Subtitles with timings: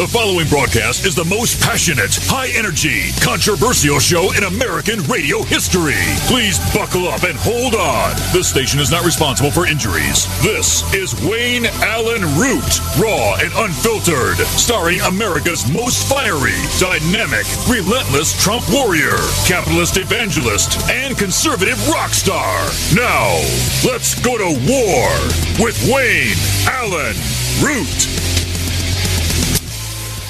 [0.00, 6.00] The following broadcast is the most passionate, high energy, controversial show in American radio history.
[6.24, 8.16] Please buckle up and hold on.
[8.32, 10.24] This station is not responsible for injuries.
[10.40, 18.64] This is Wayne Allyn Root, raw and unfiltered, starring America's most fiery, dynamic, relentless Trump
[18.72, 22.64] warrior, capitalist evangelist, and conservative rock star.
[22.96, 23.36] Now,
[23.84, 25.12] let's go to war
[25.60, 26.40] with Wayne
[26.72, 27.20] Allyn
[27.60, 28.19] Root.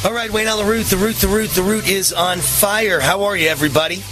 [0.03, 3.01] All right, Wayne on the root, the root, the root, the root is on fire.
[3.01, 4.03] How are you, everybody?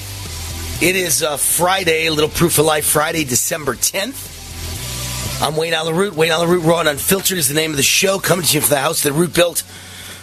[0.86, 5.40] It is uh, Friday, a little proof of life Friday, December 10th.
[5.42, 6.12] I'm Wayne on the root.
[6.14, 8.18] Wayne on the root, raw and unfiltered is the name of the show.
[8.18, 9.62] Coming to you from the house the root built.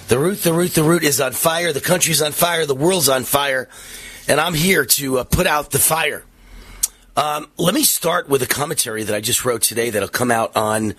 [0.08, 1.74] The root, the root, the root is on fire.
[1.74, 2.68] The country's on fire.
[2.68, 3.68] The world's on fire.
[4.28, 6.24] And I'm here to uh, put out the fire.
[7.18, 10.56] Um, let me start with a commentary that I just wrote today that'll come out
[10.56, 10.94] on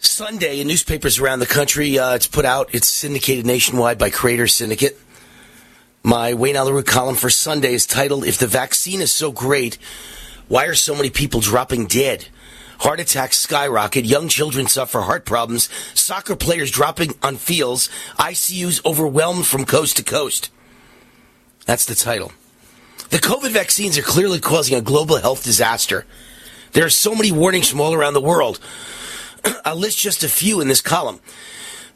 [0.00, 1.98] Sunday in newspapers around the country.
[1.98, 2.74] Uh, it's put out.
[2.74, 4.98] It's syndicated nationwide by Creator Syndicate.
[6.02, 9.76] My Wayne Allyn column for Sunday is titled "If the vaccine is so great,
[10.48, 12.28] why are so many people dropping dead?"
[12.78, 14.06] Heart attacks skyrocket.
[14.06, 15.68] Young children suffer heart problems.
[15.92, 17.90] Soccer players dropping on fields.
[18.18, 20.50] ICUs overwhelmed from coast to coast.
[21.66, 22.32] That's the title.
[23.10, 26.06] The COVID vaccines are clearly causing a global health disaster.
[26.72, 28.60] There are so many warnings from all around the world.
[29.64, 31.20] I'll list just a few in this column.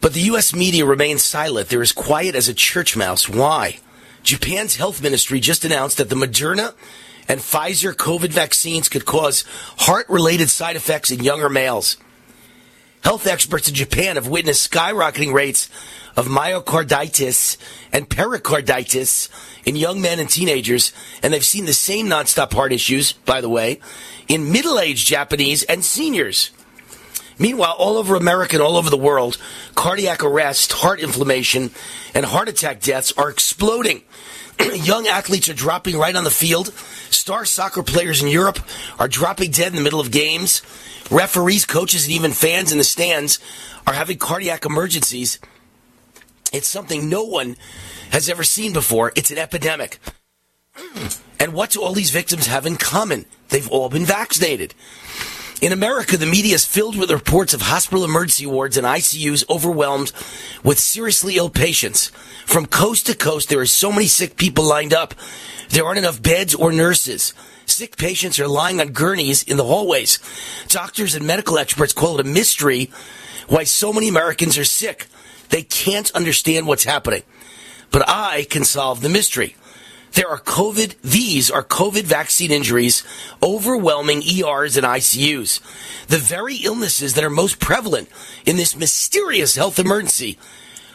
[0.00, 0.54] But the U.S.
[0.54, 1.68] media remains silent.
[1.68, 3.28] They're as quiet as a church mouse.
[3.28, 3.78] Why?
[4.22, 6.74] Japan's health ministry just announced that the Moderna
[7.28, 9.44] and Pfizer COVID vaccines could cause
[9.78, 11.96] heart related side effects in younger males.
[13.02, 15.68] Health experts in Japan have witnessed skyrocketing rates
[16.16, 17.58] of myocarditis
[17.92, 19.28] and pericarditis
[19.64, 23.48] in young men and teenagers, and they've seen the same nonstop heart issues, by the
[23.48, 23.80] way,
[24.26, 26.50] in middle aged Japanese and seniors.
[27.38, 29.38] Meanwhile, all over America and all over the world,
[29.74, 31.70] cardiac arrest, heart inflammation,
[32.14, 34.02] and heart attack deaths are exploding.
[34.74, 36.68] Young athletes are dropping right on the field.
[37.10, 38.60] Star soccer players in Europe
[38.98, 40.62] are dropping dead in the middle of games.
[41.10, 43.38] Referees, coaches, and even fans in the stands
[43.86, 45.38] are having cardiac emergencies.
[46.52, 47.56] It's something no one
[48.10, 49.12] has ever seen before.
[49.16, 49.98] It's an epidemic.
[51.40, 53.26] And what do all these victims have in common?
[53.50, 54.72] They've all been vaccinated.
[55.64, 60.12] In America, the media is filled with reports of hospital emergency wards and ICUs overwhelmed
[60.62, 62.08] with seriously ill patients.
[62.44, 65.14] From coast to coast, there are so many sick people lined up.
[65.70, 67.32] There aren't enough beds or nurses.
[67.64, 70.18] Sick patients are lying on gurneys in the hallways.
[70.68, 72.90] Doctors and medical experts call it a mystery
[73.48, 75.06] why so many Americans are sick.
[75.48, 77.22] They can't understand what's happening.
[77.90, 79.56] But I can solve the mystery.
[80.14, 83.02] There are COVID, these are COVID vaccine injuries,
[83.42, 85.58] overwhelming ERs and ICUs.
[86.06, 88.08] The very illnesses that are most prevalent
[88.46, 90.38] in this mysterious health emergency.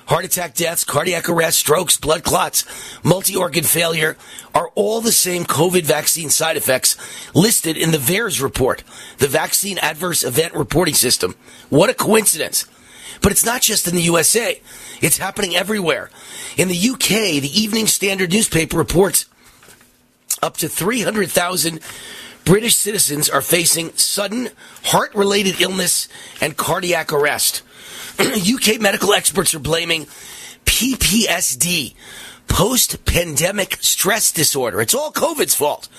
[0.06, 2.63] Heart attack deaths, cardiac arrest, strokes, blood clots,
[3.03, 4.16] multi-organ failure
[4.56, 6.96] are all the same COVID vaccine side effects
[7.35, 8.85] listed in the VAERS report,
[9.18, 11.35] the Vaccine Adverse Event Reporting System.
[11.69, 12.66] What a coincidence.
[13.22, 14.62] But it's not just in the USA.
[15.02, 16.09] It's happening everywhere.
[16.57, 19.25] In the UK, the Evening Standard newspaper reports
[20.41, 21.79] up to 300,000
[22.46, 24.50] British citizens are facing sudden
[24.85, 26.08] heart related illness
[26.41, 27.62] and cardiac arrest.
[28.19, 30.08] UK medical experts are blaming
[30.66, 31.94] PPSD,
[32.47, 34.81] post pandemic stress disorder.
[34.81, 35.90] It's all COVID's fault.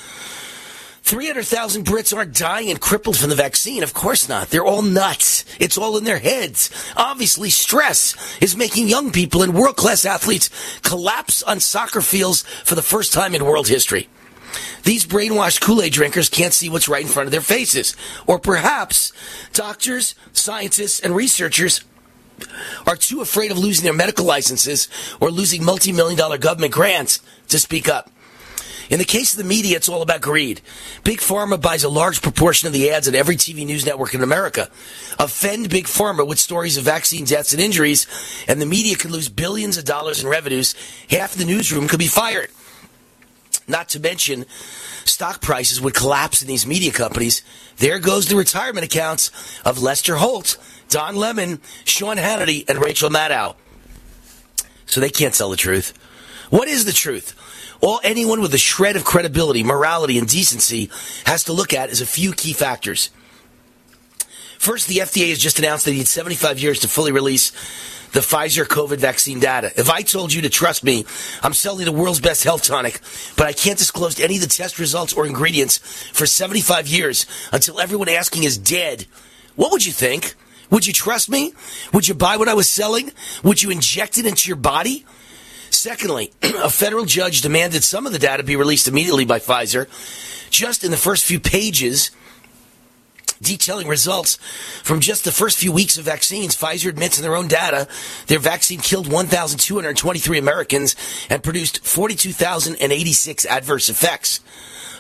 [1.03, 3.83] 300,000 Brits aren't dying and crippled from the vaccine.
[3.83, 4.51] Of course not.
[4.51, 5.45] They're all nuts.
[5.59, 6.71] It's all in their heads.
[6.97, 10.51] Obviously, stress is making young people and world class athletes
[10.83, 14.09] collapse on soccer fields for the first time in world history.
[14.85, 17.97] These brainwashed Kool Aid drinkers can't see what's right in front of their faces.
[18.27, 19.13] Or perhaps
[19.53, 21.85] doctors, scientists, and researchers
[22.87, 24.89] are too afraid of losing their medical licenses
[25.21, 28.11] or losing multi million dollar government grants to speak up.
[28.91, 30.61] In the case of the media, it's all about greed.
[31.05, 34.23] Big Pharma buys a large proportion of the ads at every TV news network in
[34.23, 34.69] America.
[35.17, 38.09] Offend Big Pharma with stories of vaccine deaths and injuries,
[38.49, 40.75] and the media could lose billions of dollars in revenues.
[41.09, 42.51] Half the newsroom could be fired.
[43.69, 44.45] Not to mention,
[45.05, 47.43] stock prices would collapse in these media companies.
[47.77, 49.31] There goes the retirement accounts
[49.65, 50.59] of Lester Holt,
[50.89, 53.55] Don Lemon, Sean Hannity, and Rachel Maddow.
[54.87, 55.97] So they can't tell the truth.
[56.51, 57.37] What is the truth?
[57.81, 60.91] All anyone with a shred of credibility, morality, and decency
[61.25, 63.11] has to look at is a few key factors.
[64.59, 67.51] First, the FDA has just announced they need 75 years to fully release
[68.13, 69.73] the Pfizer COVID vaccine data.
[69.77, 71.07] If I told you to trust me,
[71.43, 73.01] I'm selling the world's best health tonic,
[73.37, 75.79] but I can't disclose any of the test results or ingredients
[76.13, 79.07] for 75 years until everyone asking is dead.
[79.57, 80.35] What would you think?
[80.71, 81.55] Would you trust me?
[81.93, 83.13] Would you buy what I was selling?
[83.43, 85.05] Would you inject it into your body?
[85.81, 89.89] Secondly, a federal judge demanded some of the data be released immediately by Pfizer.
[90.51, 92.11] Just in the first few pages,
[93.41, 94.37] detailing results
[94.83, 96.55] from just the first few weeks of vaccines.
[96.55, 97.89] Pfizer admits in their own data
[98.27, 100.97] their vaccine killed 1,223 Americans
[101.31, 104.41] and produced 42,086 adverse effects.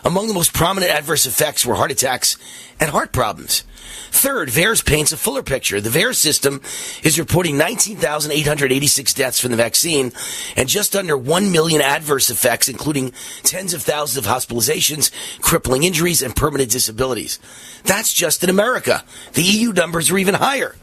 [0.05, 2.37] Among the most prominent adverse effects were heart attacks
[2.79, 3.65] and heart problems.
[4.11, 5.81] Third, VAERS paints a fuller picture.
[5.81, 6.61] The VAERS system
[7.03, 10.13] is reporting 19,886 deaths from the vaccine
[10.57, 13.13] and just under 1 million adverse effects, including
[13.43, 15.11] tens of thousands of hospitalizations,
[15.41, 17.39] crippling injuries, and permanent disabilities.
[17.85, 19.05] That's just in America.
[19.35, 20.77] The EU numbers are even higher.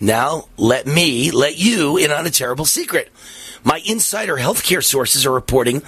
[0.00, 3.12] Now, let me let you in on a terrible secret.
[3.64, 5.82] My insider healthcare sources are reporting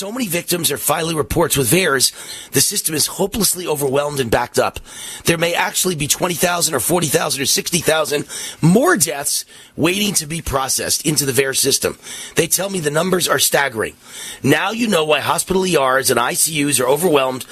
[0.00, 4.58] so many victims are filing reports with VAERS, the system is hopelessly overwhelmed and backed
[4.58, 4.80] up.
[5.26, 8.26] There may actually be 20,000 or 40,000 or 60,000
[8.62, 9.44] more deaths
[9.76, 11.98] waiting to be processed into the VAERS system.
[12.36, 13.94] They tell me the numbers are staggering.
[14.42, 17.44] Now you know why hospital ERs and ICUs are overwhelmed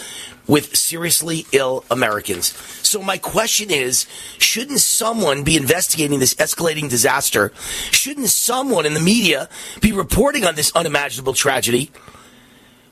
[0.48, 2.56] with seriously ill Americans.
[2.82, 4.06] So my question is,
[4.38, 7.52] shouldn't someone be investigating this escalating disaster?
[7.92, 9.48] Shouldn't someone in the media
[9.80, 11.92] be reporting on this unimaginable tragedy?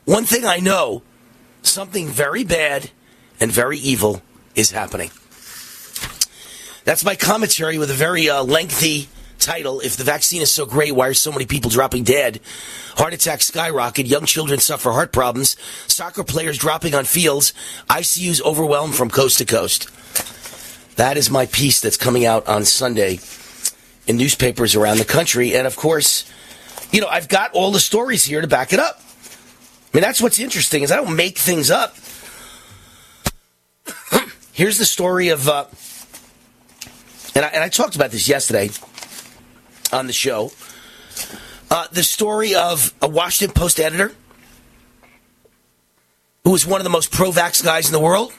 [0.05, 1.03] One thing I know,
[1.63, 2.91] something very bad
[3.41, 4.23] and very evil
[4.55, 5.11] is happening.
[6.85, 9.09] That's my commentary with a very uh, lengthy
[9.47, 9.79] title.
[9.79, 12.41] If the vaccine is so great, why are so many people dropping dead?
[12.97, 14.07] Heart attacks skyrocket.
[14.07, 15.57] Young children suffer heart problems.
[15.87, 17.55] Soccer players dropping on fields.
[17.89, 19.89] ICUs overwhelmed from coast to coast.
[20.97, 23.21] That is my piece that's coming out on Sunday
[24.09, 25.55] in newspapers around the country.
[25.55, 26.29] And of course,
[26.91, 29.01] you know, I've got all the stories here to back it up.
[29.01, 31.95] I mean, that's what's interesting is I don't make things up.
[34.53, 35.67] Here's the story of, uh,
[37.37, 38.71] and, I, and I talked about this yesterday
[39.93, 40.53] on the show.
[41.71, 44.13] Uh, the story of a Washington Post editor
[46.45, 48.33] who was one of the most pro vax guys in the world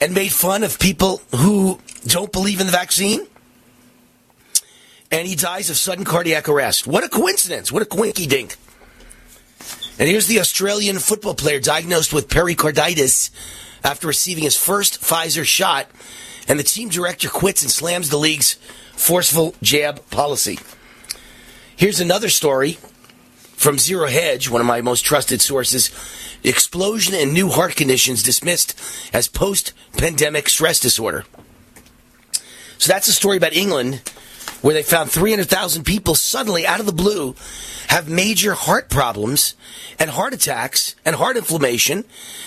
[0.00, 3.26] and made fun of people who don't believe in the vaccine.
[5.10, 6.86] And he dies of sudden cardiac arrest.
[6.86, 7.70] What a coincidence.
[7.70, 8.56] What a quinky dink.
[9.98, 13.30] And here's the Australian football player diagnosed with pericarditis
[13.84, 15.86] after receiving his first Pfizer shot.
[16.48, 18.58] And the team director quits and slams the league's
[18.96, 20.58] forceful jab policy.
[21.76, 22.78] Here's another story
[23.56, 25.90] from Zero Hedge, one of my most trusted sources.
[26.42, 28.78] Explosion in new heart conditions dismissed
[29.12, 31.24] as post pandemic stress disorder.
[32.78, 34.02] So that's a story about England
[34.62, 37.34] where they found 300,000 people suddenly out of the blue
[37.88, 39.54] have major heart problems
[39.98, 42.04] and heart attacks and heart inflammation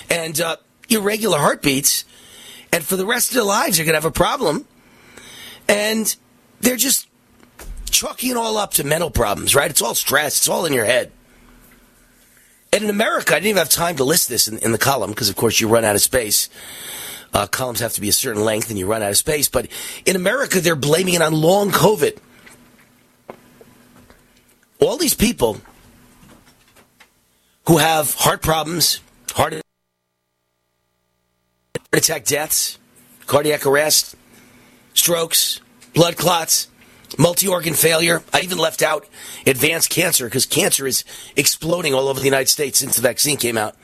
[0.10, 0.58] and uh,
[0.90, 2.06] irregular heartbeats.
[2.72, 4.66] And for the rest of their lives, they're going to have a problem.
[5.68, 6.16] And
[6.62, 7.08] they're just
[7.90, 9.70] chalking it all up to mental problems, right?
[9.70, 10.38] It's all stress.
[10.38, 11.12] It's all in your head.
[12.72, 15.10] And in America, I didn't even have time to list this in, in the column
[15.10, 16.50] because, of course, you run out of space.
[17.34, 19.50] Uh, columns have to be a certain length and you run out of space.
[19.50, 19.68] But
[20.06, 22.18] in America, they're blaming it on long COVID.
[24.80, 25.60] All these people
[27.68, 29.02] who have heart problems,
[29.34, 29.62] heart
[31.92, 32.78] attack deaths,
[33.26, 34.16] cardiac arrest,
[34.94, 35.60] strokes,
[35.94, 36.68] blood clots,
[37.18, 38.24] multi organ failure.
[38.34, 39.08] I even left out
[39.46, 41.04] advanced cancer because cancer is
[41.36, 43.76] exploding all over the United States since the vaccine came out.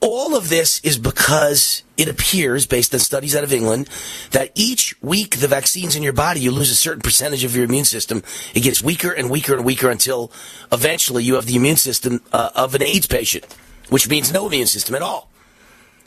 [0.00, 3.88] All of this is because it appears, based on studies out of England,
[4.32, 7.64] that each week the vaccine's in your body, you lose a certain percentage of your
[7.64, 8.22] immune system.
[8.54, 10.30] It gets weaker and weaker and weaker until
[10.70, 13.46] eventually you have the immune system uh, of an AIDS patient,
[13.88, 15.30] which means no immune system at all.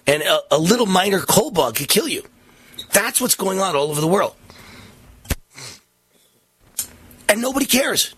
[0.05, 2.23] And a, a little minor cold bug could kill you.
[2.91, 4.35] That's what's going on all over the world.
[7.29, 8.15] And nobody cares.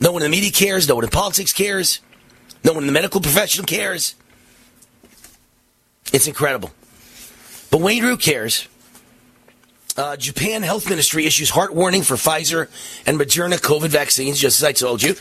[0.00, 0.88] No one in the media cares.
[0.88, 2.00] No one in politics cares.
[2.64, 4.16] No one in the medical profession cares.
[6.12, 6.70] It's incredible.
[7.70, 8.66] But Wayne Root cares.
[9.96, 12.68] Uh, Japan Health Ministry issues heart warning for Pfizer
[13.06, 15.14] and Moderna COVID vaccines, just as I told you.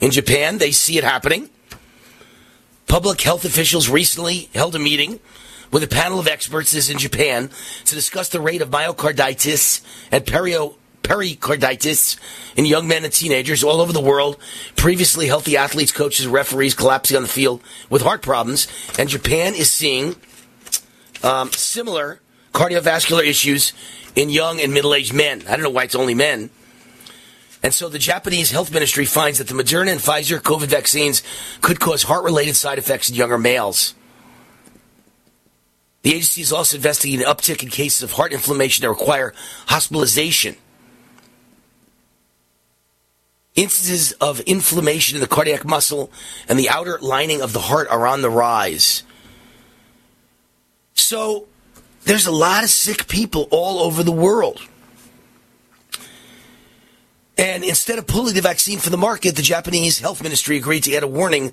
[0.00, 1.50] In Japan, they see it happening.
[2.86, 5.20] Public health officials recently held a meeting
[5.70, 7.50] with a panel of experts in Japan
[7.84, 10.76] to discuss the rate of myocarditis and perio
[11.08, 12.18] pericarditis
[12.54, 14.36] in young men and teenagers all over the world.
[14.76, 18.68] Previously healthy athletes, coaches, referees collapsing on the field with heart problems.
[18.98, 20.16] And Japan is seeing
[21.22, 22.20] um, similar
[22.52, 23.72] cardiovascular issues
[24.14, 25.42] in young and middle aged men.
[25.48, 26.50] I don't know why it's only men.
[27.62, 31.22] And so the Japanese health ministry finds that the Moderna and Pfizer COVID vaccines
[31.60, 33.94] could cause heart related side effects in younger males.
[36.02, 39.34] The agency is also investigating an uptick in cases of heart inflammation that require
[39.66, 40.56] hospitalization.
[43.58, 46.12] Instances of inflammation in the cardiac muscle
[46.48, 49.02] and the outer lining of the heart are on the rise.
[50.94, 51.48] So
[52.04, 54.60] there's a lot of sick people all over the world.
[57.36, 60.94] And instead of pulling the vaccine from the market, the Japanese health ministry agreed to
[60.94, 61.50] add a warning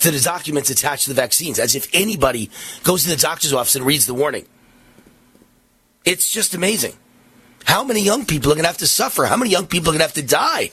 [0.00, 2.50] to the documents attached to the vaccines, as if anybody
[2.82, 4.44] goes to the doctor's office and reads the warning.
[6.04, 6.92] It's just amazing.
[7.64, 9.24] How many young people are going to have to suffer?
[9.24, 10.72] How many young people are going to have to die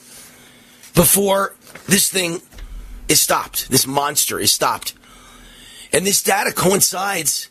[0.96, 1.56] before
[1.88, 2.42] this thing
[3.08, 3.70] is stopped?
[3.70, 4.94] This monster is stopped.
[5.94, 7.50] And this data coincides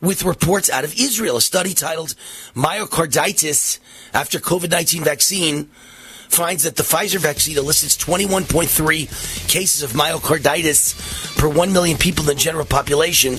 [0.00, 1.38] with reports out of Israel.
[1.38, 2.14] A study titled
[2.54, 3.78] Myocarditis
[4.12, 5.70] After COVID 19 Vaccine
[6.28, 12.28] finds that the Pfizer vaccine elicits 21.3 cases of myocarditis per 1 million people in
[12.28, 13.34] the general population.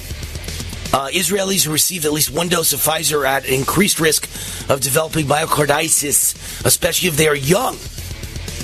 [0.93, 4.25] Uh, Israelis who received at least one dose of Pfizer are at increased risk
[4.69, 7.75] of developing myocarditis, especially if they are young.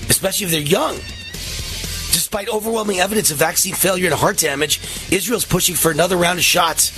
[0.10, 0.96] Especially if they're young.
[2.12, 4.80] Despite overwhelming evidence of vaccine failure and heart damage,
[5.12, 6.92] Israel's pushing for another round of shots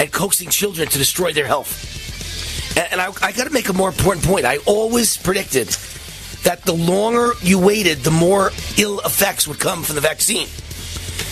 [0.00, 2.76] and coaxing children to destroy their health.
[2.76, 4.44] And, and I, I got to make a more important point.
[4.44, 5.68] I always predicted
[6.44, 10.46] that the longer you waited, the more ill effects would come from the vaccine.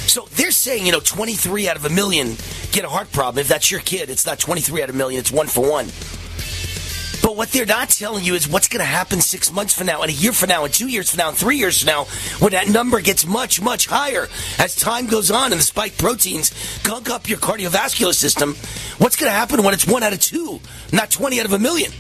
[0.06, 2.36] So they're saying, you know, 23 out of a million
[2.72, 3.40] get a heart problem.
[3.40, 5.86] If that's your kid, it's not 23 out of a million, it's one for one.
[7.24, 10.02] But what they're not telling you is what's going to happen six months from now,
[10.02, 12.04] and a year from now, and two years from now, and three years from now,
[12.38, 14.28] when that number gets much, much higher
[14.58, 16.52] as time goes on and the spike proteins
[16.82, 18.54] gunk up your cardiovascular system.
[18.98, 20.60] What's going to happen when it's one out of two,
[20.92, 21.92] not 20 out of a million?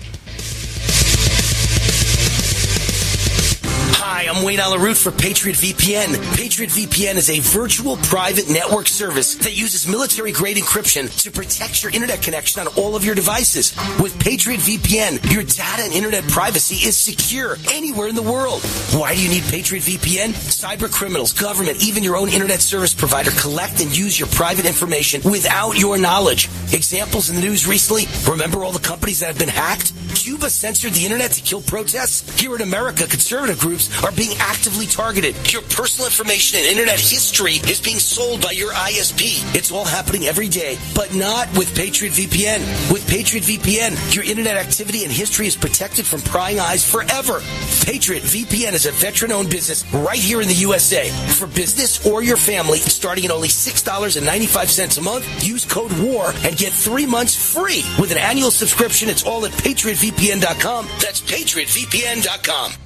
[4.06, 6.36] Hi, I'm Wayne Allyn Root for Patriot VPN.
[6.36, 11.82] Patriot VPN is a virtual private network service that uses military grade encryption to protect
[11.82, 13.74] your internet connection on all of your devices.
[13.98, 18.60] With Patriot VPN, your data and internet privacy is secure anywhere in the world.
[18.92, 20.34] Why do you need Patriot VPN?
[20.34, 25.22] Cyber criminals, government, even your own internet service provider collect and use your private information
[25.24, 26.50] without your knowledge.
[26.74, 29.94] Examples in the news recently remember all the companies that have been hacked?
[30.14, 32.38] Cuba censored the internet to kill protests?
[32.40, 35.34] Here in America, conservative groups are being actively targeted.
[35.52, 39.54] Your personal information and internet history is being sold by your ISP.
[39.54, 42.60] It's all happening every day, but not with Patriot VPN.
[42.92, 47.40] With Patriot VPN, your internet activity and history is protected from prying eyes forever.
[47.84, 51.10] Patriot VPN is a veteran owned business right here in the USA.
[51.34, 56.56] For business or your family, starting at only $6.95 a month, use code WAR and
[56.56, 57.84] get three months free.
[58.00, 60.86] With an annual subscription, it's all at patriotvpn.com.
[61.00, 62.83] That's patriotvpn.com.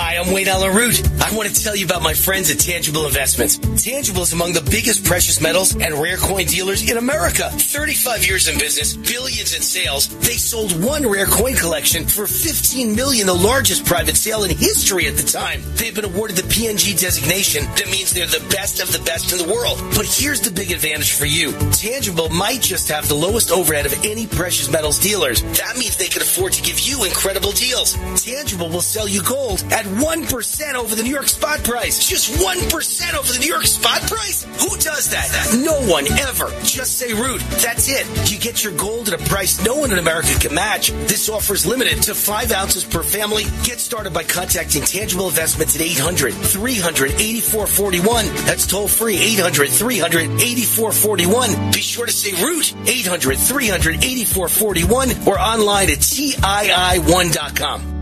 [0.00, 1.02] Hi, I'm Wayne Allyn Root.
[1.20, 3.58] I want to tell you about my friends at Tangible Investments.
[3.82, 7.50] Tangible is among the biggest precious metals and rare coin dealers in America.
[7.50, 10.06] 35 years in business, billions in sales.
[10.20, 15.08] They sold one rare coin collection for 15 million, the largest private sale in history
[15.08, 15.62] at the time.
[15.74, 17.64] They've been awarded the PNG designation.
[17.74, 19.82] That means they're the best of the best in the world.
[19.96, 21.50] But here's the big advantage for you.
[21.72, 25.42] Tangible might just have the lowest overhead of any precious metals dealers.
[25.58, 27.94] That means they can afford to give you incredible deals.
[28.14, 32.06] Tangible will sell you gold at 1% over the New York spot price.
[32.08, 34.44] Just 1% over the New York spot price?
[34.44, 35.28] Who does that?
[35.64, 36.50] No one ever.
[36.62, 37.40] Just say root.
[37.62, 38.06] That's it.
[38.30, 40.90] You get your gold at a price no one in America can match.
[40.90, 43.44] This offer is limited to 5 ounces per family.
[43.64, 48.26] Get started by contacting Tangible Investments at 800 300 8441.
[48.46, 51.70] That's toll free 800 300 8441.
[51.72, 57.97] Be sure to say root 800 300 8441 or online at TII1.com.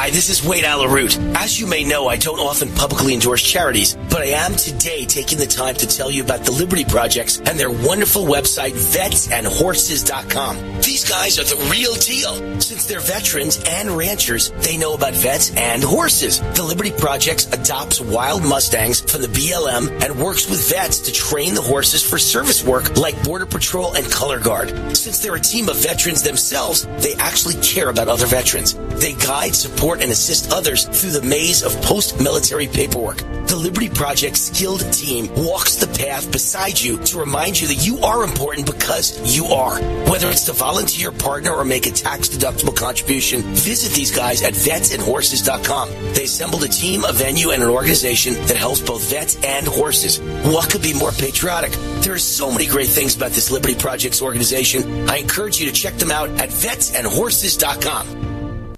[0.00, 1.18] Hi, this is Wayne Allyn Root.
[1.34, 5.38] As you may know, I don't often publicly endorse charities, but I am today taking
[5.38, 10.56] the time to tell you about the Liberty Projects and their wonderful website, vetsandhorses.com.
[10.82, 12.60] These guys are the real deal.
[12.60, 16.38] Since they're veterans and ranchers, they know about vets and horses.
[16.54, 21.54] The Liberty Projects adopts wild Mustangs from the BLM and works with vets to train
[21.54, 24.96] the horses for service work like Border Patrol and Color Guard.
[24.96, 28.74] Since they're a team of veterans themselves, they actually care about other veterans.
[29.00, 33.16] They guide, support, support and assist others through the maze of post-military paperwork.
[33.46, 37.98] The Liberty Project skilled team walks the path beside you to remind you that you
[38.00, 39.80] are important because you are.
[40.10, 45.88] Whether it's to volunteer partner or make a tax-deductible contribution, visit these guys at vetsandhorses.com.
[46.12, 50.20] They assembled a team, a venue, and an organization that helps both vets and horses.
[50.52, 51.72] What could be more patriotic?
[52.02, 55.08] There are so many great things about this Liberty Project's organization.
[55.08, 58.27] I encourage you to check them out at vetsandhorses.com.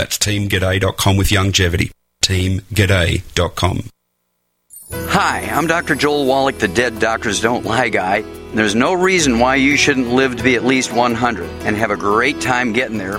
[0.00, 1.92] That's teamgaday.com with longevity.
[2.22, 3.90] Teamgaday.com.
[4.90, 5.94] Hi, I'm Dr.
[5.94, 8.22] Joel Wallach, the Dead Doctors Don't Lie guy.
[8.54, 11.98] There's no reason why you shouldn't live to be at least 100 and have a
[11.98, 13.18] great time getting there.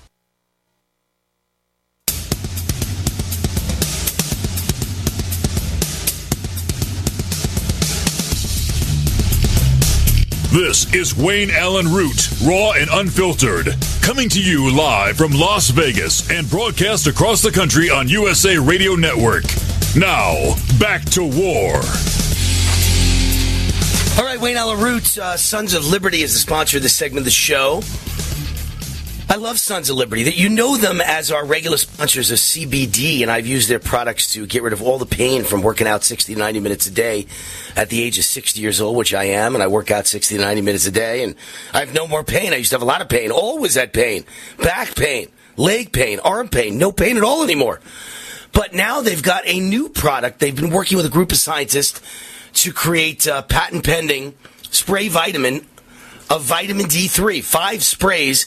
[10.51, 16.29] This is Wayne Allyn Root, raw and unfiltered, coming to you live from Las Vegas
[16.29, 19.45] and broadcast across the country on USA Radio Network.
[19.95, 21.75] Now, back to war.
[24.17, 27.19] All right, Wayne Allyn Root, uh, Sons of Liberty is the sponsor of this segment
[27.19, 27.81] of the show.
[29.31, 30.23] I love Sons of Liberty.
[30.23, 34.33] That you know them as our regular sponsors of CBD, and I've used their products
[34.33, 36.91] to get rid of all the pain from working out 60 to 90 minutes a
[36.91, 37.27] day
[37.77, 40.35] at the age of 60 years old, which I am, and I work out 60
[40.35, 41.35] to 90 minutes a day, and
[41.73, 42.51] I have no more pain.
[42.51, 44.25] I used to have a lot of pain, always had pain,
[44.57, 47.79] back pain, leg pain, arm pain, no pain at all anymore.
[48.51, 50.39] But now they've got a new product.
[50.39, 52.01] They've been working with a group of scientists
[52.55, 54.33] to create uh, patent pending
[54.71, 55.65] spray vitamin
[56.29, 58.45] of vitamin D3, five sprays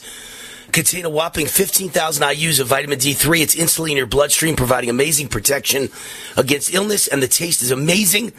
[0.75, 3.39] contain a whopping 15,000 IUs of vitamin D3.
[3.39, 5.87] It's instantly in your bloodstream, providing amazing protection
[6.35, 8.33] against illness, and the taste is amazing.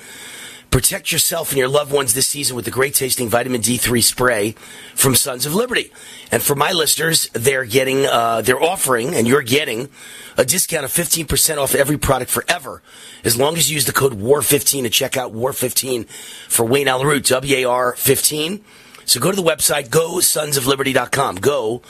[0.71, 4.55] Protect yourself and your loved ones this season with the great tasting vitamin D3 spray
[4.95, 5.91] from Sons of Liberty.
[6.31, 9.89] And for my listeners, they're getting, uh, they're offering, and you're getting
[10.37, 12.83] a discount of 15% off every product forever,
[13.25, 16.07] as long as you use the code WAR15 to check out WAR15
[16.51, 18.63] for Wayne Allyn Root, W-A-R 15.
[19.07, 21.37] So go to the website, go sonsofliberty.com.
[21.37, 21.81] Go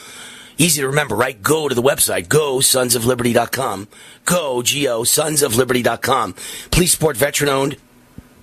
[0.59, 1.41] Easy to remember, right?
[1.43, 2.29] Go to the website.
[2.29, 3.89] Go sonsofliberty.com.
[4.25, 6.35] Go, G-O, sonsofliberty.com.
[6.71, 7.77] Please support veteran owned,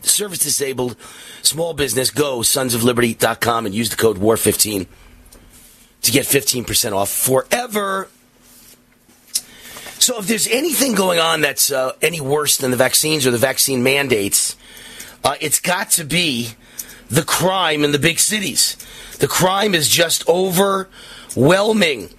[0.02, 0.96] service disabled,
[1.42, 2.12] small business.
[2.12, 4.86] Go sonsofliberty.com and use the code WAR15
[6.04, 8.10] to get 15% off forever.
[9.98, 13.38] So if there's anything going on that's uh, any worse than the vaccines or the
[13.38, 14.56] vaccine mandates,
[15.24, 16.52] uh, it's got to be
[17.10, 18.76] the crime in the big cities.
[19.20, 20.90] The crime is just over
[21.36, 22.10] whelming.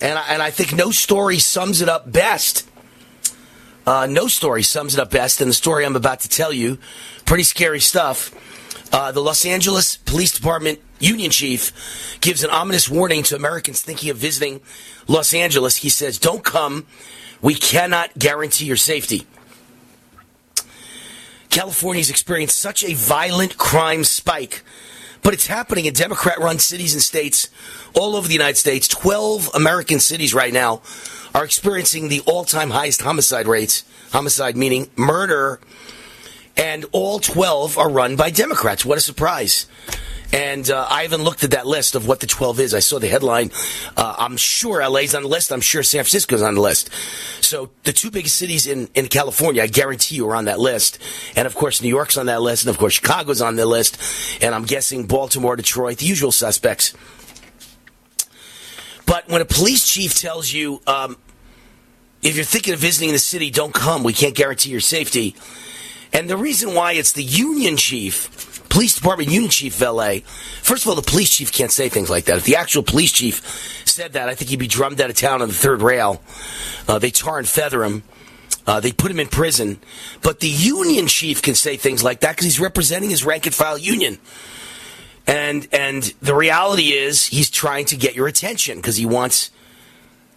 [0.00, 2.68] And I, and I think no story sums it up best.
[3.86, 6.78] Uh, no story sums it up best than the story I'm about to tell you.
[7.24, 8.32] Pretty scary stuff.
[8.92, 14.10] Uh, the Los Angeles Police Department union chief gives an ominous warning to Americans thinking
[14.10, 14.60] of visiting
[15.08, 15.78] Los Angeles.
[15.78, 16.86] He says, Don't come.
[17.40, 19.26] We cannot guarantee your safety.
[21.48, 24.62] California's experienced such a violent crime spike
[25.22, 27.48] But it's happening in Democrat run cities and states
[27.94, 28.88] all over the United States.
[28.88, 30.82] 12 American cities right now
[31.34, 33.84] are experiencing the all time highest homicide rates.
[34.10, 35.60] Homicide meaning murder.
[36.56, 38.84] And all 12 are run by Democrats.
[38.84, 39.66] What a surprise.
[40.32, 42.74] And uh, I haven't looked at that list of what the 12 is.
[42.74, 43.50] I saw the headline.
[43.96, 45.52] Uh, I'm sure LA's on the list.
[45.52, 46.88] I'm sure San Francisco's on the list.
[47.42, 50.98] So the two biggest cities in, in California, I guarantee you, are on that list.
[51.36, 52.64] And of course, New York's on that list.
[52.64, 53.98] And of course, Chicago's on the list.
[54.42, 56.94] And I'm guessing Baltimore, Detroit, the usual suspects.
[59.04, 61.18] But when a police chief tells you, um,
[62.22, 64.02] if you're thinking of visiting the city, don't come.
[64.02, 65.34] We can't guarantee your safety.
[66.12, 70.20] And the reason why it's the union chief police department union chief LA.
[70.62, 72.38] First of all, the police chief can't say things like that.
[72.38, 75.42] If the actual police chief said that, I think he'd be drummed out of town
[75.42, 76.22] on the third rail.
[76.88, 78.02] Uh, they tar and feather him.
[78.66, 79.78] Uh, they put him in prison.
[80.22, 83.54] But the union chief can say things like that because he's representing his rank and
[83.54, 84.16] file union.
[85.26, 89.50] And and the reality is he's trying to get your attention because he wants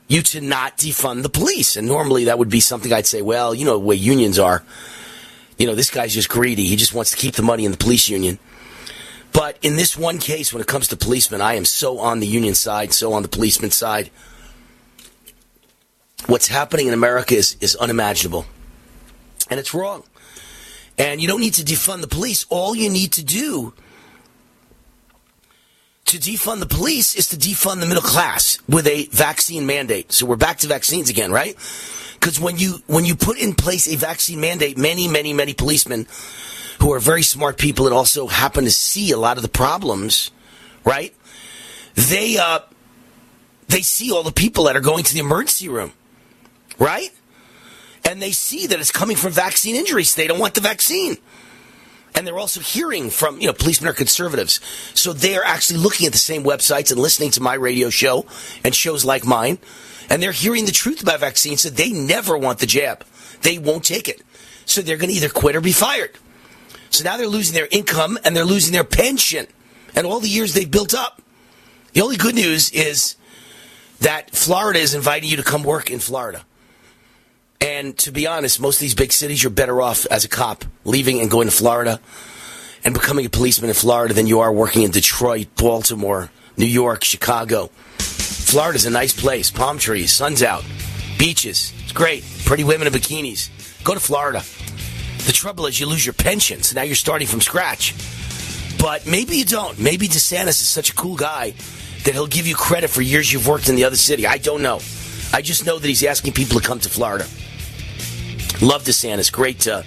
[0.09, 1.77] you to not defund the police.
[1.77, 4.61] And normally that would be something I'd say, well, you know the way unions are
[5.57, 6.65] you know, this guy's just greedy.
[6.65, 8.39] He just wants to keep the money in the police union.
[9.31, 12.27] But in this one case, when it comes to policemen, I am so on the
[12.27, 14.09] union side, so on the policeman side.
[16.27, 18.45] What's happening in America is, is unimaginable.
[19.49, 20.03] And it's wrong.
[20.97, 22.45] And you don't need to defund the police.
[22.49, 23.73] All you need to do
[26.05, 30.11] to defund the police is to defund the middle class with a vaccine mandate.
[30.11, 31.55] So we're back to vaccines again, right?
[32.25, 36.07] Because when you when you put in place a vaccine mandate, many many many policemen
[36.81, 40.31] who are very smart people and also happen to see a lot of the problems,
[40.83, 41.13] right?
[41.93, 42.61] They uh,
[43.67, 45.93] they see all the people that are going to the emergency room,
[46.79, 47.11] right?
[48.03, 50.15] And they see that it's coming from vaccine injuries.
[50.15, 51.17] They don't want the vaccine.
[52.15, 54.61] And they're also hearing from, you know, policemen are conservatives.
[54.95, 58.25] So they are actually looking at the same websites and listening to my radio show
[58.63, 59.59] and shows like mine
[60.09, 63.05] and they're hearing the truth about vaccines, so they never want the jab.
[63.41, 64.21] They won't take it.
[64.65, 66.11] So they're going to either quit or be fired.
[66.89, 69.47] So now they're losing their income and they're losing their pension
[69.95, 71.21] and all the years they've built up.
[71.93, 73.15] The only good news is
[73.99, 76.43] that Florida is inviting you to come work in Florida.
[77.61, 80.65] And to be honest, most of these big cities, you're better off as a cop
[80.83, 81.99] leaving and going to Florida
[82.83, 87.03] and becoming a policeman in Florida than you are working in Detroit, Baltimore, New York,
[87.03, 87.71] Chicago.
[88.55, 89.51] Florida's a nice place.
[89.51, 90.63] Palm trees, sun's out,
[91.19, 91.73] beaches.
[91.83, 92.23] It's great.
[92.45, 93.49] Pretty women in bikinis.
[93.83, 94.43] Go to Florida.
[95.25, 97.93] The trouble is you lose your pension, so now you're starting from scratch.
[98.79, 99.77] But maybe you don't.
[99.77, 101.53] Maybe DeSantis is such a cool guy
[102.05, 104.25] that he'll give you credit for years you've worked in the other city.
[104.25, 104.79] I don't know.
[105.33, 107.25] I just know that he's asking people to come to Florida.
[108.65, 109.29] Love DeSantis.
[109.29, 109.83] Great, uh,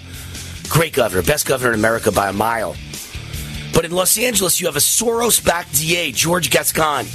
[0.69, 1.23] great governor.
[1.23, 2.75] Best governor in America by a mile.
[3.73, 7.07] But in Los Angeles, you have a Soros-backed DA, George Gascon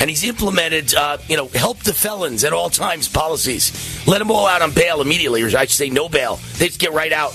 [0.00, 4.06] and he's implemented, uh, you know, help the felons at all times policies.
[4.06, 6.40] Let them all out on bail immediately, or I should say no bail.
[6.56, 7.32] They just get right out.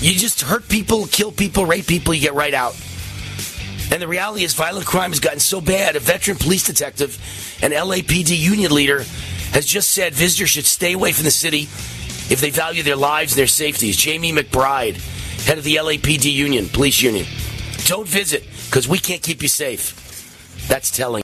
[0.00, 2.76] You just hurt people, kill people, rape people, you get right out.
[3.90, 5.96] And the reality is, violent crime has gotten so bad.
[5.96, 7.18] A veteran police detective
[7.62, 9.02] and LAPD union leader
[9.52, 11.62] has just said visitors should stay away from the city
[12.30, 13.96] if they value their lives and their safeties.
[13.96, 14.96] Jamie McBride,
[15.46, 17.24] head of the LAPD union, police union.
[17.86, 20.00] Don't visit because we can't keep you safe.
[20.68, 21.23] That's telling.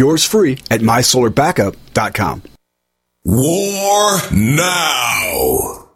[0.00, 2.42] Yours free at mysolarbackup.com.
[3.22, 5.88] War now.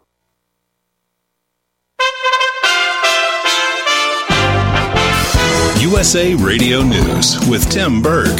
[5.79, 8.39] USA Radio News with Tim Berg.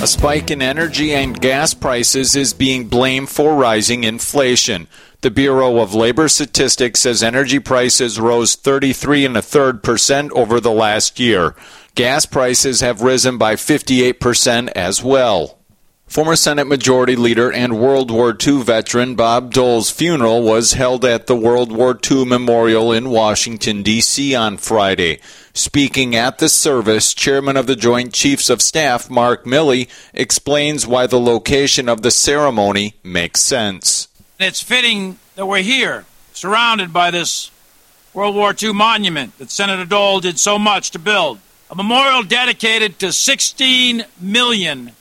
[0.00, 4.86] A spike in energy and gas prices is being blamed for rising inflation.
[5.22, 10.60] The Bureau of Labor Statistics says energy prices rose 33 and a third percent over
[10.60, 11.56] the last year.
[11.94, 15.58] Gas prices have risen by 58% as well.
[16.08, 21.28] Former Senate Majority Leader and World War II veteran Bob Dole's funeral was held at
[21.28, 24.34] the World War II Memorial in Washington, D.C.
[24.34, 25.20] on Friday.
[25.52, 31.06] Speaking at the service, Chairman of the Joint Chiefs of Staff, Mark Milley, explains why
[31.06, 34.08] the location of the ceremony makes sense.
[34.40, 37.52] It's fitting that we're here, surrounded by this
[38.12, 41.38] World War II monument that Senator Dole did so much to build.
[41.74, 44.92] A memorial dedicated to 16 million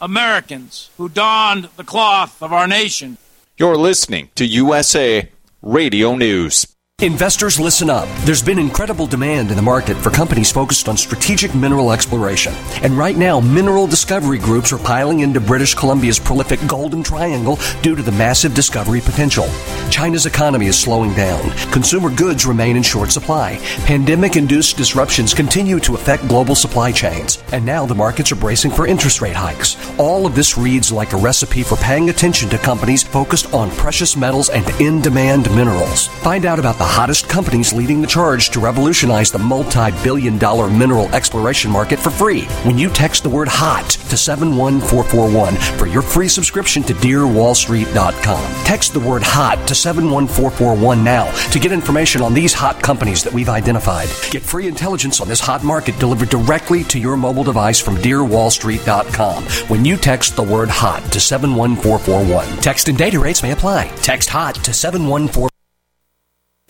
[0.00, 3.18] Americans who donned the cloth of our nation.
[3.58, 5.28] You're listening to USA
[5.60, 6.68] Radio News.
[7.02, 8.06] Investors, listen up.
[8.26, 12.52] There's been incredible demand in the market for companies focused on strategic mineral exploration.
[12.82, 17.96] And right now, mineral discovery groups are piling into British Columbia's prolific Golden Triangle due
[17.96, 19.48] to the massive discovery potential.
[19.90, 21.40] China's economy is slowing down.
[21.72, 23.56] Consumer goods remain in short supply.
[23.86, 27.42] Pandemic induced disruptions continue to affect global supply chains.
[27.52, 29.78] And now the markets are bracing for interest rate hikes.
[29.98, 34.18] All of this reads like a recipe for paying attention to companies focused on precious
[34.18, 36.08] metals and in demand minerals.
[36.08, 40.68] Find out about the hottest companies leading the charge to revolutionize the multi billion dollar
[40.68, 46.02] mineral exploration market for free when you text the word HOT to 71441 for your
[46.02, 48.64] free subscription to DearWallStreet.com.
[48.64, 53.32] Text the word HOT to 71441 now to get information on these hot companies that
[53.32, 54.08] we've identified.
[54.30, 59.44] Get free intelligence on this hot market delivered directly to your mobile device from DearWallStreet.com
[59.68, 62.62] when you text the word HOT to 71441.
[62.62, 63.88] Text and data rates may apply.
[63.96, 65.49] Text HOT to 71441.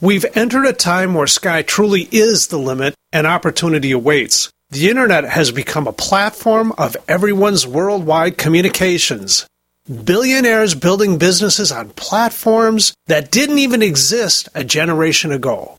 [0.03, 4.51] We've entered a time where sky truly is the limit and opportunity awaits.
[4.71, 9.47] The internet has become a platform of everyone's worldwide communications.
[9.87, 15.77] Billionaires building businesses on platforms that didn't even exist a generation ago.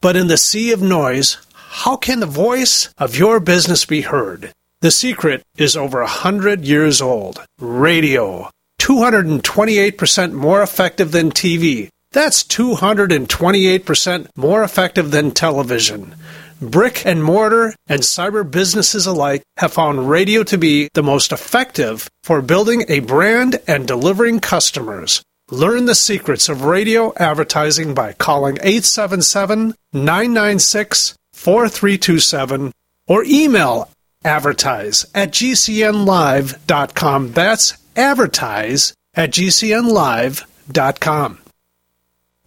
[0.00, 4.52] But in the sea of noise, how can the voice of your business be heard?
[4.80, 7.44] The secret is over a hundred years old.
[7.58, 8.48] Radio.
[8.80, 11.90] 228% more effective than TV.
[12.12, 16.16] That's 228% more effective than television.
[16.60, 22.08] Brick and mortar and cyber businesses alike have found radio to be the most effective
[22.22, 25.22] for building a brand and delivering customers.
[25.50, 32.72] Learn the secrets of radio advertising by calling 877 996 4327
[33.08, 33.90] or email
[34.24, 37.32] advertise at gcnlive.com.
[37.32, 41.39] That's advertise at gcnlive.com.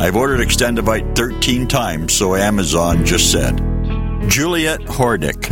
[0.00, 3.58] I've ordered Extendovite 13 times, so Amazon just said.
[4.28, 5.50] Juliet Hordick.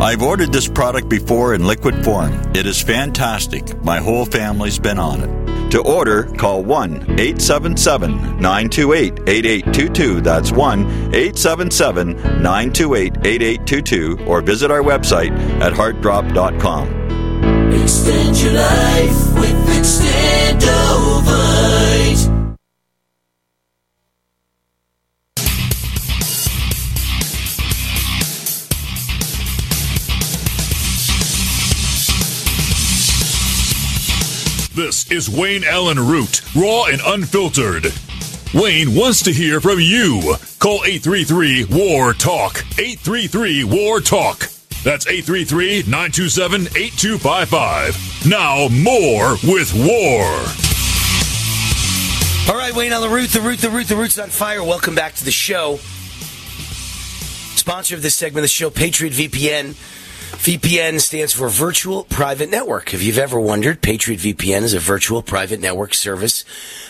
[0.00, 2.32] I've ordered this product before in liquid form.
[2.54, 3.78] It is fantastic.
[3.84, 5.70] My whole family's been on it.
[5.72, 10.20] To order, call 1 877 928 8822.
[10.22, 10.80] That's 1
[11.14, 16.88] 877 928 8822 or visit our website at heartdrop.com.
[17.82, 20.83] Extend your life with Extendovite.
[34.74, 37.92] This is Wayne Allyn Root, raw and unfiltered.
[38.52, 40.34] Wayne wants to hear from you.
[40.58, 42.58] Call 833 WAR TALK.
[42.76, 44.48] 833 WAR TALK.
[44.82, 48.26] That's 833 927 8255.
[48.26, 50.26] Now, more with War.
[52.52, 54.64] All right, Wayne on the root, the root, the root, the root's on fire.
[54.64, 55.76] Welcome back to the show.
[57.54, 59.76] Sponsor of this segment of the show, Patriot VPN.
[60.36, 62.92] VPN stands for Virtual Private Network.
[62.92, 66.44] If you've ever wondered, Patriot VPN is a virtual private network service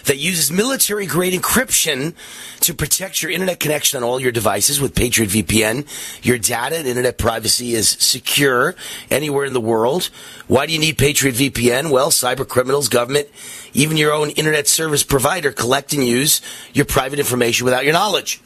[0.05, 2.15] that uses military grade encryption
[2.61, 5.87] to protect your internet connection on all your devices with Patriot VPN.
[6.25, 8.75] Your data and internet privacy is secure
[9.11, 10.11] anywhere in the world.
[10.49, 11.91] Why do you need Patriot VPN?
[11.91, 13.29] Well, cyber criminals, government,
[13.73, 16.41] even your own internet service provider collect and use
[16.73, 18.41] your private information without your knowledge.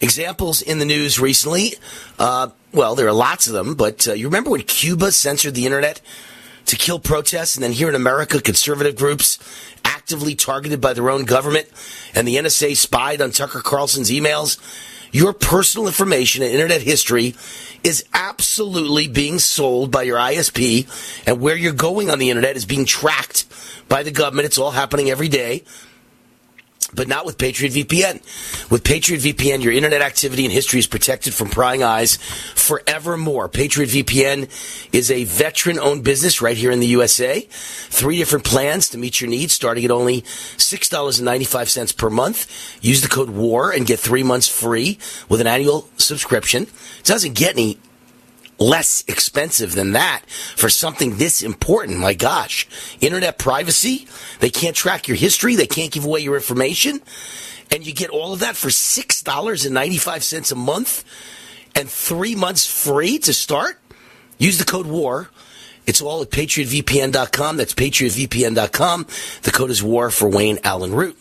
[0.00, 1.74] Examples in the news recently,
[2.18, 5.66] uh, well, there are lots of them, but uh, you remember when Cuba censored the
[5.66, 6.00] internet
[6.66, 9.38] to kill protests, and then here in America, conservative groups
[9.84, 11.68] actively targeted by their own government,
[12.14, 14.58] and the NSA spied on Tucker Carlson's emails?
[15.12, 17.34] Your personal information and internet history
[17.82, 20.86] is absolutely being sold by your ISP,
[21.26, 23.46] and where you're going on the internet is being tracked
[23.88, 24.46] by the government.
[24.46, 25.64] It's all happening every day
[26.94, 28.20] but not with Patriot VPN.
[28.70, 32.16] With Patriot VPN, your internet activity and history is protected from prying eyes
[32.54, 33.48] forevermore.
[33.48, 34.48] Patriot VPN
[34.92, 37.40] is a veteran owned business right here in the USA.
[37.40, 42.78] Three different plans to meet your needs, starting at only $6.95 per month.
[42.80, 44.98] Use the code WAR and get three months free
[45.28, 46.64] with an annual subscription.
[46.64, 47.78] It doesn't get any
[48.60, 51.98] less expensive than that for something this important.
[51.98, 52.68] My gosh.
[53.00, 54.06] Internet privacy.
[54.38, 55.56] They can't track your history.
[55.56, 57.00] They can't give away your information.
[57.72, 61.04] And you get all of that for $6.95 a month
[61.74, 63.78] and three months free to start.
[64.38, 65.30] Use the code WAR.
[65.86, 67.56] It's all at patriotvpn.com.
[67.56, 69.06] That's patriotvpn.com.
[69.42, 71.16] The code is WAR for Wayne Allyn Root.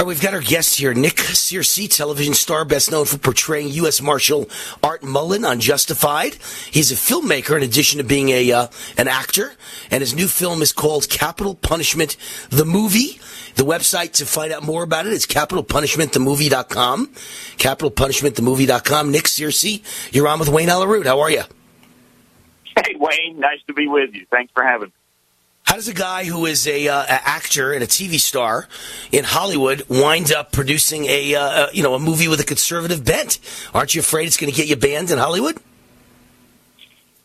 [0.00, 3.68] All right, we've got our guest here, Nick Searcy, television star, best known for portraying
[3.68, 4.00] U.S.
[4.00, 4.48] Marshal
[4.82, 6.36] Art Mullen on Justified.
[6.70, 9.52] He's a filmmaker in addition to being a uh, an actor,
[9.90, 12.16] and his new film is called Capital Punishment:
[12.48, 13.20] The Movie.
[13.56, 17.08] The website to find out more about it is capitalpunishmentthemovie.com.
[17.58, 19.12] Capitalpunishmentthemovie.com.
[19.12, 19.82] Nick Searcy,
[20.14, 21.06] you're on with Wayne Allyn Root.
[21.06, 21.42] How are you?
[22.74, 23.38] Hey, Wayne.
[23.38, 24.24] Nice to be with you.
[24.30, 24.99] Thanks for having me.
[25.70, 28.66] How does a guy who is a, uh, actor and a TV star
[29.12, 33.38] in Hollywood wind up producing a uh, you know a movie with a conservative bent?
[33.72, 35.58] Aren't you afraid it's going to get you banned in Hollywood?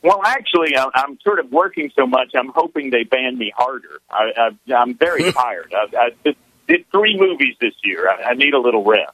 [0.03, 2.35] Well, actually, I'm, I'm sort of working so much.
[2.35, 3.99] I'm hoping they ban me harder.
[4.11, 5.73] I, I, I'm very tired.
[5.75, 6.35] I, I did,
[6.67, 8.07] did three movies this year.
[8.07, 9.13] I, I need a little rest.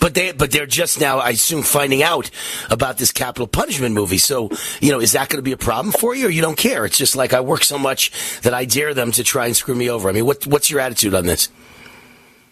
[0.00, 2.30] But they, but they're just now, I assume, finding out
[2.70, 4.18] about this capital punishment movie.
[4.18, 6.56] So, you know, is that going to be a problem for you, or you don't
[6.56, 6.86] care?
[6.86, 8.10] It's just like I work so much
[8.40, 10.08] that I dare them to try and screw me over.
[10.08, 11.50] I mean, what, what's your attitude on this?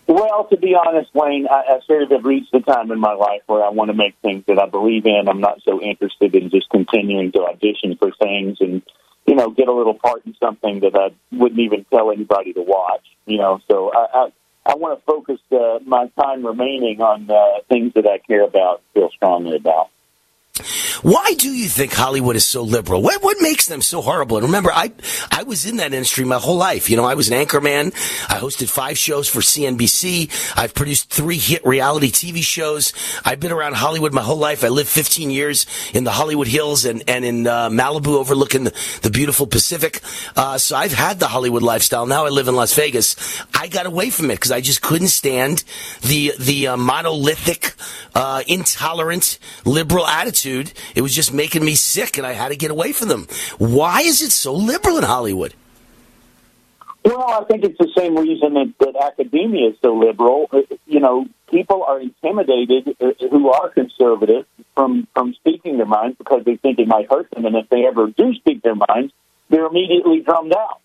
[0.06, 3.12] Well, to be honest, Wayne, I, I sort of have reached the time in my
[3.12, 5.28] life where I want to make things that I believe in.
[5.28, 8.82] I'm not so interested in just continuing to audition for things and,
[9.26, 12.62] you know, get a little part in something that I wouldn't even tell anybody to
[12.62, 13.04] watch.
[13.26, 14.28] You know, so I, I
[14.68, 18.82] I want to focus uh, my time remaining on uh, things that I care about,
[18.92, 19.88] feel strongly about.
[21.02, 23.02] Why do you think Hollywood is so liberal?
[23.02, 24.36] What what makes them so horrible?
[24.36, 24.92] And remember, I
[25.30, 26.90] I was in that industry my whole life.
[26.90, 27.86] You know, I was an anchorman.
[28.28, 30.56] I hosted five shows for CNBC.
[30.56, 32.92] I've produced three hit reality TV shows.
[33.24, 34.64] I've been around Hollywood my whole life.
[34.64, 38.74] I lived 15 years in the Hollywood Hills and and in uh, Malibu, overlooking the,
[39.02, 40.00] the beautiful Pacific.
[40.36, 42.06] Uh, so I've had the Hollywood lifestyle.
[42.06, 43.16] Now I live in Las Vegas.
[43.54, 45.64] I got away from it because I just couldn't stand
[46.02, 47.74] the the uh, monolithic,
[48.14, 50.47] uh, intolerant, liberal attitude
[50.94, 53.26] it was just making me sick, and I had to get away from them.
[53.58, 55.54] Why is it so liberal in Hollywood?
[57.04, 60.48] Well, I think it's the same reason that, that academia is so liberal.
[60.52, 66.18] Uh, you know, people are intimidated uh, who are conservative from from speaking their minds
[66.18, 69.12] because they think it might hurt them, and if they ever do speak their minds,
[69.48, 70.80] they're immediately drummed out.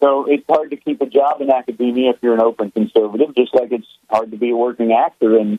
[0.00, 3.54] So it's hard to keep a job in academia if you're an open conservative, just
[3.54, 5.58] like it's hard to be a working actor in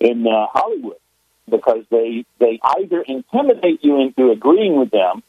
[0.00, 0.96] in uh, Hollywood
[1.48, 5.22] because they they either intimidate you into agreeing with them,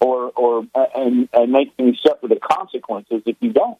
[0.00, 3.78] or or uh, and, and making you suffer the consequences if you don't.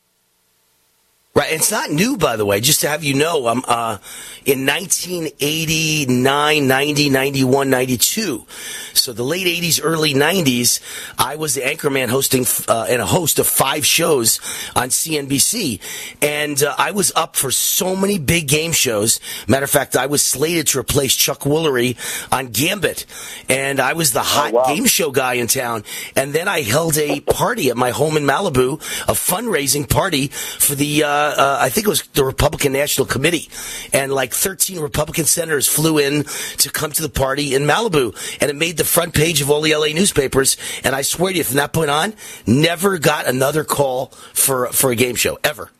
[1.38, 2.60] Right, it's not new, by the way.
[2.60, 3.98] Just to have you know, um, uh,
[4.44, 8.44] in 1989, 90, 91, 92,
[8.92, 10.80] so the late 80s, early 90s,
[11.16, 14.40] I was the anchorman hosting uh, and a host of five shows
[14.74, 15.80] on CNBC,
[16.20, 19.20] and uh, I was up for so many big game shows.
[19.46, 21.96] Matter of fact, I was slated to replace Chuck Woolery
[22.32, 23.06] on Gambit,
[23.48, 24.64] and I was the hot wow.
[24.66, 25.84] game show guy in town.
[26.16, 30.74] And then I held a party at my home in Malibu, a fundraising party for
[30.74, 31.27] the.
[31.28, 33.50] Uh, uh, I think it was the Republican National Committee,
[33.92, 36.24] and like 13 Republican senators flew in
[36.58, 39.60] to come to the party in Malibu, and it made the front page of all
[39.60, 40.56] the LA newspapers.
[40.84, 42.14] And I swear to you, from that point on,
[42.46, 45.70] never got another call for for a game show ever.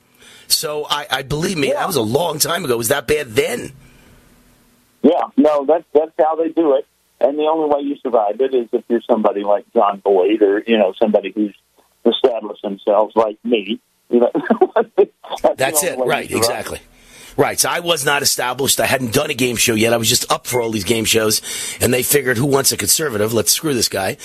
[0.49, 2.75] So I, I believe me, that was a long time ago.
[2.75, 3.73] It was that bad then?
[5.03, 6.87] Yeah, no, that's that's how they do it.
[7.21, 10.63] And the only way you survive it is if you're somebody like Jon Voight or
[10.67, 11.57] you know somebody who's
[12.05, 13.81] established themselves like me.
[14.11, 14.31] You know,
[14.75, 16.31] that's, That's it, right?
[16.31, 16.81] Exactly.
[17.39, 17.61] Right.
[17.61, 18.81] So I was not established.
[18.81, 19.93] I hadn't done a game show yet.
[19.93, 21.41] I was just up for all these game shows,
[21.81, 23.33] and they figured, who wants a conservative?
[23.33, 24.17] Let's screw this guy.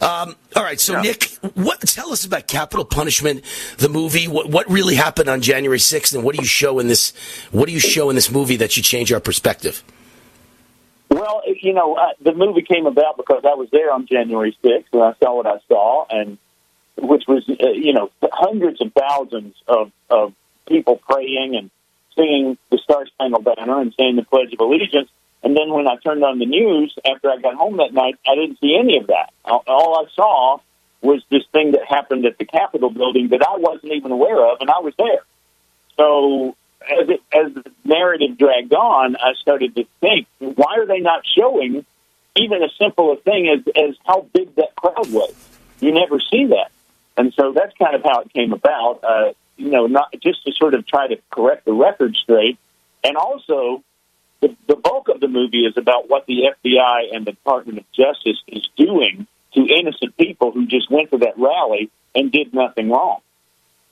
[0.00, 0.78] Um, all right.
[0.78, 1.80] So Nick, what?
[1.80, 3.42] Tell us about Capital Punishment,
[3.78, 4.28] the movie.
[4.28, 7.12] What, what really happened on January sixth, and what do you show in this?
[7.50, 9.82] What do you show in this movie that should change our perspective?
[11.08, 14.84] Well, you know, uh, the movie came about because I was there on January 6th
[14.92, 16.38] and I saw what I saw, and
[17.00, 20.34] which was, uh, you know, hundreds of thousands of, of
[20.66, 21.70] people praying and
[22.14, 25.08] singing the Star Spangled Banner and saying the Pledge of Allegiance.
[25.42, 28.34] And then when I turned on the news after I got home that night, I
[28.34, 29.32] didn't see any of that.
[29.44, 30.58] All, I saw
[31.00, 34.58] was this thing that happened at the Capitol building that I wasn't even aware of,
[34.60, 35.24] and I was there.
[35.96, 41.00] So as it, as the narrative dragged on, I started to think, why are they
[41.00, 41.86] not showing
[42.36, 45.34] even a simple a thing as as how big that crowd was?
[45.80, 46.70] You never see that,
[47.20, 49.00] and so that's kind of how it came about.
[49.02, 52.58] Uh, you know, not just to sort of try to correct the record straight,
[53.04, 53.82] and also
[54.40, 57.84] the, the bulk of the movie is about what the FBI and the Department of
[57.92, 62.90] Justice is doing to innocent people who just went to that rally and did nothing
[62.90, 63.20] wrong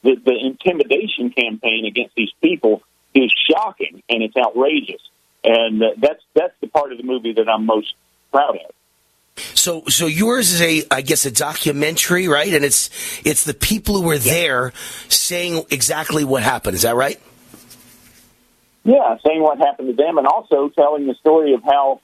[0.03, 2.83] the, the intimidation campaign against these people
[3.15, 5.01] is shocking and it's outrageous,
[5.45, 7.95] and uh, that's that's the part of the movie that I'm most
[8.31, 8.73] proud of.
[9.55, 12.53] So, so yours is a, I guess, a documentary, right?
[12.53, 12.91] And it's
[13.25, 14.73] it's the people who were there
[15.09, 16.75] saying exactly what happened.
[16.75, 17.21] Is that right?
[18.85, 22.01] Yeah, saying what happened to them, and also telling the story of how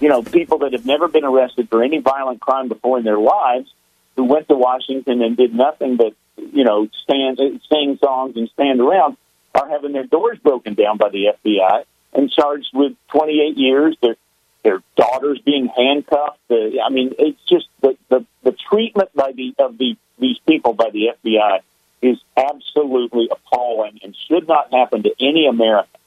[0.00, 3.18] you know people that have never been arrested for any violent crime before in their
[3.18, 3.72] lives,
[4.16, 7.38] who went to Washington and did nothing but you know stand,
[7.70, 9.16] sing songs and stand around,
[9.54, 13.96] are having their doors broken down by the FBI and charged with 28 years.
[14.02, 14.16] Their
[14.64, 16.40] their daughters being handcuffed.
[16.48, 20.72] The, I mean, it's just the, the the treatment by the of the these people
[20.72, 21.60] by the FBI
[22.02, 26.00] is absolutely appalling and should not happen to any American.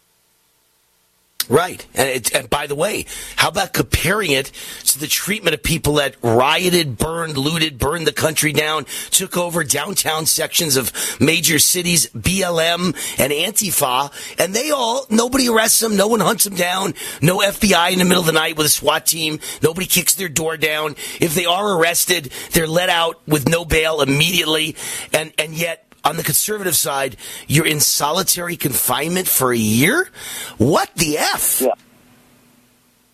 [1.49, 1.85] Right.
[1.93, 3.05] And, it, and by the way,
[3.37, 4.51] how about comparing it
[4.85, 9.63] to the treatment of people that rioted, burned, looted, burned the country down, took over
[9.63, 10.91] downtown sections of
[11.21, 16.55] major cities, BLM and Antifa, and they all, nobody arrests them, no one hunts them
[16.55, 20.15] down, no FBI in the middle of the night with a SWAT team, nobody kicks
[20.15, 20.95] their door down.
[21.21, 24.75] If they are arrested, they're let out with no bail immediately,
[25.13, 30.09] and, and yet on the conservative side, you're in solitary confinement for a year?
[30.57, 31.61] What the F?
[31.61, 31.73] Yeah.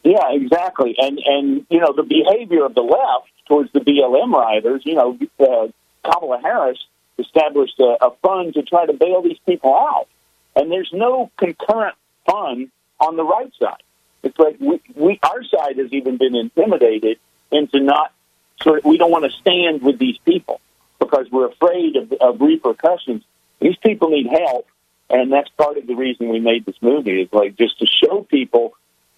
[0.03, 0.95] Yeah, exactly.
[0.97, 5.17] And, and you know, the behavior of the left towards the BLM rioters, you know,
[5.39, 5.67] uh,
[6.03, 6.77] Kamala Harris
[7.17, 10.07] established a, a fund to try to bail these people out.
[10.55, 12.69] And there's no concurrent fund
[12.99, 13.81] on the right side.
[14.23, 17.17] It's like we, we our side has even been intimidated
[17.51, 18.13] into not
[18.61, 20.59] sort of, we don't want to stand with these people
[21.03, 23.23] because we're afraid of, of repercussions.
[23.59, 24.67] These people need help,
[25.09, 27.21] and that's part of the reason we made this movie.
[27.21, 28.73] Is like just to show people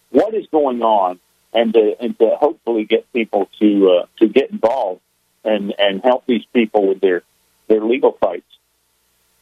[0.09, 1.19] what is going on,
[1.53, 5.01] and to and to hopefully get people to uh, to get involved
[5.43, 7.23] and and help these people with their
[7.67, 8.45] their legal fights.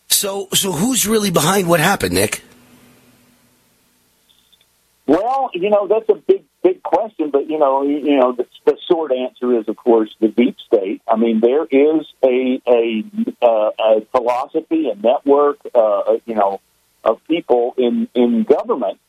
[0.09, 2.43] So, so who's really behind what happened, Nick?
[5.05, 6.42] Well, you know that's a big, big
[6.93, 10.57] question, but you know, you, know, the, the short answer is, of course, the deep
[10.65, 11.01] state.
[11.07, 13.03] I mean, there is a a,
[13.41, 16.61] uh, a philosophy, a network, uh, you know,
[17.03, 18.99] of people in in government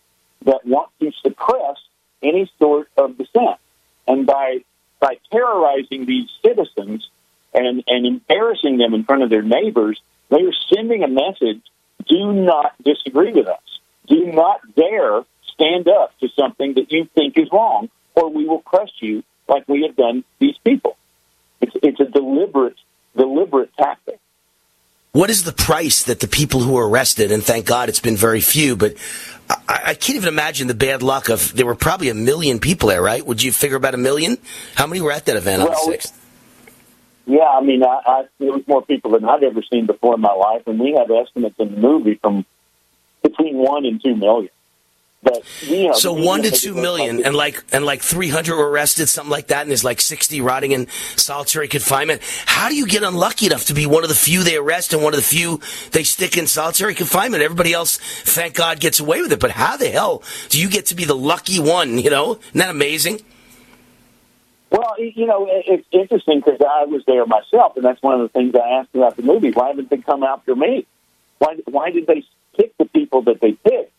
[0.45, 1.77] that want to suppress
[2.23, 3.59] any sort of dissent,
[4.07, 4.65] and by
[5.01, 7.09] by terrorizing these citizens
[7.53, 11.63] and and embarrassing them in front of their neighbors, they are sending a message:
[12.07, 13.61] Do not disagree with us.
[14.07, 15.23] Do not dare
[15.55, 19.67] stand up to something that you think is wrong, or we will crush you like
[19.69, 20.97] we have done these people.
[21.61, 22.77] It's, it's a deliberate,
[23.17, 24.19] deliberate tactic.
[25.13, 28.17] what is the price that the people who were arrested, and thank God it's been
[28.17, 28.95] very few, but
[29.49, 32.89] I, I can't even imagine the bad luck of, there were probably a million people
[32.89, 33.25] there, right?
[33.25, 34.39] Would you figure about a million?
[34.75, 36.13] How many were at that event on the 6th?
[37.27, 40.21] Yeah, I mean, I, I, there was more people than I've ever seen before in
[40.21, 42.45] my life, and we have estimates in the movie from
[43.23, 44.51] between one and two million.
[45.25, 48.69] But you know, So one to two million, and like and like three hundred were
[48.69, 52.21] arrested, something like that, and there's like sixty rotting in solitary confinement.
[52.45, 55.03] How do you get unlucky enough to be one of the few they arrest and
[55.03, 55.61] one of the few
[55.93, 57.43] they stick in solitary confinement?
[57.43, 59.41] Everybody else, thank God, gets away with it.
[59.41, 61.99] But how the hell do you get to be the lucky one?
[61.99, 63.21] You know, isn't that amazing?
[64.71, 68.29] Well, you know, it's interesting because I was there myself, and that's one of the
[68.29, 69.53] things I asked about the movie.
[69.53, 70.85] Why haven't they come after me?
[71.39, 72.25] Why, why did they
[72.57, 73.93] pick the people that they picked?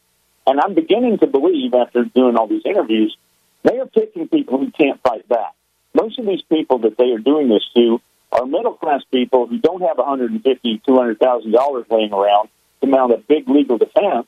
[0.47, 3.15] And I'm beginning to believe, after doing all these interviews,
[3.63, 5.53] they are picking people who can't fight back.
[5.93, 7.99] Most of these people that they are doing this to
[8.31, 12.49] are middle class people who don't have 150, 200 thousand dollars laying around
[12.81, 14.27] to mount a big legal defense,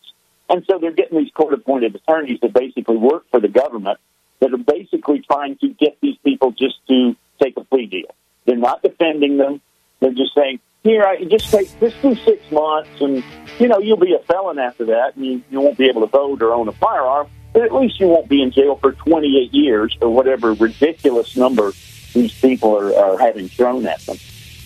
[0.50, 4.00] and so they're getting these court appointed attorneys that basically work for the government
[4.40, 8.16] that are basically trying to get these people just to take a plea deal.
[8.46, 9.62] They're not defending them.
[10.00, 13.24] They're just saying, here, I just take just do six months, and
[13.60, 16.08] you know you'll be a felon after that, and you, you won't be able to
[16.08, 17.28] vote or own a firearm.
[17.54, 21.72] But at least you won't be in jail for 28 years or whatever ridiculous number
[22.14, 24.18] these people are, are having thrown at them.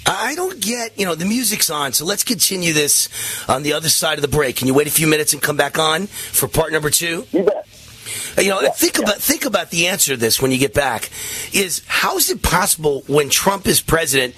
[0.06, 3.08] I don't get, you know, the music's on, so let's continue this
[3.48, 4.58] on the other side of the break.
[4.58, 7.26] Can you wait a few minutes and come back on for part number two?
[7.32, 7.68] You bet.
[8.38, 11.10] You know, think about think about the answer to this when you get back.
[11.54, 14.36] Is how is it possible when Trump is president,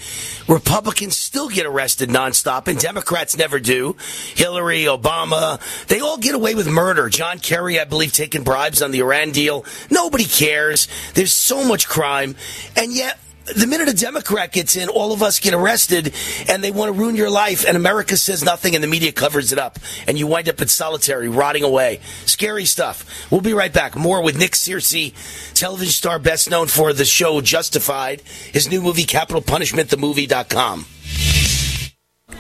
[0.48, 3.96] Republicans still get arrested nonstop and Democrats never do?
[4.36, 7.10] Hillary, Obama, they all get away with murder.
[7.10, 9.66] John Kerry, I believe, taking bribes on the Iran deal.
[9.90, 10.88] Nobody cares.
[11.14, 12.36] There's so much crime,
[12.76, 16.14] and yet the minute a Democrat gets in, all of us get arrested
[16.48, 19.52] and they want to ruin your life, and America says nothing and the media covers
[19.52, 22.00] it up, and you wind up in solitary, rotting away.
[22.26, 23.06] Scary stuff.
[23.32, 23.96] We'll be right back.
[23.96, 25.14] More with Nick Searcy,
[25.54, 28.22] television star best known for the show Justified,
[28.52, 30.86] his new movie, Capital Punishment, themovie.com.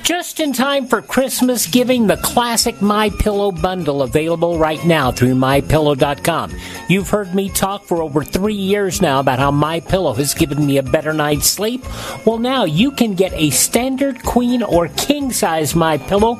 [0.01, 5.35] Just in time for Christmas giving, the classic My Pillow bundle available right now through
[5.35, 6.51] mypillow.com.
[6.89, 10.65] You've heard me talk for over 3 years now about how My Pillow has given
[10.65, 11.85] me a better night's sleep.
[12.25, 16.35] Well, now you can get a standard queen or king size My Pillow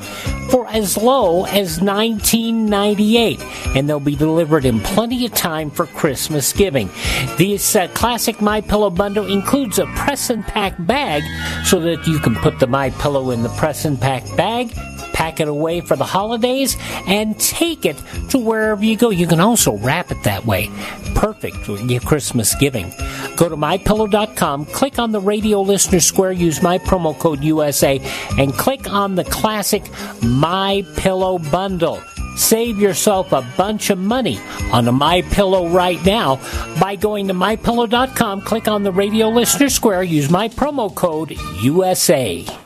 [0.50, 6.52] for as low as $19.98 and they'll be delivered in plenty of time for Christmas
[6.54, 6.90] giving.
[7.38, 11.24] This uh, classic My Pillow bundle includes a press and pack bag
[11.66, 14.74] so that you can put the My Pillow in the press and pack bag,
[15.14, 16.76] pack it away for the holidays,
[17.08, 17.96] and take it
[18.30, 19.10] to wherever you go.
[19.10, 20.70] You can also wrap it that way.
[21.16, 22.90] Perfect for your Christmas giving.
[23.38, 28.00] Go to mypillow.com, click on the radio listener square, use my promo code USA,
[28.38, 29.84] and click on the classic
[30.22, 32.02] My Pillow bundle.
[32.36, 34.40] Save yourself a bunch of money
[34.72, 36.38] on a My Pillow right now
[36.80, 42.63] by going to mypillow.com, click on the radio listener square, use my promo code USA.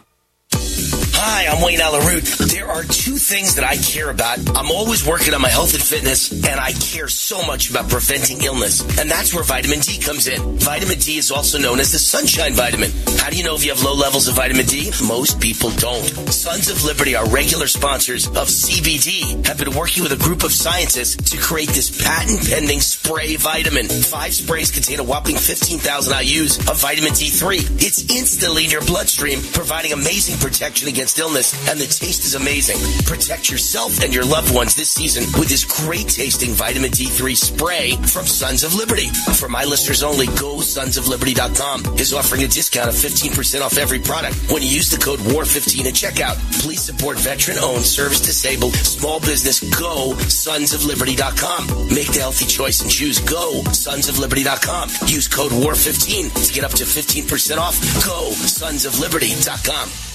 [1.20, 2.26] Hi, I'm Wayne Allyn Root.
[2.54, 4.38] There are two things that I care about.
[4.56, 8.44] I'm always working on my health and fitness, and I care so much about preventing
[8.44, 8.82] illness.
[9.00, 10.60] And that's where vitamin D comes in.
[10.60, 12.92] Vitamin D is also known as the sunshine vitamin.
[13.18, 14.92] How do you know if you have low levels of vitamin D?
[15.08, 16.06] Most people don't.
[16.30, 20.54] Sons of Liberty, our regular sponsors of CBD, have been working with a group of
[20.54, 23.90] scientists to create this patent pending spray vitamin.
[23.90, 27.82] Five sprays contain a whopping 15,000 IUs of vitamin D3.
[27.82, 32.78] It's instantly in your bloodstream, providing amazing protection against illness, and the taste is amazing.
[33.06, 37.96] Protect yourself and your loved ones this season with this great tasting vitamin D3 spray
[38.12, 39.08] from Sons of Liberty.
[39.40, 44.36] For my listeners only, go sonsofliberty.com is offering a discount of 15% off every product
[44.52, 46.36] when you use the code WAR15 at checkout.
[46.62, 49.60] Please support veteran owned, service disabled, small business.
[49.80, 51.88] Go sonsofliberty.com.
[51.90, 54.90] Make the healthy choice and choose go sonsofliberty.com.
[55.08, 57.80] Use code WAR15 to get up to 15% off.
[58.06, 60.07] Go sonsofliberty.com.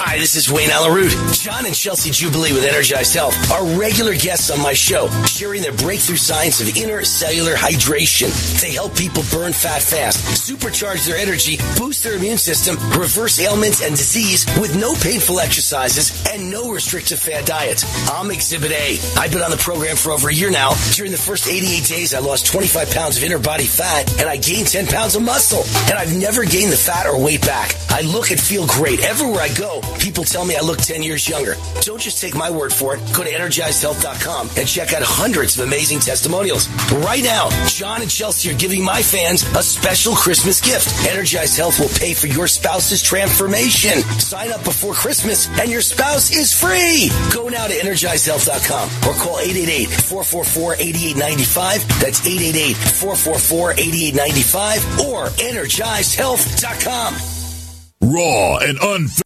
[0.00, 1.12] Hi, this is Wayne Allyn Root.
[1.34, 5.72] John and Chelsea Jubilee with Energized Health are regular guests on my show, sharing their
[5.72, 8.32] breakthrough science of inner cellular hydration.
[8.60, 10.18] They help people burn fat fast,
[10.50, 16.10] supercharge their energy, boost their immune system, reverse ailments and disease with no painful exercises
[16.32, 17.84] and no restrictive fat diets.
[18.08, 18.98] I'm Exhibit A.
[19.18, 20.72] I've been on the program for over a year now.
[20.94, 24.36] During the first 88 days, I lost 25 pounds of inner body fat and I
[24.38, 25.62] gained 10 pounds of muscle.
[25.90, 27.76] And I've never gained the fat or weight back.
[27.90, 29.80] I look and feel great everywhere I go.
[29.98, 31.54] People tell me I look 10 years younger.
[31.82, 33.00] Don't just take my word for it.
[33.14, 36.68] Go to energizedhealth.com and check out hundreds of amazing testimonials.
[37.04, 40.88] Right now, John and Chelsea are giving my fans a special Christmas gift.
[41.08, 44.00] Energized Health will pay for your spouse's transformation.
[44.20, 47.10] Sign up before Christmas and your spouse is free.
[47.32, 52.00] Go now to energizedhealth.com or call 888-444-8895.
[52.00, 57.37] That's 888-444-8895 or energizedhealth.com.
[58.00, 59.22] Raw and unfiltered.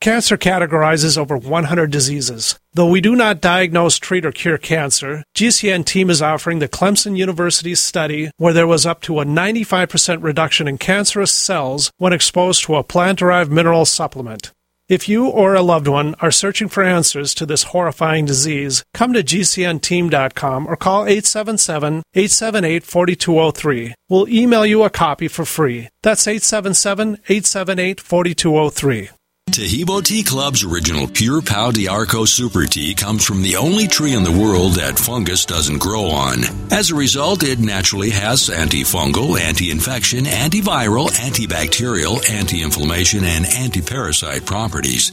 [0.00, 2.58] Cancer categorizes over 100 diseases.
[2.74, 7.16] Though we do not diagnose, treat, or cure cancer, GCN team is offering the Clemson
[7.16, 12.64] University study where there was up to a 95% reduction in cancerous cells when exposed
[12.64, 14.52] to a plant-derived mineral supplement.
[14.86, 19.14] If you or a loved one are searching for answers to this horrifying disease, come
[19.14, 23.94] to GCNteam.com or call 877 878 4203.
[24.10, 25.88] We'll email you a copy for free.
[26.02, 29.08] That's 877 878 4203.
[29.54, 34.24] Taheebo Tea Club's original Pure Pau D'Arco Super Tea comes from the only tree in
[34.24, 36.40] the world that fungus doesn't grow on.
[36.72, 45.12] As a result, it naturally has antifungal, anti-infection, antiviral, antibacterial, anti-inflammation, and anti-parasite properties.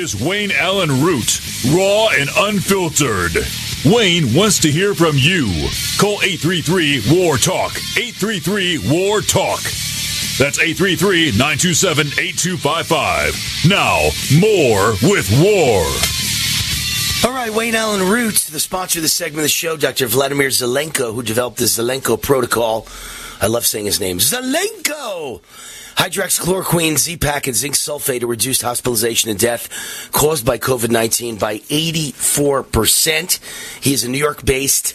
[0.00, 1.40] is Wayne Allyn Root,
[1.76, 3.36] raw and unfiltered.
[3.84, 5.44] Wayne wants to hear from you.
[5.98, 7.76] Call 833 War Talk.
[7.98, 9.60] 833 War Talk.
[10.40, 13.68] That's 833 927 8255.
[13.68, 14.08] Now,
[14.40, 15.84] more with War.
[17.28, 20.06] All right, Wayne Allyn Root, the sponsor of the segment of the show, Dr.
[20.06, 22.86] Vladimir Zelenko, who developed the Zelenko protocol.
[23.40, 24.18] I love saying his name.
[24.18, 25.40] Zelenko!
[25.96, 29.68] Hydroxychloroquine, Z-Pack, and zinc sulfate reduced hospitalization and death
[30.12, 33.38] caused by COVID-19 by 84%.
[33.82, 34.94] He is a New York-based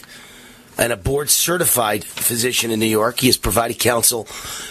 [0.78, 3.20] and a board-certified physician in New York.
[3.20, 4.24] He has provided counsel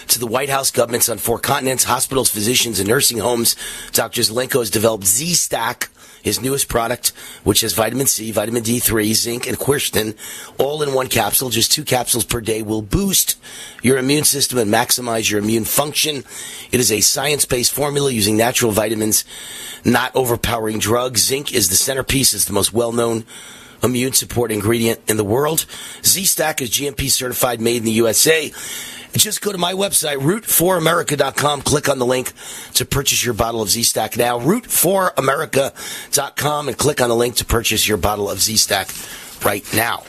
[0.08, 3.56] to the White House governments on four continents, hospitals, physicians, and nursing homes.
[3.92, 4.22] Dr.
[4.22, 5.88] Zelenko has developed Z-Stack,
[6.26, 7.12] his newest product,
[7.44, 10.16] which has vitamin C, vitamin D3, zinc, and quercetin,
[10.58, 11.50] all in one capsule.
[11.50, 13.38] Just two capsules per day will boost
[13.80, 16.24] your immune system and maximize your immune function.
[16.72, 19.24] It is a science-based formula using natural vitamins,
[19.84, 21.22] not overpowering drugs.
[21.24, 22.34] Zinc is the centerpiece.
[22.34, 23.24] It's the most well-known
[23.84, 25.64] immune support ingredient in the world.
[26.04, 28.50] Z-Stack is GMP certified, made in the USA.
[29.16, 31.62] Just go to my website, root4america.com.
[31.62, 32.32] Click on the link
[32.74, 34.38] to purchase your bottle of Z-Stack now.
[34.38, 38.90] Root4america.com and click on the link to purchase your bottle of Z-Stack
[39.44, 40.04] right now.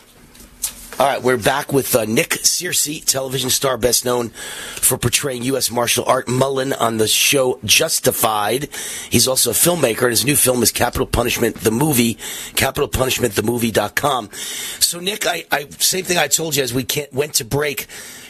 [0.99, 5.69] All right, we're back with uh, Nick Searcy, television star best known for portraying U.S.
[5.69, 8.69] Marshal Art Mullen on the show Justified.
[9.11, 12.15] He's also a filmmaker, and his new film is Capital Punishment, the movie,
[12.55, 14.31] capitalpunishmentthemovie.com.
[14.79, 17.85] So, Nick, I, I same thing I told you as we went to break.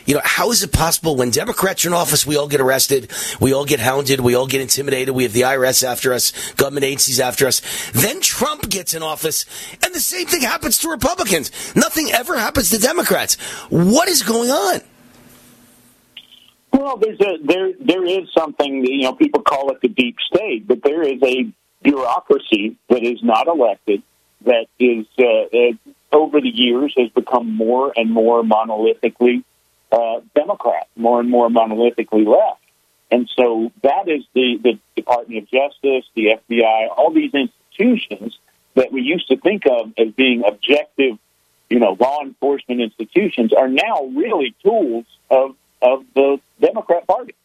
[0.08, 3.12] You know, how is it possible when Democrats are in office, we all get arrested,
[3.42, 6.86] we all get hounded, we all get intimidated, we have the IRS after us, government
[6.86, 7.62] agencies after us.
[7.92, 9.46] Then Trump gets in office,
[9.84, 11.52] and the same thing happens to Republicans.
[11.76, 13.36] Nothing ever happens to Democrats.
[13.70, 14.80] What is going on?
[16.72, 20.68] Well, there's a there there is something you know people call it the deep state,
[20.68, 21.52] but there is a
[21.82, 24.04] bureaucracy that is not elected
[24.46, 29.44] that is uh, uh, over the years has become more and more monolithically
[29.92, 32.62] uh, Democrat, more and more monolithically left.
[33.10, 38.38] And so that is the, the Department of Justice, the FBI, all these institutions
[38.76, 41.18] that we used to think of as being objective,
[41.70, 47.36] you know, law enforcement institutions are now really tools of of the Democrat Party.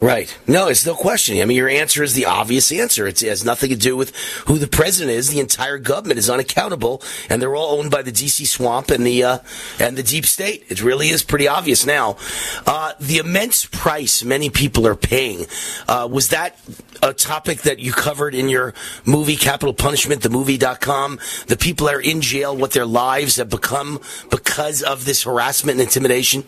[0.00, 0.38] Right.
[0.46, 1.40] No, it's no question.
[1.40, 3.08] I mean, your answer is the obvious answer.
[3.08, 4.14] It has nothing to do with
[4.46, 5.30] who the president is.
[5.30, 9.24] The entire government is unaccountable, and they're all owned by the DC swamp and the
[9.24, 9.38] uh,
[9.80, 10.64] and the deep state.
[10.68, 12.16] It really is pretty obvious now.
[12.64, 15.46] Uh, the immense price many people are paying
[15.88, 16.56] uh, was that
[17.02, 18.74] a topic that you covered in your
[19.04, 21.18] movie Capital Punishment, the movie.com.
[21.48, 25.80] The people that are in jail, what their lives have become because of this harassment
[25.80, 26.44] and intimidation.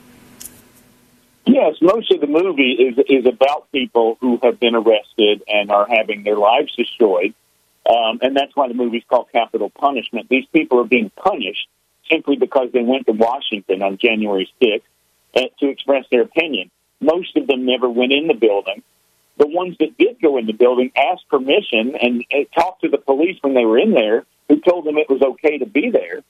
[1.47, 5.87] Yes, most of the movie is is about people who have been arrested and are
[5.89, 7.35] having their lives destroyed,
[7.89, 10.29] um, and that's why the movie's called Capital Punishment.
[10.29, 11.69] These people are being punished
[12.11, 14.83] simply because they went to Washington on January 6th
[15.37, 16.71] uh, to express their opinion.
[17.01, 18.83] Most of them never went in the building.
[19.39, 22.99] The ones that did go in the building asked permission and, and talked to the
[22.99, 26.23] police when they were in there, who told them it was okay to be there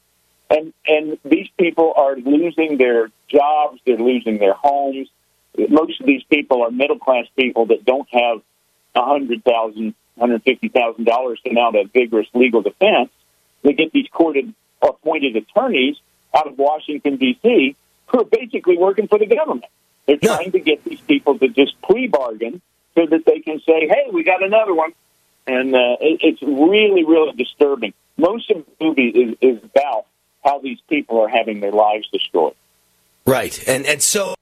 [0.51, 5.09] and and these people are losing their jobs, they're losing their homes.
[5.57, 8.43] Most of these people are middle class people that don't have
[8.95, 13.11] a hundred thousand, hundred fifty thousand dollars to mount a vigorous legal defense.
[13.63, 15.97] They get these courted appointed attorneys
[16.35, 17.77] out of Washington D.C.
[18.07, 19.71] who are basically working for the government.
[20.07, 22.63] They're trying to get these people to just plea bargain
[22.95, 24.93] so that they can say, "Hey, we got another one,"
[25.47, 27.93] and uh, it, it's really, really disturbing.
[28.17, 30.07] Most of the movie is, is about
[30.45, 32.55] how these people are having their lives destroyed.
[33.31, 33.69] Right.
[33.69, 34.35] And and so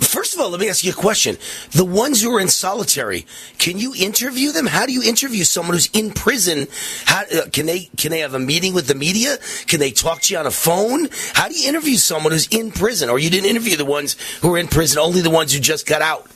[0.00, 1.36] First of all, let me ask you a question.
[1.72, 3.26] The ones who are in solitary,
[3.58, 4.66] can you interview them?
[4.66, 6.66] How do you interview someone who's in prison?
[7.04, 9.38] How uh, can they can they have a meeting with the media?
[9.66, 11.08] Can they talk to you on a phone?
[11.34, 13.10] How do you interview someone who's in prison?
[13.10, 15.86] Or you didn't interview the ones who are in prison, only the ones who just
[15.86, 16.26] got out?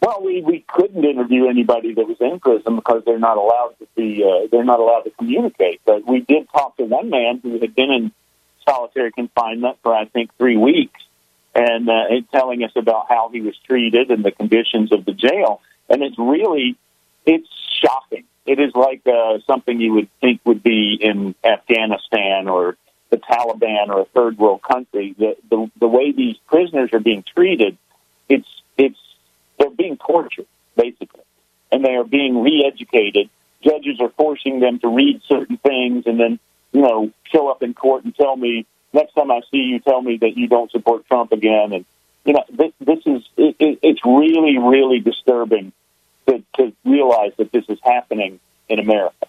[0.00, 3.86] Well, we, we couldn't interview anybody that was in prison because they're not allowed to
[3.96, 5.80] be uh, they're not allowed to communicate.
[5.84, 8.12] But we did talk to one man who had been in
[8.68, 11.00] solitary confinement for I think three weeks,
[11.54, 15.60] and uh, telling us about how he was treated and the conditions of the jail.
[15.88, 16.76] And it's really
[17.26, 17.48] it's
[17.82, 18.24] shocking.
[18.46, 22.76] It is like uh, something you would think would be in Afghanistan or
[23.10, 25.14] the Taliban or a third world country.
[25.16, 27.78] The the, the way these prisoners are being treated,
[28.28, 28.98] it's it's
[29.58, 30.46] they're being tortured,
[30.76, 31.22] basically,
[31.70, 33.30] and they are being re-educated.
[33.62, 36.38] Judges are forcing them to read certain things, and then
[36.74, 40.02] you know show up in court and tell me next time I see you, tell
[40.02, 41.72] me that you don't support Trump again.
[41.72, 41.84] And
[42.24, 45.72] you know this, this is it, it, it's really really disturbing
[46.26, 49.26] to, to realize that this is happening in America.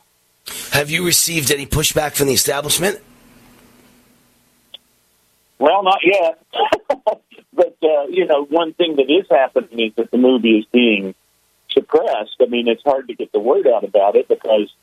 [0.72, 3.00] Have you received any pushback from the establishment?
[5.58, 6.43] Well, not yet.
[7.54, 11.16] but uh, you know, one thing that is happening is that the movie is being
[11.70, 12.36] suppressed.
[12.41, 14.74] I mean, it's hard to get the word out about it because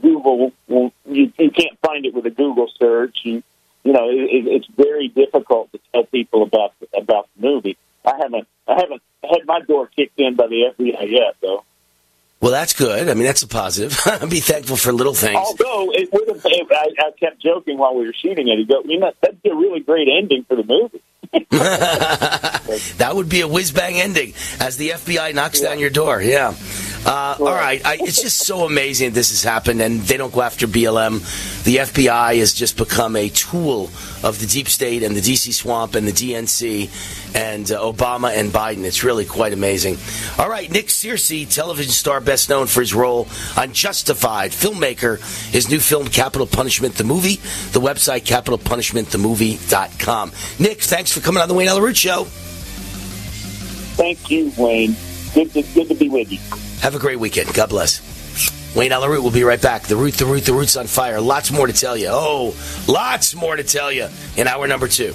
[0.00, 3.18] Google will, you, you can't find it with a Google search.
[3.24, 3.42] You,
[3.84, 7.76] you know, it, it's very difficult to tell people about about the movie.
[8.04, 11.64] I haven't I haven't had my door kicked in by the FBI yet, though.
[12.42, 13.08] Well, that's good.
[13.08, 13.90] I mean, that's a positive.
[14.28, 15.36] Be thankful for little things.
[15.36, 18.58] Although it would have, I, I kept joking while we were shooting it.
[18.58, 21.00] He go, you know, that'd be a really great ending for the movie.
[22.98, 25.68] that would be a whiz bang ending as the FBI knocks yeah.
[25.68, 26.20] down your door.
[26.20, 26.54] Yeah.
[27.04, 27.84] Uh, all right.
[27.84, 31.18] I, it's just so amazing this has happened, and they don't go after BLM.
[31.64, 33.90] The FBI has just become a tool
[34.22, 38.52] of the deep state and the DC swamp and the DNC and uh, Obama and
[38.52, 38.84] Biden.
[38.84, 39.98] It's really quite amazing.
[40.38, 40.70] All right.
[40.70, 43.26] Nick Searcy, television star best known for his role
[43.56, 45.18] on Justified, filmmaker,
[45.50, 47.36] his new film, Capital Punishment, the movie,
[47.72, 50.32] the website, capitalpunishmentthemovie.com.
[50.60, 52.26] Nick, thanks for coming on the Wayne Root Show.
[53.94, 54.94] Thank you, Wayne.
[55.34, 56.38] Good to, good to be with you.
[56.80, 57.54] Have a great weekend.
[57.54, 58.00] God bless.
[58.74, 59.82] Wayne Allyn Root will be right back.
[59.82, 61.20] The root, the root, the root's on fire.
[61.20, 62.08] Lots more to tell you.
[62.10, 62.54] Oh,
[62.88, 65.14] lots more to tell you in hour number two.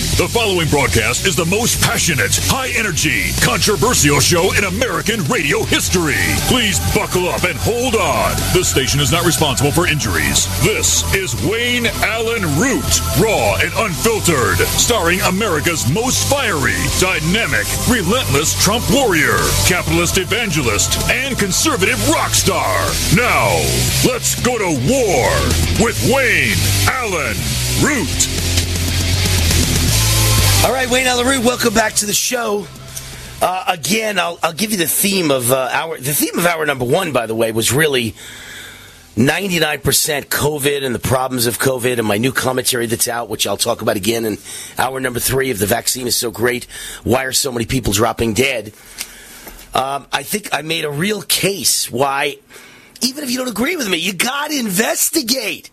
[0.21, 6.21] The following broadcast is the most passionate, high energy, controversial show in American radio history.
[6.45, 8.37] Please buckle up and hold on.
[8.53, 10.45] This station is not responsible for injuries.
[10.61, 18.85] This is Wayne Allyn Root, raw and unfiltered, starring America's most fiery, dynamic, relentless Trump
[18.93, 22.77] warrior, capitalist evangelist, and conservative rock star.
[23.17, 23.57] Now,
[24.05, 25.33] let's go to war
[25.81, 26.61] with Wayne
[26.93, 27.41] Allyn
[27.81, 28.50] Root.
[30.63, 32.67] All right, Wayne Allyn Root, welcome back to the show.
[33.41, 36.63] Uh, again, I'll, I'll give you the theme of uh, our the theme of hour
[36.67, 37.11] number one.
[37.13, 38.13] By the way, was really
[39.17, 43.27] ninety nine percent COVID and the problems of COVID, and my new commentary that's out,
[43.27, 44.37] which I'll talk about again in
[44.77, 45.49] hour number three.
[45.49, 46.65] If the vaccine is so great,
[47.03, 48.67] why are so many people dropping dead?
[49.73, 52.37] Um, I think I made a real case why,
[53.01, 55.71] even if you don't agree with me, you got to investigate.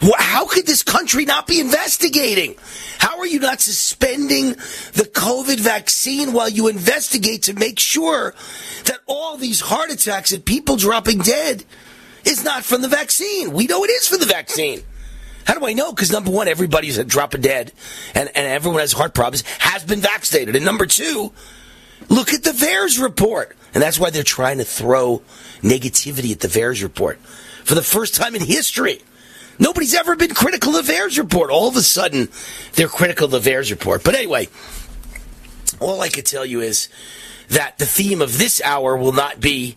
[0.00, 2.54] How could this country not be investigating?
[2.98, 8.34] How are you not suspending the COVID vaccine while you investigate to make sure
[8.84, 11.64] that all these heart attacks and people dropping dead
[12.24, 13.52] is not from the vaccine?
[13.52, 14.82] We know it is from the vaccine.
[15.44, 15.92] How do I know?
[15.92, 17.72] Because number one, everybody's dropping dead
[18.14, 20.54] and, and everyone has heart problems has been vaccinated.
[20.54, 21.32] And number two,
[22.08, 23.56] look at the VAERS report.
[23.74, 25.22] And that's why they're trying to throw
[25.62, 27.18] negativity at the VAERS report.
[27.64, 29.02] For the first time in history,
[29.58, 31.50] Nobody's ever been critical of VAERS report.
[31.50, 32.28] All of a sudden,
[32.74, 34.04] they're critical of VAERS report.
[34.04, 34.48] But anyway,
[35.80, 36.88] all I can tell you is
[37.48, 39.76] that the theme of this hour will not be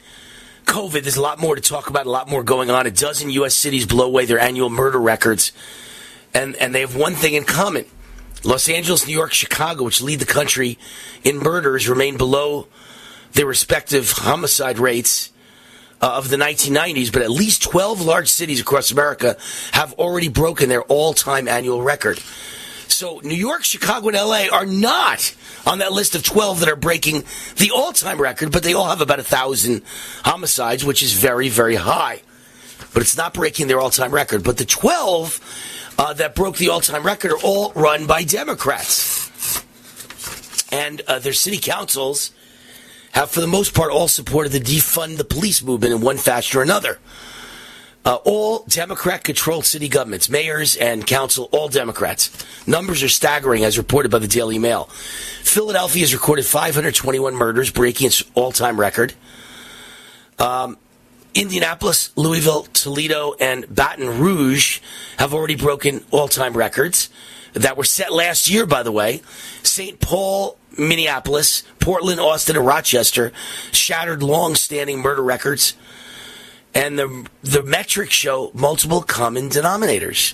[0.65, 1.01] COVID.
[1.01, 2.85] There's a lot more to talk about, a lot more going on.
[2.85, 3.55] A dozen U.S.
[3.55, 5.51] cities blow away their annual murder records,
[6.33, 7.85] and, and they have one thing in common.
[8.43, 10.77] Los Angeles, New York, Chicago, which lead the country
[11.23, 12.67] in murders, remain below
[13.33, 15.30] their respective homicide rates
[16.01, 19.37] uh, of the 1990s, but at least 12 large cities across America
[19.71, 22.19] have already broken their all time annual record.
[22.87, 25.33] So New York, Chicago, and LA are not
[25.65, 27.23] on that list of 12 that are breaking
[27.57, 29.83] the all time record, but they all have about a thousand
[30.23, 32.21] homicides, which is very, very high.
[32.93, 34.43] But it's not breaking their all time record.
[34.43, 39.29] But the 12 uh, that broke the all time record are all run by Democrats.
[40.71, 42.31] And uh, their city councils
[43.13, 46.59] have, for the most part, all supported the defund the police movement in one fashion
[46.59, 46.99] or another.
[48.03, 52.31] Uh, all Democrat controlled city governments, mayors and council, all Democrats.
[52.65, 54.85] Numbers are staggering, as reported by the Daily Mail.
[55.43, 59.13] Philadelphia has recorded 521 murders, breaking its all time record.
[60.39, 60.77] Um,
[61.35, 64.79] Indianapolis, Louisville, Toledo, and Baton Rouge
[65.17, 67.09] have already broken all time records
[67.53, 69.21] that were set last year, by the way.
[69.63, 69.99] St.
[69.99, 73.31] Paul, Minneapolis, Portland, Austin, and Rochester
[73.71, 75.73] shattered long standing murder records.
[76.73, 80.33] And the, the metrics show multiple common denominators.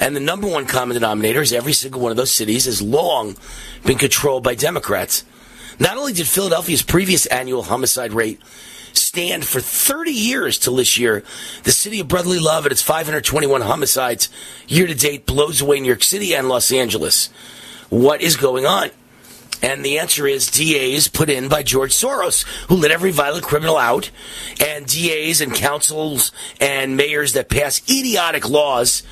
[0.00, 3.36] And the number one common denominator is every single one of those cities has long
[3.84, 5.24] been controlled by Democrats.
[5.78, 8.40] Not only did Philadelphia's previous annual homicide rate
[8.96, 11.22] stand for 30 years till this year,
[11.64, 14.28] the city of brotherly love at its 521 homicides
[14.68, 17.28] year to date blows away New York City and Los Angeles.
[17.88, 18.90] What is going on?
[19.62, 23.78] And the answer is DAs put in by George Soros, who let every violent criminal
[23.78, 24.10] out,
[24.60, 26.30] and DAs and councils
[26.60, 29.02] and mayors that pass idiotic laws,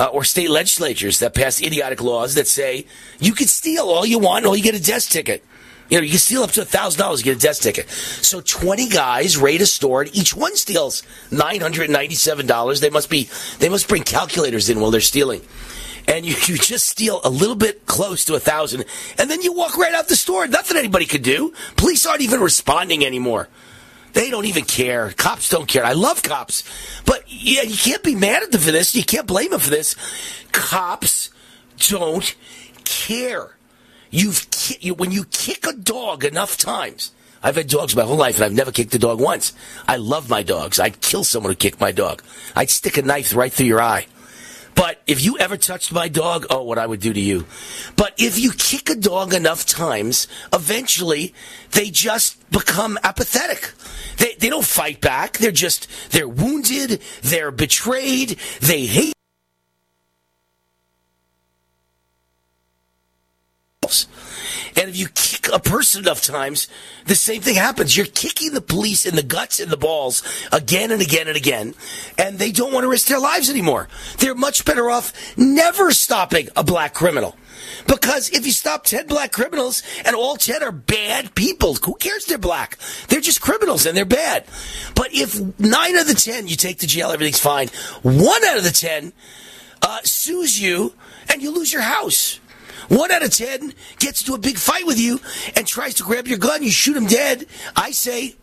[0.00, 2.86] uh, or state legislatures that pass idiotic laws that say
[3.20, 5.44] you can steal all you want all you get a desk ticket.
[5.88, 7.88] You know, you can steal up to thousand dollars, get a desk ticket.
[7.88, 12.80] So twenty guys raid a store, and each one steals nine hundred ninety-seven dollars.
[12.80, 13.28] They must be,
[13.58, 15.42] they must bring calculators in while they're stealing
[16.06, 18.84] and you, you just steal a little bit close to a thousand,
[19.18, 20.46] and then you walk right out the store.
[20.46, 21.52] Nothing anybody could do.
[21.76, 23.48] Police aren't even responding anymore.
[24.12, 25.10] They don't even care.
[25.10, 25.84] Cops don't care.
[25.84, 26.62] I love cops,
[27.04, 28.94] but yeah, you can't be mad at them for this.
[28.94, 29.96] You can't blame them for this.
[30.52, 31.30] Cops
[31.88, 32.34] don't
[32.84, 33.56] care.
[34.14, 34.46] You've
[34.96, 37.10] when you kick a dog enough times.
[37.42, 39.52] I've had dogs my whole life, and I've never kicked a dog once.
[39.88, 40.78] I love my dogs.
[40.78, 42.22] I'd kill someone who kicked my dog.
[42.54, 44.06] I'd stick a knife right through your eye.
[44.76, 47.44] But if you ever touched my dog, oh, what I would do to you.
[47.96, 51.34] But if you kick a dog enough times, eventually
[51.72, 53.72] they just become apathetic.
[54.18, 55.38] They, they don't fight back.
[55.38, 57.02] They're just, they're wounded.
[57.22, 58.38] They're betrayed.
[58.60, 59.14] They hate.
[64.76, 66.68] And if you kick a person enough times,
[67.06, 67.96] the same thing happens.
[67.96, 71.74] You're kicking the police in the guts and the balls again and again and again,
[72.18, 73.88] and they don't want to risk their lives anymore.
[74.18, 77.36] They're much better off never stopping a black criminal.
[77.86, 82.24] Because if you stop 10 black criminals and all 10 are bad people, who cares
[82.26, 82.78] they're black?
[83.08, 84.44] They're just criminals and they're bad.
[84.94, 87.68] But if 9 out of the 10 you take to jail, everything's fine.
[88.02, 89.12] 1 out of the 10
[89.82, 90.94] uh, sues you
[91.28, 92.40] and you lose your house.
[92.88, 95.20] One out of ten gets into a big fight with you
[95.56, 96.62] and tries to grab your gun.
[96.62, 97.46] You shoot him dead.
[97.76, 98.36] I say,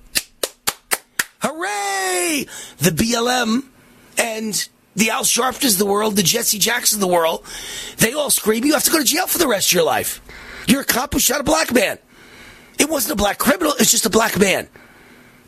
[1.42, 2.48] hooray!
[2.80, 3.66] The BLM
[4.18, 7.46] and the Al Sharptons of the world, the Jesse Jackson of the world,
[7.98, 10.22] they all scream, you have to go to jail for the rest of your life.
[10.68, 11.98] You're a cop who shot a black man.
[12.80, 14.68] It wasn't a black criminal, it's just a black man.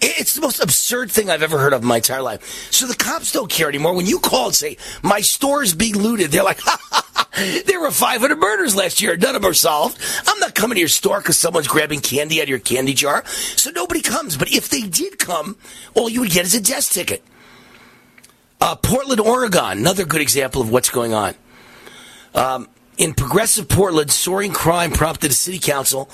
[0.06, 2.68] It's the most absurd thing I've ever heard of in my entire life.
[2.72, 3.96] So the cops don't care anymore.
[3.96, 7.62] When you call and say, my store is being looted, they're like, ha, ha, ha,
[7.66, 9.16] there were 500 murders last year.
[9.16, 9.98] None of them are solved.
[10.28, 13.26] I'm not coming to your store because someone's grabbing candy out of your candy jar.
[13.26, 14.36] So nobody comes.
[14.36, 15.56] But if they did come,
[15.94, 17.24] all you would get is a desk ticket.
[18.60, 21.34] Uh, Portland, Oregon, another good example of what's going on.
[22.36, 26.10] Um, in progressive Portland, soaring crime prompted the city council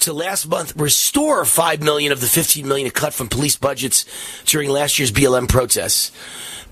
[0.00, 4.04] to last month restore 5 million of the 15 million cut from police budgets
[4.44, 6.12] during last year's BLM protests.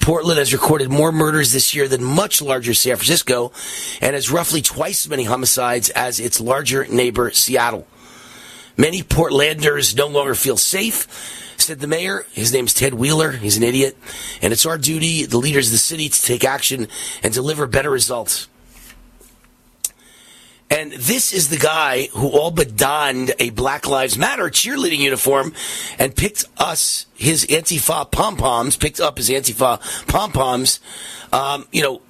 [0.00, 3.52] Portland has recorded more murders this year than much larger San Francisco
[4.00, 7.86] and has roughly twice as many homicides as its larger neighbor Seattle.
[8.76, 12.24] Many Portlanders no longer feel safe, said the mayor.
[12.32, 13.32] His name's Ted Wheeler.
[13.32, 13.96] He's an idiot.
[14.40, 16.86] And it's our duty, the leaders of the city, to take action
[17.22, 18.48] and deliver better results.
[20.70, 25.54] And this is the guy who all but donned a Black Lives Matter cheerleading uniform
[25.98, 30.80] and picked us, his Antifa pom poms, picked up his Antifa pom poms,
[31.32, 32.02] um, you know,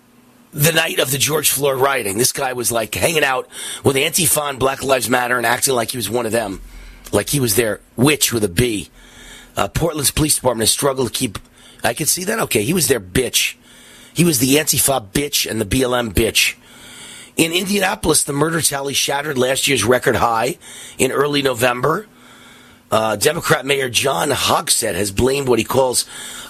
[0.53, 2.19] the night of the George Floyd rioting.
[2.19, 3.49] This guy was like hanging out
[3.85, 6.61] with Antifa and Black Lives Matter and acting like he was one of them,
[7.13, 8.89] like he was their witch with a B.
[9.57, 11.39] Uh, Portland's police department has struggled to keep.
[11.85, 12.41] I could see that.
[12.41, 13.55] Okay, he was their bitch.
[14.15, 16.57] He was the Antifa bitch and the BLM bitch.
[17.39, 20.59] In Indianapolis, the murder tally shattered last year's record high
[20.99, 22.09] in early November.
[22.91, 26.05] Uh, Democrat Mayor John Hogsett has blamed what he calls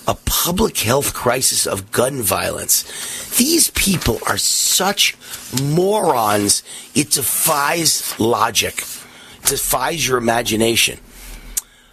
[0.06, 3.36] a public health crisis of gun violence.
[3.36, 5.14] These people are such
[5.62, 6.62] morons,
[6.94, 8.82] it defies logic,
[9.42, 11.00] it defies your imagination.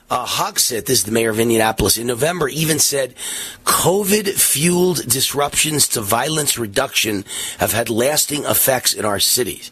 [0.08, 3.16] Uh, Hogsett, this is the mayor of Indianapolis, in November even said
[3.64, 7.26] COVID fueled disruptions to violence reduction
[7.58, 9.72] have had lasting effects in our cities.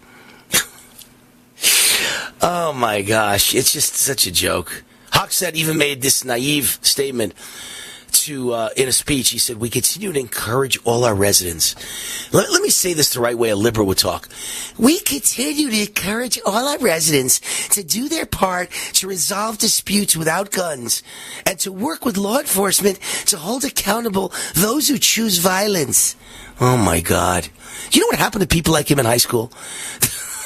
[2.41, 4.83] oh my gosh, it's just such a joke.
[5.11, 7.35] Hogsett even made this naive statement
[8.23, 9.29] to uh, in a speech.
[9.29, 11.75] He said, "We continue to encourage all our residents.
[12.33, 14.29] Let, let, me say this the right way a liberal would talk.
[14.77, 20.51] We continue to encourage all our residents to do their part to resolve disputes without
[20.51, 21.03] guns,
[21.45, 26.15] and to work with law enforcement to hold accountable those who choose violence."
[26.59, 27.49] Oh my God!
[27.91, 29.51] You know what happened to people like him in high school?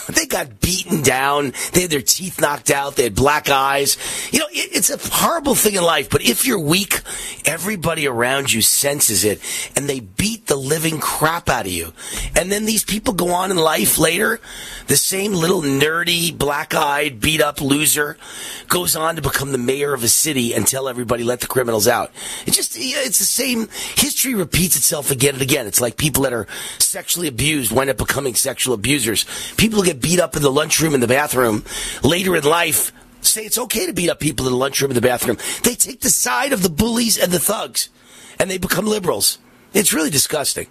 [0.08, 1.53] They got beaten down.
[1.74, 2.95] They had their teeth knocked out.
[2.95, 3.97] They had black eyes.
[4.32, 7.01] You know, it, it's a horrible thing in life, but if you're weak,
[7.45, 9.41] everybody around you senses it
[9.76, 11.93] and they beat the living crap out of you.
[12.36, 14.39] And then these people go on in life later.
[14.88, 18.18] The same little nerdy, black eyed, beat up loser
[18.68, 21.88] goes on to become the mayor of a city and tell everybody, let the criminals
[21.88, 22.12] out.
[22.45, 23.68] It just, it's the same.
[23.95, 25.68] History repeats itself again and again.
[25.68, 26.47] It's like people that are
[26.80, 29.26] sexually abused wind up becoming sexual abusers.
[29.58, 31.64] People get beat up in the lunchroom in the bathroom
[32.04, 32.91] later in life
[33.22, 35.38] say it's okay to beat up people in the lunchroom in the bathroom.
[35.64, 37.89] They take the side of the bullies and the thugs,
[38.39, 39.39] and they become liberals.
[39.74, 40.68] It's really disgusting.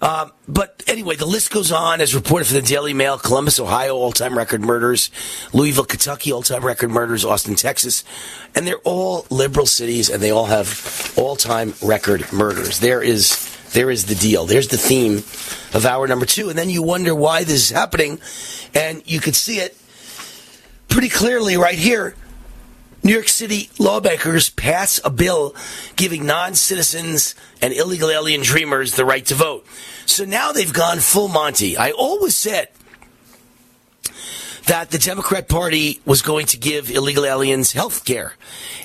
[0.00, 3.94] Um, but anyway, the list goes on as reported for the Daily Mail, Columbus, Ohio,
[3.94, 5.12] all-time record murders,
[5.52, 8.02] Louisville, Kentucky, all-time record murders, Austin, Texas,
[8.56, 12.80] and they're all liberal cities, and they all have all-time record murders.
[12.80, 14.46] There is there is the deal.
[14.46, 15.18] There's the theme
[15.74, 16.48] of hour number two.
[16.48, 18.20] And then you wonder why this is happening.
[18.74, 19.76] And you can see it
[20.88, 22.14] pretty clearly right here.
[23.04, 25.56] New York City lawmakers pass a bill
[25.96, 29.66] giving non citizens and illegal alien dreamers the right to vote.
[30.06, 31.76] So now they've gone full Monty.
[31.76, 32.68] I always said
[34.66, 38.34] that the Democrat Party was going to give illegal aliens health care.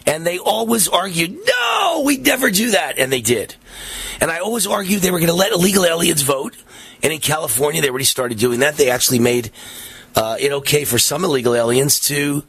[0.05, 2.97] And they always argued, no, we'd never do that.
[2.97, 3.55] And they did.
[4.19, 6.55] And I always argued they were going to let illegal aliens vote.
[7.03, 8.75] And in California, they already started doing that.
[8.75, 9.51] They actually made
[10.15, 12.43] uh, it okay for some illegal aliens to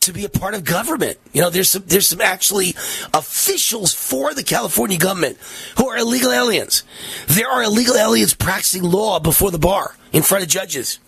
[0.00, 1.18] to be a part of government.
[1.32, 2.70] You know, there's some there's some actually
[3.14, 5.38] officials for the California government
[5.76, 6.82] who are illegal aliens.
[7.28, 10.98] There are illegal aliens practicing law before the bar in front of judges.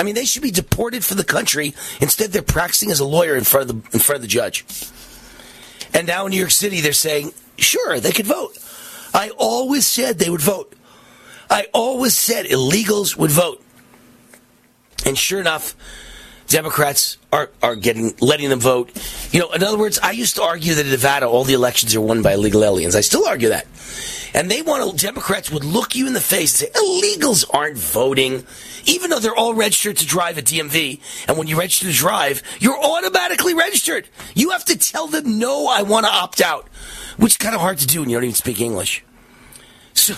[0.00, 1.74] I mean, they should be deported from the country.
[2.00, 4.64] Instead, they're practicing as a lawyer in front of the in front of the judge.
[5.92, 8.56] And now in New York City, they're saying, sure, they could vote.
[9.12, 10.72] I always said they would vote.
[11.50, 13.62] I always said illegals would vote.
[15.04, 15.76] And sure enough,
[16.48, 18.90] Democrats are, are getting letting them vote.
[19.32, 21.94] You know, in other words, I used to argue that in Nevada all the elections
[21.94, 22.96] are won by illegal aliens.
[22.96, 23.66] I still argue that.
[24.34, 27.78] And they want to, Democrats would look you in the face and say, illegals aren't
[27.78, 28.44] voting,
[28.84, 31.00] even though they're all registered to drive at DMV.
[31.28, 34.08] And when you register to drive, you're automatically registered.
[34.34, 36.68] You have to tell them, no, I want to opt out,
[37.16, 39.04] which is kind of hard to do when you don't even speak English.
[39.94, 40.14] So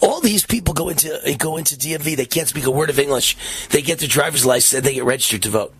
[0.00, 2.16] all these people go into go into DMV.
[2.16, 3.36] They can't speak a word of English.
[3.70, 5.74] They get their driver's license and they get registered to vote,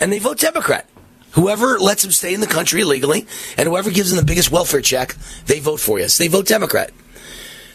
[0.00, 0.88] and they vote Democrat.
[1.32, 4.82] Whoever lets them stay in the country illegally, and whoever gives them the biggest welfare
[4.82, 5.14] check,
[5.46, 6.08] they vote for you.
[6.08, 6.90] So they vote Democrat.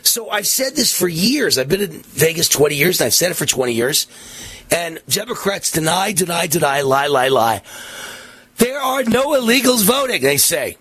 [0.07, 1.57] So I've said this for years.
[1.57, 4.07] I've been in Vegas 20 years, and I've said it for 20 years.
[4.71, 7.61] And Democrats deny, deny, deny, lie, lie, lie.
[8.57, 10.77] There are no illegals voting, they say.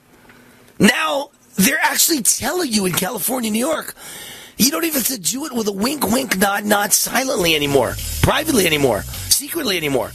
[0.79, 3.95] Now, they're actually telling you in California, New York,
[4.59, 7.95] you don't even have to do it with a wink, wink, nod, nod silently anymore,
[8.23, 10.13] privately anymore, secretly anymore.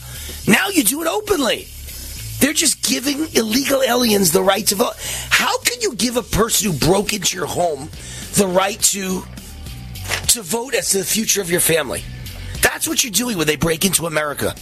[0.48, 1.68] Now you do it openly.
[2.40, 4.94] They're just giving illegal aliens the right to vote.
[5.30, 7.88] How can you give a person who broke into your home
[8.34, 9.22] the right to
[10.28, 12.02] to vote as to the future of your family?
[12.62, 14.54] That's what you're doing when they break into America.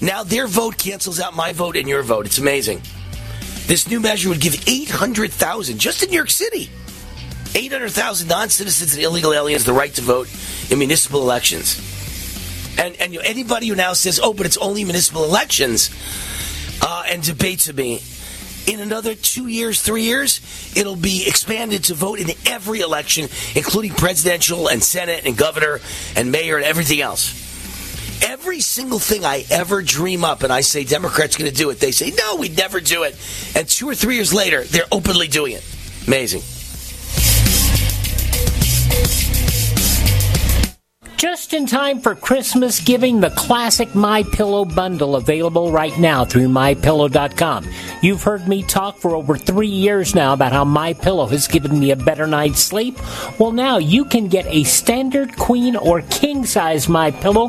[0.00, 2.26] Now their vote cancels out my vote and your vote.
[2.26, 2.82] It's amazing.
[3.66, 6.70] This new measure would give 800,000 just in New York City.
[7.54, 10.28] 800,000 non-citizens and illegal aliens the right to vote
[10.70, 11.78] in municipal elections.
[12.78, 15.90] And and you know, anybody who now says, "Oh, but it's only municipal elections,"
[16.80, 18.00] uh, and debates with me,
[18.68, 20.40] in another two years, three years,
[20.76, 25.80] it'll be expanded to vote in every election, including presidential and senate and governor
[26.14, 27.46] and mayor and everything else.
[28.22, 31.80] Every single thing I ever dream up and I say Democrats going to do it,
[31.80, 33.16] they say, no, we'd never do it.
[33.56, 35.64] And two or three years later, they're openly doing it.
[36.06, 36.42] Amazing.
[41.18, 46.46] Just in time for Christmas giving, the classic My Pillow bundle available right now through
[46.46, 47.66] mypillow.com.
[48.02, 51.80] You've heard me talk for over 3 years now about how My Pillow has given
[51.80, 52.96] me a better night's sleep.
[53.36, 57.48] Well, now you can get a standard queen or king size My Pillow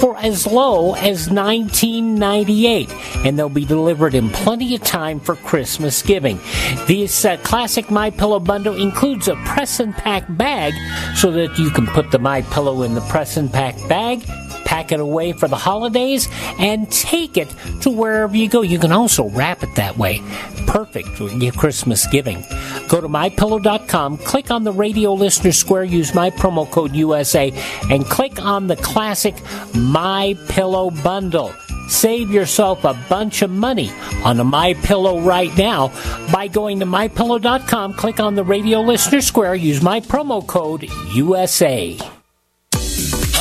[0.00, 6.02] for as low as $19.98 and they'll be delivered in plenty of time for Christmas
[6.02, 6.40] giving.
[6.88, 10.74] This uh, classic My Pillow bundle includes a press and pack bag
[11.14, 14.24] so that you can put the My Pillow in the press and pack bag,
[14.64, 16.28] pack it away for the holidays,
[16.58, 17.48] and take it
[17.82, 18.62] to wherever you go.
[18.62, 20.20] You can also wrap it that way.
[20.66, 22.42] Perfect for your Christmas giving.
[22.88, 27.52] Go to mypillow.com, click on the radio listener square, use my promo code USA,
[27.90, 29.34] and click on the classic
[29.74, 31.54] My Pillow bundle.
[31.88, 33.92] Save yourself a bunch of money
[34.24, 35.88] on a My Pillow right now
[36.32, 42.13] by going to mypillow.com, click on the radio listener square, use my promo code USA.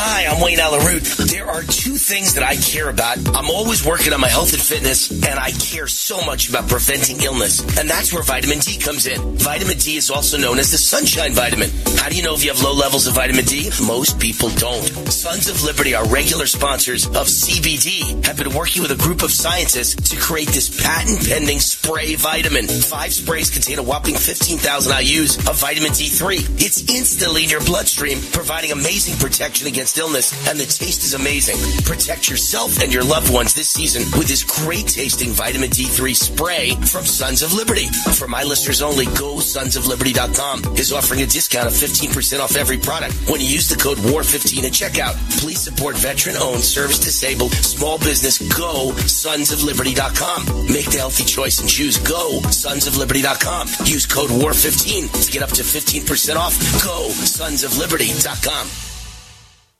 [0.05, 1.03] Hi, I'm Wayne Allyn Root.
[1.31, 3.19] There are two things that I care about.
[3.33, 7.23] I'm always working on my health and fitness, and I care so much about preventing
[7.23, 7.63] illness.
[7.79, 9.37] And that's where vitamin D comes in.
[9.37, 11.69] Vitamin D is also known as the sunshine vitamin.
[11.95, 13.71] How do you know if you have low levels of vitamin D?
[13.87, 14.83] Most people don't.
[15.07, 19.31] Sons of Liberty, our regular sponsors of CBD, have been working with a group of
[19.31, 22.67] scientists to create this patent pending spray vitamin.
[22.67, 26.59] Five sprays contain a whopping 15,000 IUs of vitamin D3.
[26.59, 31.57] It's instantly in your bloodstream, providing amazing protection against illness, and the taste is amazing.
[31.83, 36.75] Protect yourself and your loved ones this season with this great tasting vitamin D3 spray
[36.87, 37.87] from Sons of Liberty.
[38.17, 43.13] For my listeners only, go sonsofliberty.com is offering a discount of 15% off every product
[43.29, 45.15] when you use the code WAR15 at checkout.
[45.39, 48.39] Please support veteran owned, service disabled, small business.
[48.57, 50.67] Go sonsofliberty.com.
[50.71, 53.67] Make the healthy choice and choose go sonsofliberty.com.
[53.85, 56.57] Use code WAR15 to get up to 15% off.
[56.83, 58.92] Go sonsofliberty.com.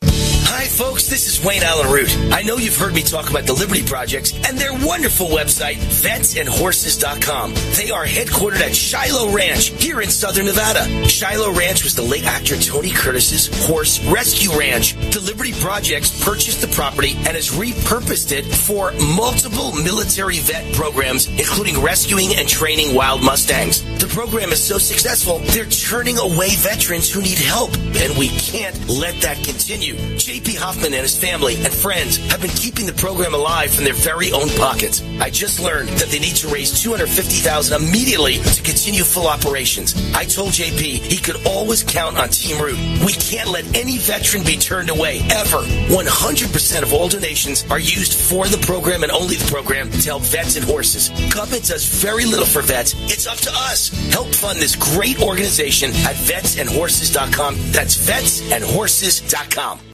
[0.05, 0.32] Bye.
[0.45, 1.07] Hi, folks.
[1.07, 2.15] This is Wayne Allyn Root.
[2.31, 7.53] I know you've heard me talk about the Liberty Projects and their wonderful website, vetsandhorses.com.
[7.75, 11.07] They are headquartered at Shiloh Ranch here in southern Nevada.
[11.07, 14.93] Shiloh Ranch was the late actor Tony Curtis's horse rescue ranch.
[15.11, 21.27] The Liberty Projects purchased the property and has repurposed it for multiple military vet programs,
[21.27, 23.81] including rescuing and training wild Mustangs.
[23.99, 28.77] The program is so successful, they're turning away veterans who need help, and we can't
[28.87, 29.95] let that continue.
[30.33, 33.93] JP Hoffman and his family and friends have been keeping the program alive from their
[33.93, 35.03] very own pockets.
[35.21, 39.93] I just learned that they need to raise 250000 immediately to continue full operations.
[40.15, 42.79] I told JP he could always count on Team Root.
[43.05, 45.61] We can't let any veteran be turned away, ever.
[45.93, 50.23] 100% of all donations are used for the program and only the program to help
[50.23, 51.09] vets and horses.
[51.31, 52.95] Government does very little for vets.
[53.05, 53.89] It's up to us.
[54.11, 57.53] Help fund this great organization at vetsandhorses.com.
[57.71, 59.92] That's vetsandhorses.com.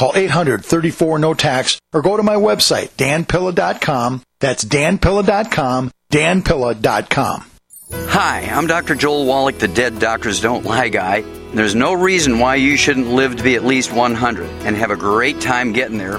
[0.00, 4.22] Call 800-34-NO-TAX or go to my website, danpilla.com.
[4.38, 7.50] That's danpilla.com, danpilla.com.
[7.92, 8.94] Hi, I'm Dr.
[8.94, 11.20] Joel Wallach, the Dead Doctors Don't Lie guy.
[11.52, 14.96] There's no reason why you shouldn't live to be at least 100 and have a
[14.96, 16.18] great time getting there.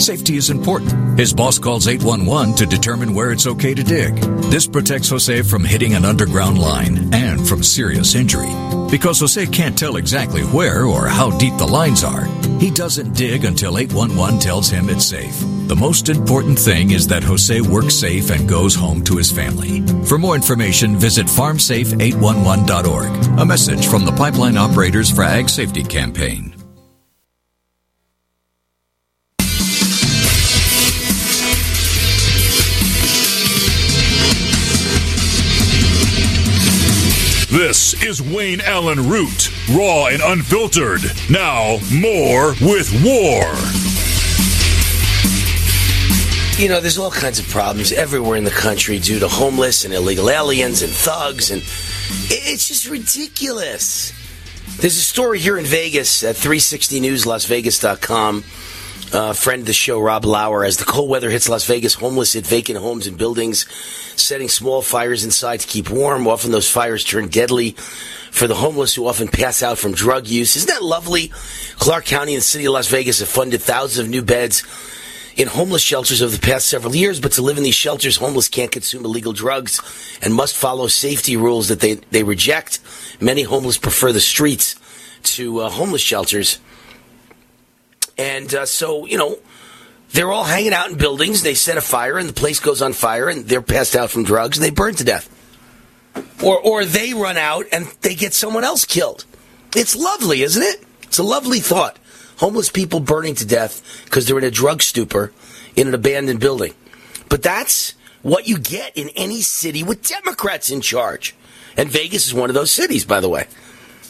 [0.00, 1.18] Safety is important.
[1.18, 4.14] His boss calls 811 to determine where it's okay to dig.
[4.50, 8.48] This protects Jose from hitting an underground line and from serious injury.
[8.90, 12.24] Because Jose can't tell exactly where or how deep the lines are,
[12.58, 15.38] he doesn't dig until 811 tells him it's safe.
[15.68, 19.82] The most important thing is that Jose works safe and goes home to his family.
[20.06, 23.38] For more information, visit farmsafe811.org.
[23.38, 26.54] A message from the Pipeline Operators for Ag Safety Campaign.
[37.94, 41.00] Is Wayne Allyn Root, raw and unfiltered.
[41.28, 43.44] Now, more with War.
[46.60, 49.94] You know, there's all kinds of problems everywhere in the country due to homeless and
[49.94, 51.62] illegal aliens and thugs, and
[52.30, 54.12] it's just ridiculous.
[54.78, 58.44] There's a story here in Vegas at 360 News, LasVegas.com.
[59.12, 60.64] Uh, friend of the show, Rob Lauer.
[60.64, 63.66] As the cold weather hits Las Vegas, homeless hit vacant homes and buildings,
[64.14, 66.28] setting small fires inside to keep warm.
[66.28, 67.72] Often those fires turn deadly
[68.30, 70.54] for the homeless who often pass out from drug use.
[70.54, 71.32] Isn't that lovely?
[71.76, 74.62] Clark County and the city of Las Vegas have funded thousands of new beds
[75.36, 78.48] in homeless shelters over the past several years, but to live in these shelters, homeless
[78.48, 79.80] can't consume illegal drugs
[80.22, 82.78] and must follow safety rules that they, they reject.
[83.20, 84.76] Many homeless prefer the streets
[85.34, 86.60] to uh, homeless shelters.
[88.20, 89.38] And uh, so, you know,
[90.12, 91.42] they're all hanging out in buildings.
[91.42, 94.24] They set a fire, and the place goes on fire, and they're passed out from
[94.24, 95.28] drugs, and they burn to death.
[96.42, 99.24] Or, or they run out and they get someone else killed.
[99.76, 100.84] It's lovely, isn't it?
[101.02, 101.98] It's a lovely thought.
[102.38, 105.32] Homeless people burning to death because they're in a drug stupor
[105.76, 106.74] in an abandoned building.
[107.28, 111.34] But that's what you get in any city with Democrats in charge.
[111.76, 113.46] And Vegas is one of those cities, by the way.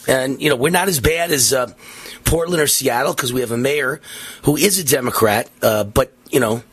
[0.07, 1.73] And, you know, we're not as bad as uh,
[2.23, 4.01] Portland or Seattle because we have a mayor
[4.43, 6.63] who is a Democrat, uh, but, you know,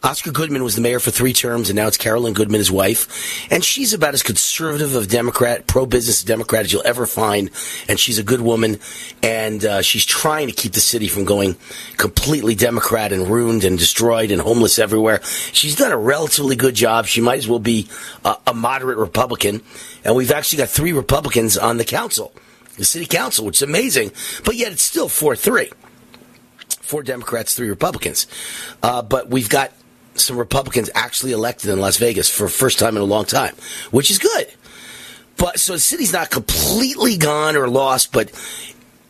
[0.00, 3.50] Oscar Goodman was the mayor for three terms, and now it's Carolyn Goodman, his wife.
[3.50, 7.50] And she's about as conservative of Democrat, pro business Democrat as you'll ever find.
[7.88, 8.78] And she's a good woman,
[9.24, 11.56] and uh, she's trying to keep the city from going
[11.96, 15.20] completely Democrat and ruined and destroyed and homeless everywhere.
[15.52, 17.06] She's done a relatively good job.
[17.06, 17.88] She might as well be
[18.24, 19.62] a, a moderate Republican.
[20.04, 22.32] And we've actually got three Republicans on the council.
[22.76, 24.12] the city council, which is amazing.
[24.44, 25.70] But yet it's still 4 3.
[26.82, 28.26] Four Democrats, three Republicans.
[28.82, 29.72] Uh, but we've got
[30.20, 33.54] some Republicans actually elected in Las Vegas for the first time in a long time,
[33.90, 34.46] which is good.
[35.36, 38.34] But so the city's not completely gone or lost, but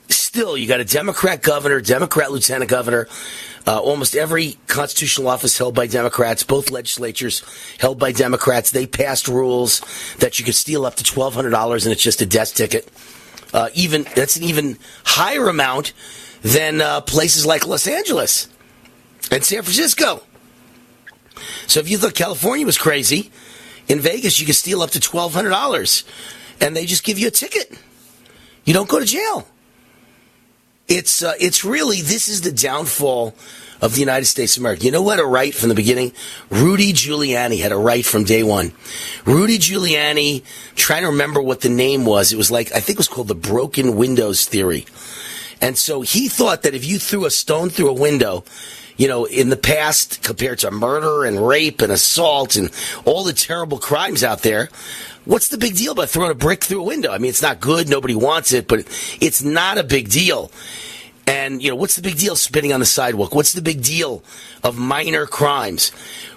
[0.09, 3.09] still, you got a Democrat governor, Democrat lieutenant governor.
[3.67, 7.43] Uh, almost every constitutional office held by Democrats, both legislatures
[7.79, 8.71] held by Democrats.
[8.71, 9.81] They passed rules
[10.21, 12.91] that you could steal up to twelve hundred dollars, and it's just a desk ticket.
[13.53, 15.93] Uh, even that's an even higher amount
[16.43, 18.49] than uh, places like Los Angeles
[19.31, 20.23] and San Francisco.
[21.67, 23.31] So if you thought California was crazy,
[23.89, 26.05] in Vegas you could steal up to twelve hundred dollars,
[26.61, 27.73] and they just give you a ticket.
[28.65, 29.47] You don't go to jail.
[30.89, 33.35] It's uh, it's really this is the downfall
[33.81, 34.85] of the United States of America.
[34.85, 35.21] You know what?
[35.21, 36.13] A right from the beginning.
[36.51, 38.73] Rudy Giuliani had a right from day one.
[39.25, 40.43] Rudy Giuliani,
[40.75, 42.33] trying to remember what the name was.
[42.33, 44.87] It was like I think it was called the broken windows theory.
[45.61, 48.45] And so he thought that if you threw a stone through a window,
[48.99, 52.71] you know, in the past, compared to murder and rape and assault and
[53.07, 54.69] all the terrible crimes out there,
[55.25, 57.13] what's the big deal about throwing a brick through a window?
[57.13, 57.89] I mean, it's not good.
[57.89, 58.81] Nobody wants it, but
[59.21, 60.51] it's not a big deal.
[61.29, 63.35] And, you know, what's the big deal spitting on the sidewalk?
[63.35, 64.25] What's the big deal
[64.65, 65.93] of minor crimes?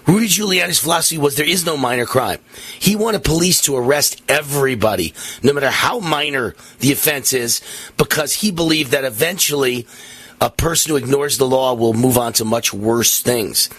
[0.05, 2.39] Rudy Giuliani's philosophy was there is no minor crime.
[2.77, 7.61] He wanted police to arrest everybody, no matter how minor the offense is,
[7.97, 9.87] because he believed that eventually
[10.41, 13.69] a person who ignores the law will move on to much worse things.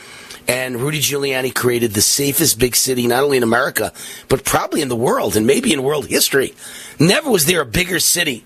[0.48, 3.92] And Rudy Giuliani created the safest big city, not only in America,
[4.28, 6.54] but probably in the world and maybe in world history.
[6.98, 8.44] Never was there a bigger city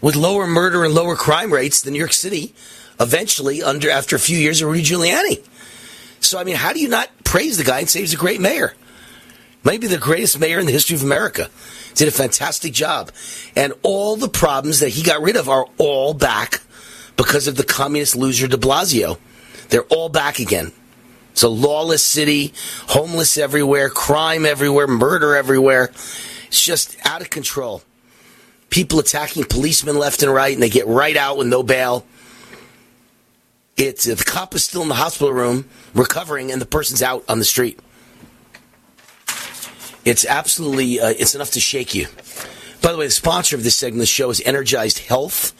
[0.00, 2.54] with lower murder and lower crime rates than New York City
[3.00, 5.44] eventually under after a few years of Rudy Giuliani.
[6.20, 8.40] So I mean, how do you not praise the guy and say he's a great
[8.40, 8.74] mayor?
[9.64, 11.48] Maybe the greatest mayor in the history of America.
[11.94, 13.10] Did a fantastic job.
[13.56, 16.60] And all the problems that he got rid of are all back
[17.16, 19.18] because of the communist loser de Blasio.
[19.70, 20.72] They're all back again.
[21.32, 22.52] It's a lawless city,
[22.88, 25.90] homeless everywhere, crime everywhere, murder everywhere.
[26.46, 27.82] It's just out of control.
[28.70, 32.06] People attacking policemen left and right, and they get right out with no bail.
[33.76, 37.40] It's the cop is still in the hospital room recovering, and the person's out on
[37.40, 37.80] the street.
[40.04, 42.08] It's absolutely uh, it's enough to shake you.
[42.82, 45.54] By the way, the sponsor of this segment of the show is Energized Health.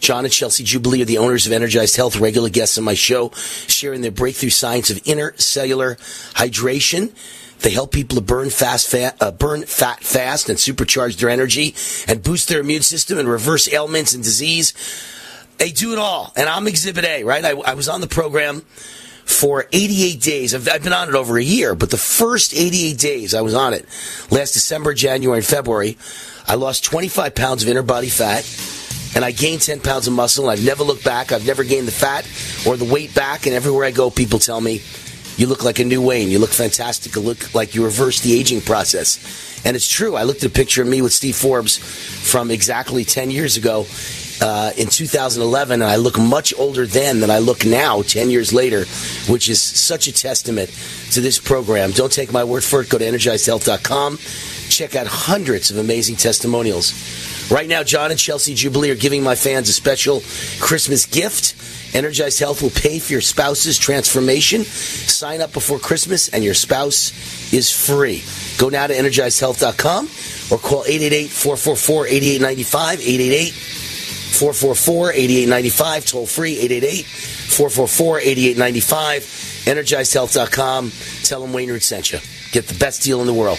[0.00, 3.30] John and Chelsea Jubilee are the owners of Energized Health, regular guests on my show,
[3.68, 5.96] sharing their breakthrough science of intercellular
[6.32, 7.12] hydration.
[7.60, 11.76] They help people to burn fast, fat, uh, burn fat fast, and supercharge their energy,
[12.08, 14.72] and boost their immune system and reverse ailments and disease.
[15.58, 17.44] They do it all, and I'm Exhibit A, right?
[17.44, 18.62] I, I was on the program
[19.24, 20.54] for 88 days.
[20.54, 23.54] I've, I've, been on it over a year, but the first 88 days I was
[23.54, 23.86] on it,
[24.30, 25.96] last December, January, and February,
[26.46, 28.44] I lost 25 pounds of inner body fat,
[29.14, 31.32] and I gained 10 pounds of muscle, and I've never looked back.
[31.32, 32.26] I've never gained the fat
[32.66, 34.80] or the weight back, and everywhere I go, people tell me,
[35.36, 36.30] you look like a new Wayne.
[36.30, 37.14] You look fantastic.
[37.14, 39.62] You look like you reversed the aging process.
[39.64, 40.14] And it's true.
[40.16, 43.86] I looked at a picture of me with Steve Forbes from exactly 10 years ago,
[44.42, 48.52] uh, in 2011, and I look much older then than I look now, 10 years
[48.52, 48.84] later,
[49.30, 50.68] which is such a testament
[51.12, 51.92] to this program.
[51.92, 52.88] Don't take my word for it.
[52.88, 54.18] Go to energizedhealth.com.
[54.68, 56.92] Check out hundreds of amazing testimonials.
[57.50, 60.22] Right now, John and Chelsea Jubilee are giving my fans a special
[60.60, 61.54] Christmas gift.
[61.94, 64.64] Energized Health will pay for your spouse's transformation.
[64.64, 67.12] Sign up before Christmas, and your spouse
[67.52, 68.22] is free.
[68.58, 70.06] Go now to energizedhealth.com
[70.50, 73.00] or call 888 444 8895.
[73.00, 73.81] 888
[74.32, 79.22] 444 8895, toll free 888 444 8895,
[79.66, 80.92] energizedhealth.com.
[81.24, 82.18] Tell them Wayne sent you.
[82.52, 83.58] Get the best deal in the world.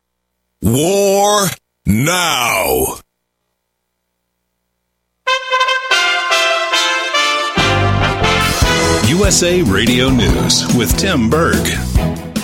[0.63, 1.47] War
[1.87, 2.99] now.
[9.07, 11.55] USA Radio News with Tim Berg.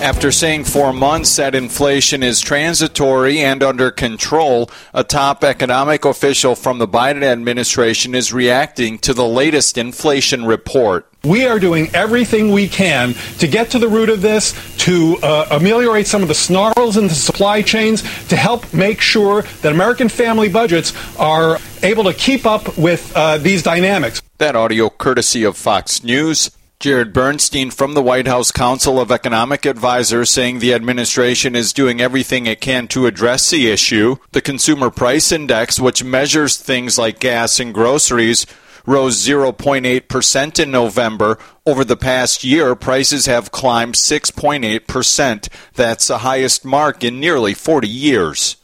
[0.02, 6.56] After saying for months that inflation is transitory and under control, a top economic official
[6.56, 11.08] from the Biden administration is reacting to the latest inflation report.
[11.28, 15.48] We are doing everything we can to get to the root of this, to uh,
[15.52, 20.08] ameliorate some of the snarls in the supply chains, to help make sure that American
[20.08, 24.22] family budgets are able to keep up with uh, these dynamics.
[24.38, 26.50] That audio courtesy of Fox News.
[26.80, 32.00] Jared Bernstein from the White House Council of Economic Advisors saying the administration is doing
[32.00, 34.18] everything it can to address the issue.
[34.32, 38.46] The Consumer Price Index, which measures things like gas and groceries,
[38.88, 41.38] rose 0.8% in November.
[41.68, 45.50] Over the past year, prices have climbed 6.8%.
[45.76, 48.56] That's the highest mark in nearly 40 years.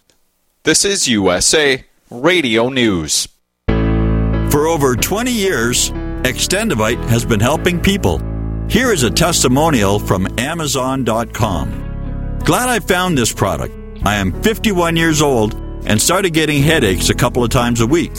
[0.64, 3.28] This is USA Radio News.
[3.68, 5.92] For over 20 years,
[6.24, 8.20] Extendovite has been helping people.
[8.70, 12.40] Here is a testimonial from Amazon.com.
[12.46, 13.76] Glad I found this product.
[14.04, 15.56] I am 51 years old
[15.86, 18.14] and started getting headaches a couple of times a week.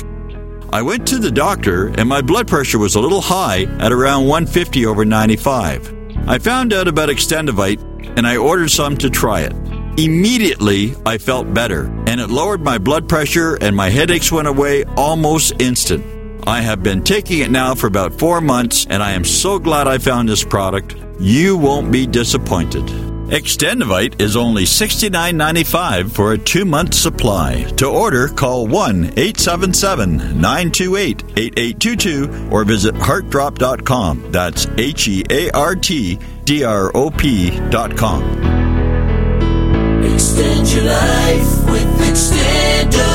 [0.73, 4.27] I went to the doctor and my blood pressure was a little high at around
[4.27, 6.27] 150 over 95.
[6.27, 7.81] I found out about Extendovite
[8.17, 9.53] and I ordered some to try it.
[9.99, 14.85] Immediately, I felt better and it lowered my blood pressure and my headaches went away
[14.97, 16.05] almost instant.
[16.47, 19.89] I have been taking it now for about four months, and I am so glad
[19.89, 20.95] I found this product.
[21.19, 23.14] You won't be disappointed.
[23.29, 27.63] Extendovite is only $69.95 for a two month supply.
[27.79, 34.31] To order, call 1 877 928 8822 or visit heartdrop.com.
[34.31, 38.23] That's H E A R T D R O P.com.
[40.05, 43.14] Extend your life with Extendovite.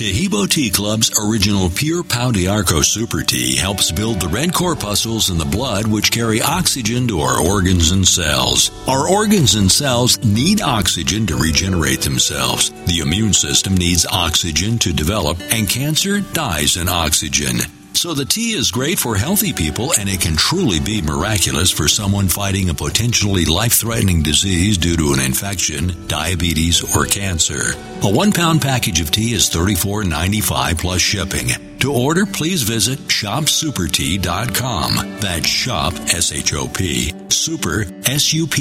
[0.00, 5.36] Taheebo Tea Club's original Pure Pau D'Arco Super Tea helps build the red corpuscles in
[5.36, 8.70] the blood which carry oxygen to our organs and cells.
[8.88, 12.70] Our organs and cells need oxygen to regenerate themselves.
[12.86, 17.58] The immune system needs oxygen to develop, and cancer dies in oxygen.
[17.92, 21.88] So the tea is great for healthy people and it can truly be miraculous for
[21.88, 27.74] someone fighting a potentially life-threatening disease due to an infection, diabetes, or cancer.
[28.02, 31.69] A one pound package of tea is $34.95 plus shipping.
[31.80, 35.20] To order, please visit shopsupertea.com.
[35.20, 38.54] That's shop, S-H-O-P, super, S-U-P-E-R-T-T-E-A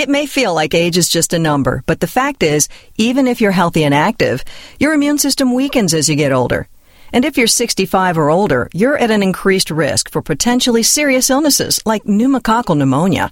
[0.00, 3.38] It may feel like age is just a number, but the fact is, even if
[3.38, 4.42] you're healthy and active,
[4.78, 6.68] your immune system weakens as you get older.
[7.12, 11.82] And if you're 65 or older, you're at an increased risk for potentially serious illnesses
[11.84, 13.30] like pneumococcal pneumonia.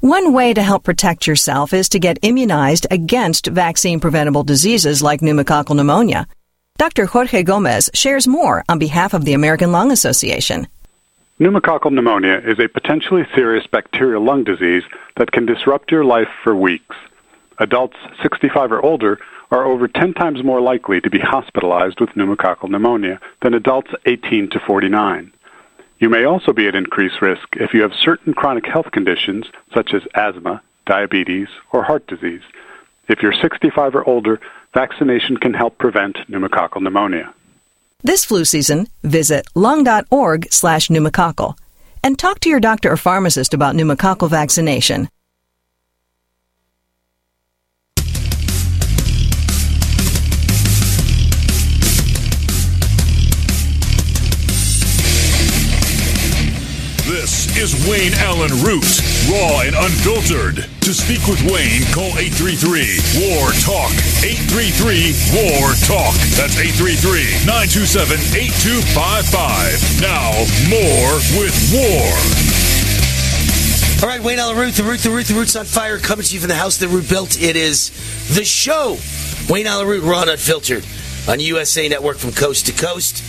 [0.00, 5.20] One way to help protect yourself is to get immunized against vaccine preventable diseases like
[5.20, 6.26] pneumococcal pneumonia.
[6.76, 7.06] Dr.
[7.06, 10.66] Jorge Gomez shares more on behalf of the American Lung Association.
[11.40, 14.82] Pneumococcal pneumonia is a potentially serious bacterial lung disease
[15.16, 16.94] that can disrupt your life for weeks.
[17.56, 19.18] Adults 65 or older
[19.50, 24.50] are over 10 times more likely to be hospitalized with pneumococcal pneumonia than adults 18
[24.50, 25.32] to 49.
[25.98, 29.94] You may also be at increased risk if you have certain chronic health conditions such
[29.94, 32.42] as asthma, diabetes, or heart disease.
[33.08, 34.40] If you're 65 or older,
[34.74, 37.32] vaccination can help prevent pneumococcal pneumonia.
[38.02, 41.54] This flu season, visit lung.org slash pneumococcal.
[42.02, 45.08] And talk to your doctor or pharmacist about pneumococcal vaccination.
[57.20, 58.88] This is Wayne Allyn Root,
[59.28, 60.64] raw and unfiltered.
[60.80, 63.92] To speak with Wayne, call 833 WAR TALK.
[64.24, 66.16] 833 WAR TALK.
[66.40, 68.16] That's 833 927
[68.96, 70.00] 8255.
[70.00, 70.32] Now,
[70.72, 72.08] more with War.
[74.00, 76.32] All right, Wayne Allyn Root, the Root, the Root, the Root's on fire, coming to
[76.32, 77.36] you from the house that Root built.
[77.36, 77.92] It is
[78.32, 78.96] the show.
[79.52, 80.86] Wayne Allyn Root, raw and unfiltered
[81.28, 83.22] on USA Network from coast to coast.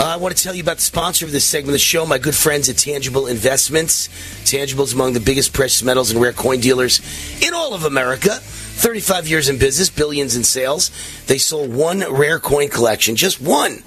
[0.00, 2.06] Uh, I want to tell you about the sponsor of this segment of the show,
[2.06, 4.08] my good friends at Tangible Investments.
[4.46, 7.02] Tangible is among the biggest precious metals and rare coin dealers
[7.42, 8.30] in all of America.
[8.30, 10.90] 35 years in business, billions in sales.
[11.26, 13.80] They sold one rare coin collection, just one,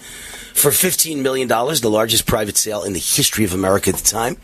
[0.54, 4.38] for $15 million, the largest private sale in the history of America at the time.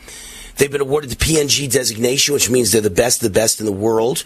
[0.56, 3.66] They've been awarded the PNG designation, which means they're the best, of the best in
[3.66, 4.24] the world.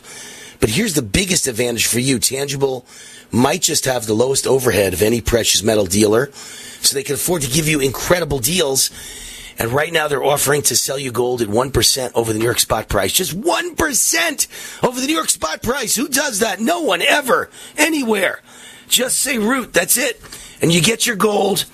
[0.64, 2.18] But here's the biggest advantage for you.
[2.18, 2.86] Tangible
[3.30, 7.42] might just have the lowest overhead of any precious metal dealer, so they can afford
[7.42, 8.90] to give you incredible deals.
[9.58, 12.60] And right now they're offering to sell you gold at 1% over the New York
[12.60, 13.12] spot price.
[13.12, 15.96] Just 1% over the New York spot price.
[15.96, 16.60] Who does that?
[16.60, 18.40] No one ever, anywhere.
[18.88, 19.74] Just say root.
[19.74, 20.18] That's it.
[20.62, 21.66] And you get your gold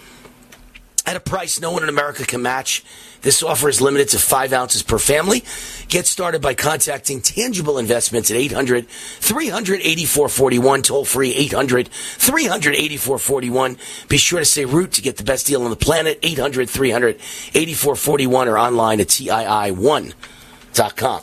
[1.06, 2.84] at a price no one in America can match.
[3.22, 5.42] This offer is limited to five ounces per family.
[5.88, 13.76] Get started by contacting Tangible Investments at 800 300 8441, toll free 800 300 8441.
[14.08, 17.16] Be sure to say root to get the best deal on the planet, 800 300
[17.16, 21.22] 8441, or online at TII1.com.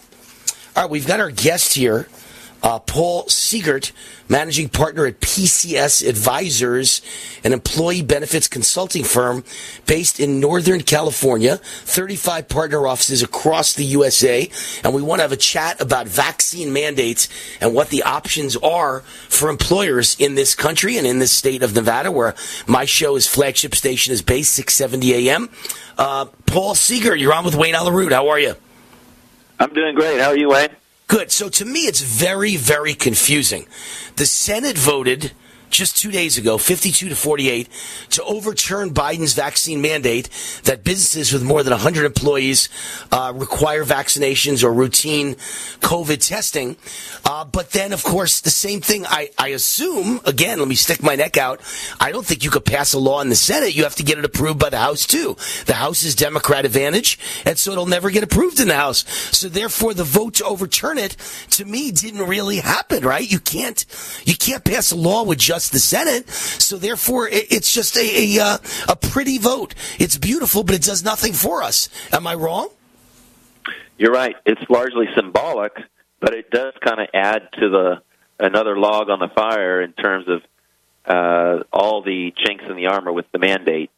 [0.78, 2.07] All right, we've got our guest here,
[2.63, 3.91] uh, Paul Siegert,
[4.27, 7.01] managing partner at PCS Advisors,
[7.43, 9.43] an employee benefits consulting firm
[9.85, 14.49] based in Northern California, 35 partner offices across the USA.
[14.84, 17.29] And we want to have a chat about vaccine mandates
[17.61, 21.75] and what the options are for employers in this country and in this state of
[21.75, 22.35] Nevada, where
[22.65, 25.49] my show's flagship station is based, 670 AM.
[25.97, 28.11] Uh, Paul Siegert, you're on with Wayne Allyn Root.
[28.11, 28.55] How are you?
[29.59, 30.19] I'm doing great.
[30.19, 30.69] How are you, Wayne?
[31.07, 31.31] Good.
[31.31, 33.65] So to me, it's very, very confusing.
[34.17, 35.31] The Senate voted
[35.69, 37.69] just two days ago, 52 to 48,
[38.11, 40.30] to overturn Biden's vaccine mandate
[40.64, 42.69] that businesses with more than 100 employees
[43.11, 45.35] uh, require vaccinations or routine
[45.81, 46.77] COVID testing.
[47.26, 51.03] Uh, but then, of course, the same thing, I, I assume, again, let me stick
[51.03, 51.61] my neck out.
[51.99, 53.76] I don't think you could pass a law in the Senate.
[53.76, 55.35] You have to get it approved by the House, too.
[55.65, 59.06] The House is Democrat advantage, and so it'll never get approved in the House.
[59.35, 61.18] So therefore, the vote to overturn it,
[61.52, 63.30] to me, didn't really happen, right?
[63.30, 63.85] You can't,
[64.26, 66.29] you can't pass a law with just the Senate.
[66.29, 68.57] So therefore, it's just a a, uh,
[68.88, 69.75] a pretty vote.
[69.99, 71.89] It's beautiful, but it does nothing for us.
[72.11, 72.69] Am I wrong?
[73.97, 74.35] You're right.
[74.45, 75.73] It's largely symbolic,
[76.19, 78.01] but it does kind of add to the
[78.39, 80.41] another log on the fire in terms of
[81.05, 83.89] uh, all the chinks in the armor with the mandate,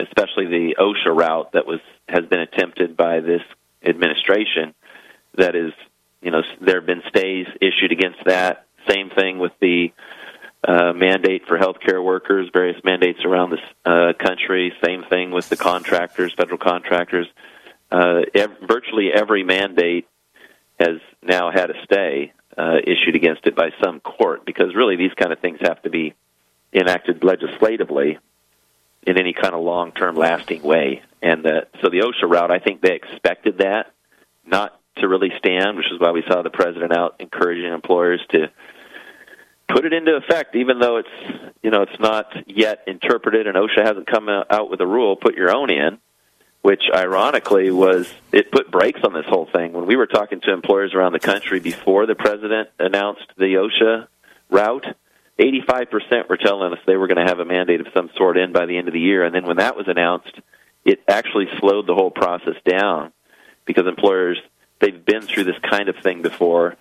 [0.00, 3.42] especially the OSHA route that was has been attempted by this
[3.84, 4.74] administration.
[5.36, 5.72] That is,
[6.22, 8.66] you know, there have been stays issued against that.
[8.88, 9.92] Same thing with the
[10.66, 14.72] uh, mandate for healthcare workers, various mandates around the uh, country.
[14.84, 17.26] Same thing with the contractors, federal contractors.
[17.90, 20.08] Uh, ev- virtually every mandate
[20.80, 25.12] has now had a stay uh, issued against it by some court because really these
[25.14, 26.14] kind of things have to be
[26.72, 28.18] enacted legislatively
[29.06, 31.02] in any kind of long-term lasting way.
[31.22, 33.92] And uh, so the OSHA route, I think they expected that
[34.46, 38.50] not to really stand, which is why we saw the president out encouraging employers to
[39.74, 43.84] put it into effect, even though it's you know it's not yet interpreted, and OSHA
[43.84, 45.16] hasn't come out with a rule.
[45.16, 45.98] Put your own in,
[46.62, 49.72] which ironically was it put brakes on this whole thing.
[49.72, 54.06] When we were talking to employers around the country before the president announced the OSHA
[54.48, 54.86] route,
[55.38, 58.52] 85% were telling us they were going to have a mandate of some sort in
[58.52, 60.40] by the end of the year, and then when that was announced,
[60.84, 63.12] it actually slowed the whole process down
[63.64, 64.38] because employers
[64.78, 66.76] they've been through this kind of thing before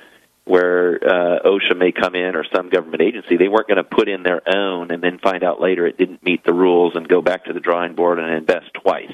[0.45, 4.09] where uh, OSHA may come in or some government agency, they weren't going to put
[4.09, 7.21] in their own and then find out later it didn't meet the rules and go
[7.21, 9.13] back to the drawing board and invest twice.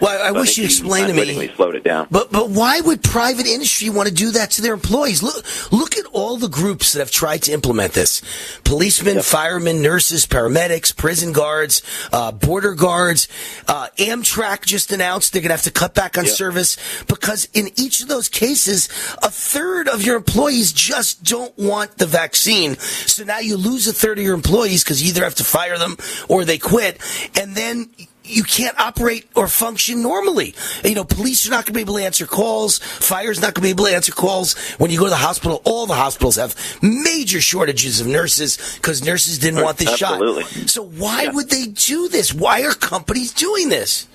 [0.00, 1.48] Well, I So wish you'd explain to me.
[1.54, 2.08] slowed it down.
[2.10, 5.22] But but why would private industry want to do that to their employees?
[5.22, 8.20] Look look at all the groups that have tried to implement this:
[8.64, 13.28] policemen, firemen, nurses, paramedics, prison guards, uh, border guards.
[13.68, 16.76] Uh, Amtrak just announced they're going to have to cut back on service
[17.06, 18.88] because in each of those cases,
[19.22, 22.76] a third of your employees just don't want the vaccine.
[22.76, 25.78] So now you lose a third of your employees because you either have to fire
[25.78, 25.96] them
[26.28, 27.00] or they quit,
[27.38, 27.90] and then
[28.24, 30.54] you can't operate or function normally.
[30.82, 32.78] You know, police are not going to be able to answer calls.
[32.78, 34.54] Fire's not going to be able to answer calls.
[34.78, 39.04] When you go to the hospital, all the hospitals have major shortages of nurses because
[39.04, 40.44] nurses didn't want the Absolutely.
[40.44, 40.70] shot.
[40.70, 42.32] So why would they do this?
[42.32, 44.08] Why are companies doing this?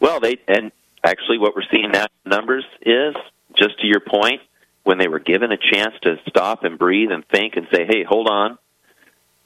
[0.00, 0.70] Well, they and
[1.02, 3.14] actually what we're seeing now in numbers is
[3.56, 4.42] just to your point
[4.82, 8.04] when they were given a chance to stop and breathe and think and say, "Hey,
[8.04, 8.58] hold on.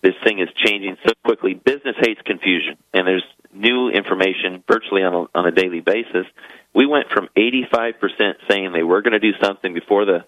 [0.01, 1.55] This thing is changing so quickly.
[1.55, 6.27] Business hates confusion, and there's new information virtually on a, on a daily basis."
[6.75, 10.25] We went from 85% saying they were going to do something before the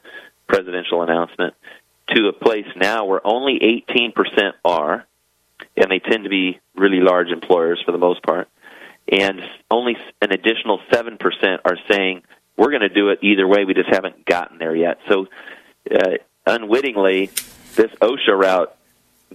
[0.49, 1.55] presidential announcement
[2.15, 5.07] to a place now where only 18% are,
[5.77, 8.49] and they tend to be really large employers for the most part
[9.11, 9.41] and
[9.71, 12.23] only an additional 7% are saying
[12.57, 13.65] we're going to do it either way.
[13.65, 14.99] We just haven't gotten there yet.
[15.09, 15.27] So,
[15.91, 16.17] uh,
[16.47, 17.27] unwittingly,
[17.75, 18.77] this OSHA route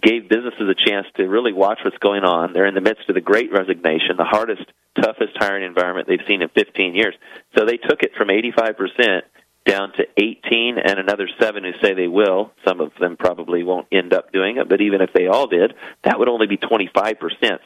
[0.01, 2.53] gave businesses a chance to really watch what's going on.
[2.53, 4.63] They're in the midst of the great resignation, the hardest,
[5.01, 7.15] toughest hiring environment they've seen in 15 years.
[7.57, 9.21] So they took it from 85%
[9.65, 12.51] down to 18 and another 7 who say they will.
[12.67, 15.73] Some of them probably won't end up doing it, but even if they all did,
[16.03, 17.15] that would only be 25%.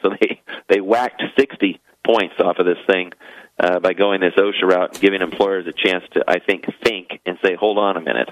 [0.02, 3.12] So they they whacked 60 points off of this thing
[3.58, 7.20] uh, by going this OSHA route and giving employers a chance to, I think, think
[7.26, 8.30] and say, hold on a minute.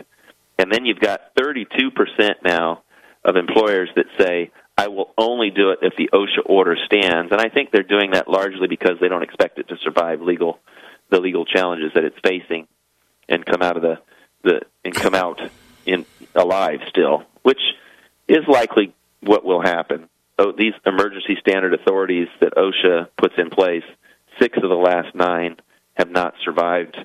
[0.59, 1.67] And then you've got 32%
[2.43, 2.83] now
[3.29, 7.33] of employers that say, I will only do it if the OSHA order stands.
[7.33, 10.59] And I think they're doing that largely because they don't expect it to survive legal
[11.11, 12.69] the legal challenges that it's facing
[13.29, 13.99] and come out of the,
[14.43, 15.41] the and come out
[15.87, 17.61] in alive still, which
[18.29, 20.09] is likely what will happen
[20.57, 23.85] these emergency standard authorities that OSHA puts in place,
[24.41, 25.57] six of the last nine
[25.95, 26.97] have not survived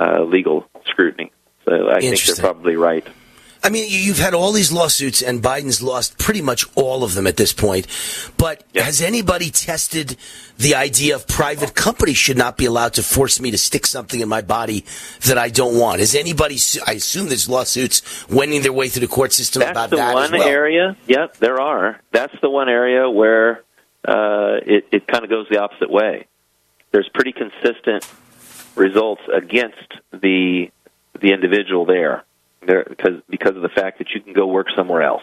[0.00, 1.32] uh, legal scrutiny.
[1.64, 3.06] So I think they're probably right.
[3.62, 7.14] I mean, you- you've had all these lawsuits, and Biden's lost pretty much all of
[7.14, 7.86] them at this point.
[8.38, 10.16] But has anybody tested
[10.58, 14.20] the idea of private companies should not be allowed to force me to stick something
[14.20, 14.84] in my body
[15.26, 16.00] that I don't want?
[16.00, 16.56] Has anybody?
[16.86, 20.14] I assume there's lawsuits wending their way through the court system That's about the that
[20.14, 20.48] one as well.
[20.48, 20.96] area.
[21.06, 22.00] Yep, there are.
[22.12, 23.62] That's the one area where
[24.08, 26.26] uh, it, it kind of goes the opposite way.
[26.92, 28.06] There's pretty consistent
[28.74, 29.76] results against
[30.12, 30.70] the
[31.20, 32.24] the individual there,
[32.66, 35.22] there because because of the fact that you can go work somewhere else.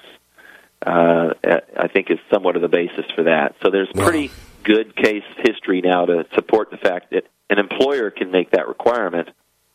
[0.86, 1.34] Uh,
[1.76, 3.56] I think is somewhat of the basis for that.
[3.64, 4.30] So there's pretty
[4.64, 9.30] good case history now to support the fact that an employer can make that requirement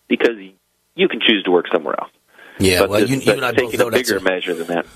[0.06, 0.36] because
[0.94, 2.12] you can choose to work somewhere else.
[2.60, 4.86] Yeah, but well, this- you, you and I both know a bigger measure than that.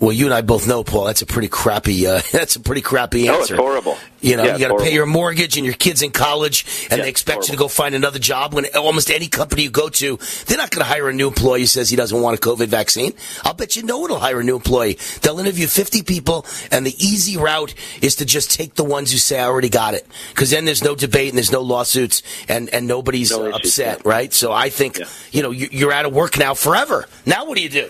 [0.00, 0.12] Well.
[0.12, 1.04] You and I both know, Paul.
[1.04, 2.06] That's a pretty crappy.
[2.06, 3.54] Uh, that's a pretty crappy Oh, answer.
[3.54, 3.96] it's horrible.
[4.20, 7.00] You know, Yeah, you got to pay your mortgage and your kids in college, and
[7.00, 8.52] they expect you to go find another job.
[8.52, 11.60] When almost any company you go to, they're not going to hire a new employee
[11.60, 13.12] who says he doesn't want a COVID vaccine.
[13.44, 14.98] I'll bet you no one will hire a new employee.
[15.22, 19.18] They'll interview 50 people, and the easy route is to just take the ones who
[19.18, 22.68] say I already got it, because then there's no debate and there's no lawsuits, and
[22.70, 24.32] and nobody's uh, upset, right?
[24.32, 24.98] So I think
[25.30, 27.06] you know you're out of work now forever.
[27.24, 27.88] Now what do you do?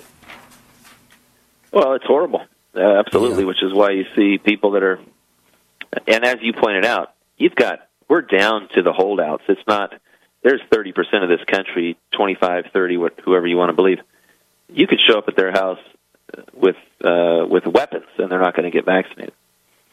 [1.72, 2.42] Well, it's horrible.
[2.74, 5.00] Uh, absolutely, which is why you see people that are,
[6.06, 9.42] and as you pointed out, you've got we're down to the holdouts.
[9.48, 9.92] It's not
[10.42, 13.98] there's 30 percent of this country, 25, 30, what, whoever you want to believe.
[14.70, 15.80] You could show up at their house
[16.52, 19.34] with uh, with weapons, and they're not going to get vaccinated.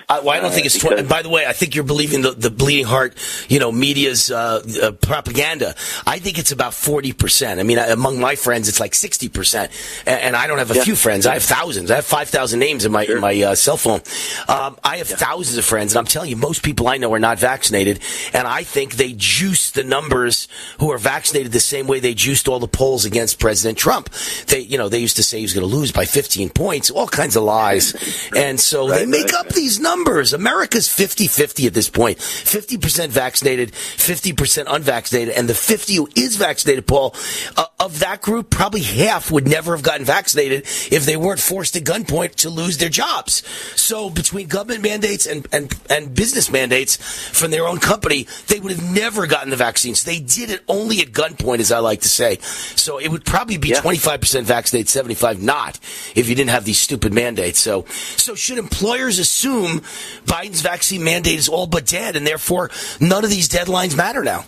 [0.07, 0.83] I, well, I don't Uh, think it's.
[0.83, 3.15] And by the way, I think you're believing the, the bleeding heart,
[3.49, 5.73] you know, media's uh, uh, propaganda.
[6.05, 7.59] I think it's about forty percent.
[7.59, 9.71] I mean, among my friends, it's like sixty percent,
[10.05, 10.83] and, and I don't have a Yeah.
[10.83, 11.25] few friends.
[11.25, 11.89] I have thousands.
[11.89, 14.01] I have five thousand names in my in my uh, cell phone.
[14.47, 17.19] Um, I have thousands of friends, and I'm telling you, most people I know are
[17.19, 17.99] not vaccinated,
[18.33, 20.47] and I think they juice the numbers
[20.79, 24.09] who are vaccinated the same way they juiced all the polls against President Trump.
[24.47, 26.91] They, you know, they used to say he was going to lose by 15 points,
[26.91, 27.95] all kinds of lies,
[28.35, 29.94] and so they make up these numbers.
[30.33, 32.17] America's 50-50 at this point.
[32.17, 37.15] 50% vaccinated, 50% unvaccinated, and the 50 who is vaccinated, Paul,
[37.57, 41.75] uh, of that group, probably half would never have gotten vaccinated if they weren't forced
[41.75, 43.45] at gunpoint to lose their jobs.
[43.79, 48.71] So between government mandates and, and, and business mandates from their own company, they would
[48.71, 50.03] have never gotten the vaccines.
[50.03, 52.37] They did it only at gunpoint, as I like to say.
[52.75, 55.79] So it would probably be 25% vaccinated, 75 not,
[56.15, 57.59] if you didn't have these stupid mandates.
[57.59, 57.85] So,
[58.17, 59.81] so should employers assume
[60.25, 64.45] Biden's vaccine mandate is all but dead and therefore none of these deadlines matter now?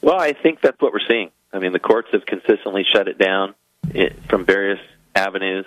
[0.00, 1.30] Well, I think that's what we're seeing.
[1.52, 3.54] I mean, the courts have consistently shut it down
[3.90, 4.80] it, from various
[5.14, 5.66] avenues,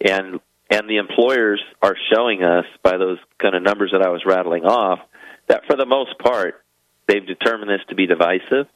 [0.00, 4.24] and and the employers are showing us by those kind of numbers that I was
[4.24, 5.00] rattling off
[5.48, 6.62] that for the most part
[7.06, 8.68] they've determined this to be divisive.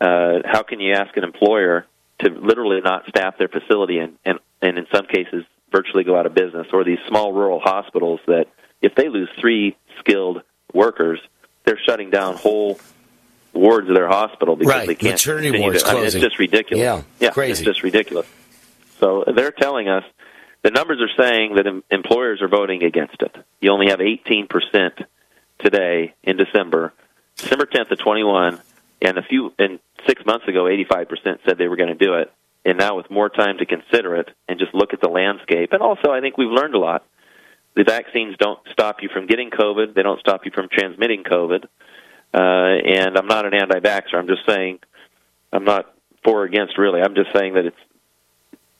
[0.00, 1.86] Uh, how can you ask an employer
[2.20, 6.26] to literally not staff their facility and, and and in some cases virtually go out
[6.26, 8.46] of business, or these small rural hospitals that
[8.82, 11.20] if they lose three skilled workers,
[11.64, 12.78] they're shutting down whole
[13.52, 15.14] wards of their hospital because Right, they can't.
[15.14, 16.82] maternity wards to- I mean, it's just ridiculous.
[16.82, 17.52] Yeah, yeah, crazy.
[17.52, 18.26] It's just ridiculous.
[19.00, 20.04] So they're telling us
[20.62, 23.34] the numbers are saying that em- employers are voting against it.
[23.60, 24.94] You only have 18 percent
[25.58, 26.92] today in December,
[27.36, 28.60] December 10th of 21,
[29.02, 32.14] and a few and six months ago, 85 percent said they were going to do
[32.14, 32.30] it.
[32.66, 35.80] And now, with more time to consider it and just look at the landscape, and
[35.80, 37.06] also I think we've learned a lot.
[37.76, 39.94] The vaccines don't stop you from getting COVID.
[39.94, 41.64] They don't stop you from transmitting COVID.
[42.34, 44.14] Uh, and I'm not an anti-vaxxer.
[44.14, 44.80] I'm just saying
[45.52, 45.94] I'm not
[46.24, 47.00] for or against really.
[47.00, 47.76] I'm just saying that it's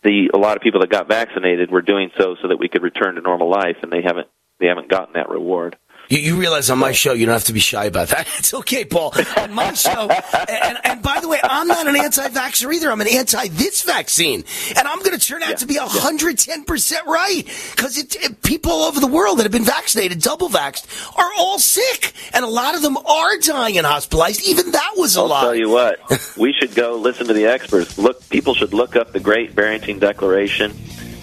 [0.03, 2.83] the a lot of people that got vaccinated were doing so so that we could
[2.83, 4.27] return to normal life, and they haven't
[4.59, 5.77] they haven't gotten that reward.
[6.09, 8.27] You, you realize on my show you don't have to be shy about that.
[8.39, 9.13] It's okay, Paul.
[9.39, 10.09] On my show,
[10.49, 12.91] and, and by the way, I'm not an anti-vaxxer either.
[12.93, 14.45] I'm an anti-this vaccine,
[14.77, 17.43] and I'm going to turn out to be 110 percent right
[17.75, 21.31] because it, it, people all over the world that have been vaccinated, double vaxxed, are
[21.39, 24.47] all sick, and a lot of them are dying and hospitalized.
[24.47, 25.41] Even that was a I'll lie.
[25.41, 25.99] tell you what,
[26.39, 27.99] we should go listen to the experts.
[27.99, 30.73] Look, people should look up the Great Barrington Declaration.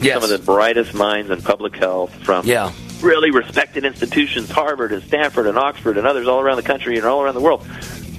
[0.01, 0.15] Yes.
[0.21, 2.73] Some of the brightest minds in public health from Yeah.
[3.03, 7.05] Really respected institutions, Harvard and Stanford and Oxford and others all around the country and
[7.05, 7.65] all around the world,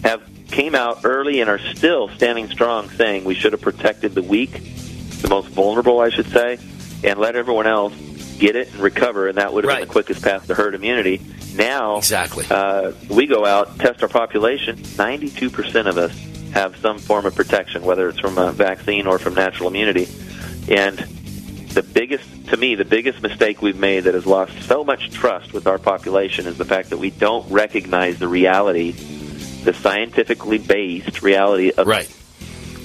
[0.04, 4.22] have came out early and are still standing strong, saying we should have protected the
[4.22, 4.52] weak,
[5.22, 6.58] the most vulnerable, I should say,
[7.02, 7.94] and let everyone else
[8.38, 11.20] get it and recover, and that would have been the quickest path to herd immunity.
[11.54, 14.82] Now, exactly, uh, we go out, test our population.
[14.98, 16.12] Ninety-two percent of us
[16.52, 20.08] have some form of protection, whether it's from a vaccine or from natural immunity,
[20.68, 20.98] and
[21.74, 25.52] the biggest to me the biggest mistake we've made that has lost so much trust
[25.52, 28.92] with our population is the fact that we don't recognize the reality
[29.64, 32.10] the scientifically based reality of right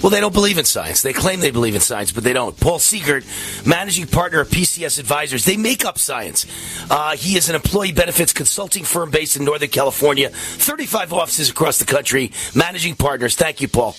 [0.02, 1.02] Well, they don't believe in science.
[1.02, 2.58] They claim they believe in science, but they don't.
[2.58, 3.22] Paul Siegert,
[3.66, 6.46] managing partner of PCS Advisors, they make up science.
[6.88, 11.78] Uh, he is an employee benefits consulting firm based in Northern California, 35 offices across
[11.78, 13.36] the country, managing partners.
[13.36, 13.94] Thank you, Paul.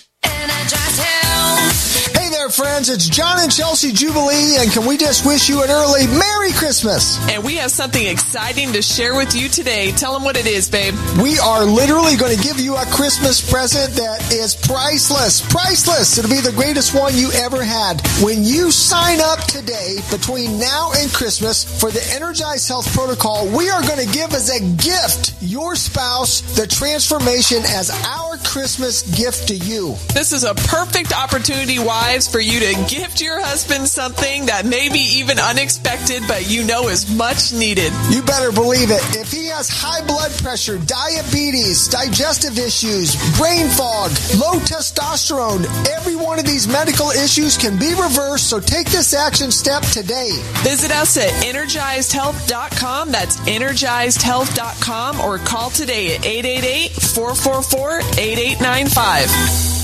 [2.14, 2.88] Hey there, friends.
[2.88, 7.18] It's John and Chelsea Jubilee, and can we just wish you an early Merry Christmas?
[7.28, 9.92] And we have something exciting to share with you today.
[9.92, 10.94] Tell them what it is, babe.
[11.20, 15.40] We are literally going to give you a Christmas present that is priceless.
[15.50, 16.18] Priceless.
[16.18, 18.00] It'll be the greatest one you ever had.
[18.22, 23.70] When you sign up today between now and Christmas for the Energized Health Protocol, we
[23.70, 29.48] are going to give as a gift your spouse the transformation as our Christmas gift
[29.48, 29.94] to you.
[30.14, 34.90] This is a perfect opportunity, wives, for you to gift your husband something that may
[34.90, 37.92] be even unexpected, but you know is much needed.
[38.10, 39.00] You better believe it.
[39.16, 46.38] If he has high blood pressure, diabetes, digestive issues, brain fog, low testosterone, every one
[46.38, 50.30] of these medical issues can be reversed, so take this action step today.
[50.62, 53.10] Visit us at energizedhealth.com.
[53.10, 59.81] That's energizedhealth.com or call today at 888 444 8895.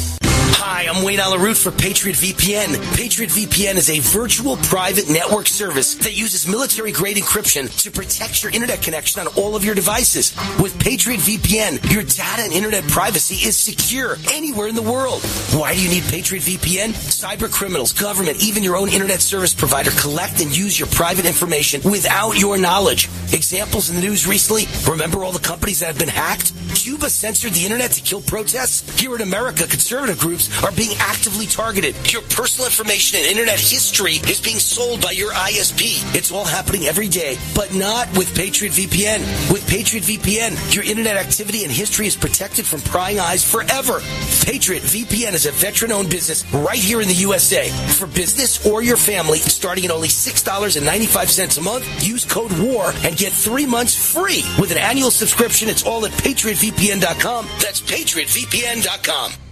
[0.61, 2.75] Hi, I'm Wayne Allyn Root for Patriot VPN.
[2.97, 8.43] Patriot VPN is a virtual private network service that uses military grade encryption to protect
[8.43, 10.35] your internet connection on all of your devices.
[10.61, 15.23] With Patriot VPN, your data and internet privacy is secure anywhere in the world.
[15.55, 16.91] Why do you need Patriot VPN?
[16.91, 21.89] Cyber criminals, government, even your own internet service provider collect and use your private information
[21.89, 23.09] without your knowledge.
[23.33, 26.53] Examples in the news recently remember all the companies that have been hacked?
[26.75, 28.83] Cuba censored the internet to kill protests?
[28.99, 31.95] Here in America, conservative groups are being actively targeted.
[32.13, 36.03] Your personal information and internet history is being sold by your ISP.
[36.15, 39.21] It's all happening every day, but not with Patriot VPN.
[39.53, 44.01] With Patriot VPN, your internet activity and history is protected from prying eyes forever.
[44.45, 47.69] Patriot VPN is a veteran owned business right here in the USA.
[47.99, 53.17] For business or your family, starting at only $6.95 a month, use code WAR and
[53.17, 54.43] get three months free.
[54.59, 57.47] With an annual subscription, it's all at patriotvpn.com.
[57.61, 59.48] That's patriotvpn.com.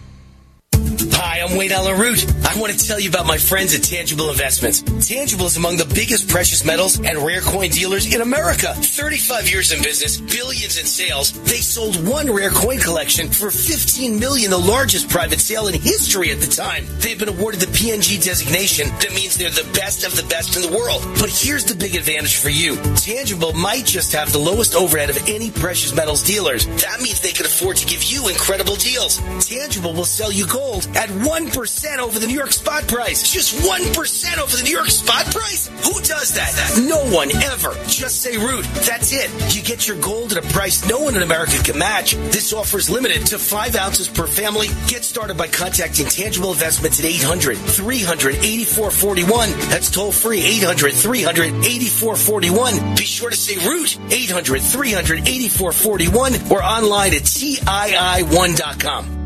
[1.19, 2.27] Hi, I'm Wayne Allyn Root.
[2.45, 4.83] I want to tell you about my friends at Tangible Investments.
[5.09, 8.75] Tangible is among the biggest precious metals and rare coin dealers in America.
[8.75, 11.33] 35 years in business, billions in sales.
[11.45, 16.31] They sold one rare coin collection for 15 million, the largest private sale in history
[16.33, 16.85] at the time.
[16.99, 18.89] They've been awarded the PNG designation.
[19.01, 21.03] That means they're the best of the best in the world.
[21.19, 22.77] But here's the big advantage for you.
[22.95, 26.67] Tangible might just have the lowest overhead of any precious metals dealers.
[26.85, 29.17] That means they can afford to give you incredible deals.
[29.41, 33.31] Tangible will sell you gold at at 1% over the New York spot price.
[33.31, 35.69] Just 1% over the New York spot price?
[35.85, 36.51] Who does that?
[36.89, 37.75] No one ever.
[37.87, 38.65] Just say root.
[38.87, 39.31] That's it.
[39.55, 42.15] You get your gold at a price no one in America can match.
[42.15, 44.67] This offer is limited to five ounces per family.
[44.89, 49.51] Get started by contacting Tangible Investments at 800 300 8441.
[49.69, 52.95] That's toll free 800 300 8441.
[52.95, 59.26] Be sure to say root 800 300 8441 or online at CII1.com.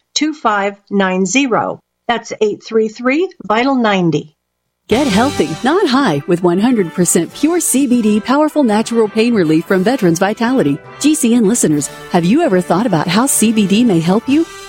[0.13, 1.79] 2590.
[2.07, 4.35] That's 833 Vital 90.
[4.87, 10.75] Get healthy, not high, with 100% pure CBD powerful natural pain relief from Veterans Vitality.
[10.99, 14.45] GCN listeners, have you ever thought about how CBD may help you?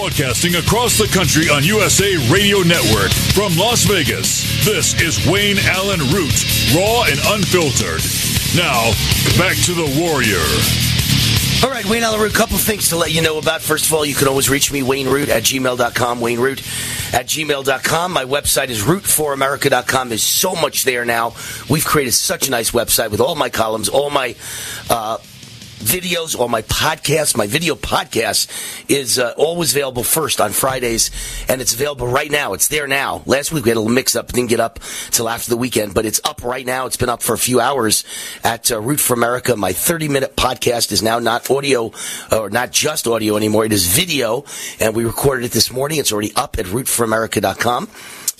[0.00, 4.64] Broadcasting across the country on USA Radio Network from Las Vegas.
[4.64, 6.32] This is Wayne Allyn Root,
[6.74, 8.00] raw and unfiltered.
[8.56, 8.96] Now,
[9.36, 10.40] back to the Warrior.
[11.62, 13.60] All right, Wayne Allyn Root, a couple things to let you know about.
[13.60, 16.60] First of all, you can always reach me, Wayne Root at gmail.com, Wayne Root
[17.12, 18.12] at gmail.com.
[18.12, 20.08] My website is root4america.com.
[20.08, 21.34] There's so much there now.
[21.68, 24.34] We've created such a nice website with all my columns, all my
[24.88, 25.18] uh,
[25.80, 27.36] videos or my podcast.
[27.36, 28.48] My video podcast
[28.88, 31.10] is uh, always available first on Fridays,
[31.48, 32.52] and it's available right now.
[32.52, 33.22] It's there now.
[33.26, 34.78] Last week we had a little mix up, didn't get up
[35.10, 36.86] till after the weekend, but it's up right now.
[36.86, 38.04] It's been up for a few hours
[38.44, 39.56] at uh, Root for America.
[39.56, 41.92] My 30 minute podcast is now not audio
[42.30, 43.64] or not just audio anymore.
[43.64, 44.44] It is video,
[44.78, 45.98] and we recorded it this morning.
[45.98, 47.88] It's already up at rootforamerica.com.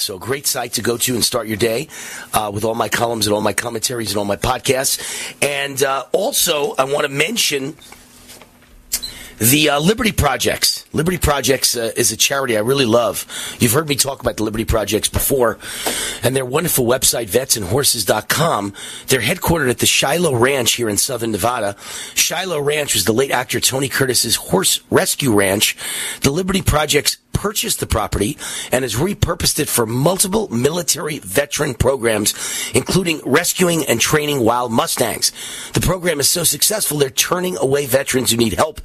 [0.00, 1.88] So great site to go to and start your day
[2.32, 5.00] uh, with all my columns and all my commentaries and all my podcasts.
[5.42, 7.76] And uh, also, I want to mention
[9.40, 10.86] the uh, Liberty Projects.
[10.92, 13.26] Liberty Projects uh, is a charity I really love.
[13.58, 15.58] You've heard me talk about the Liberty Projects before,
[16.22, 18.74] and their wonderful website, vetsandhorses.com.
[19.06, 21.76] They're headquartered at the Shiloh Ranch here in southern Nevada.
[22.14, 25.74] Shiloh Ranch was the late actor Tony Curtis's horse rescue ranch.
[26.20, 28.36] The Liberty Projects purchased the property
[28.72, 32.34] and has repurposed it for multiple military veteran programs,
[32.74, 35.32] including rescuing and training wild Mustangs.
[35.72, 38.80] The program is so successful, they're turning away veterans who need help.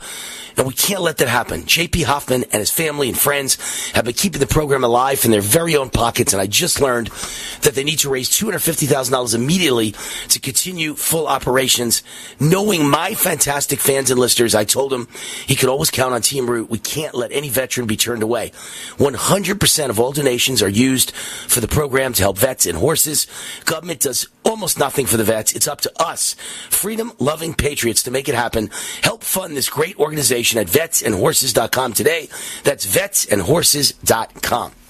[0.57, 1.65] And we can't let that happen.
[1.65, 2.03] J.P.
[2.03, 3.57] Hoffman and his family and friends
[3.91, 6.31] have been keeping the program alive in their very own pockets.
[6.31, 7.07] And I just learned
[7.63, 9.95] that they need to raise $250,000 immediately
[10.29, 12.03] to continue full operations.
[12.39, 15.09] Knowing my fantastic fans and listeners, I told him
[15.45, 16.69] he could always count on Team Root.
[16.69, 18.34] We can't let any veteran be turned away.
[18.35, 23.27] 100% of all donations are used for the program to help vets and horses.
[23.65, 25.53] Government does almost nothing for the vets.
[25.53, 26.35] It's up to us,
[26.69, 28.69] freedom loving patriots, to make it happen.
[29.01, 32.29] Help fund this great organization at vetsandhorses.com today.
[32.63, 34.84] That's vetsandhorses.com.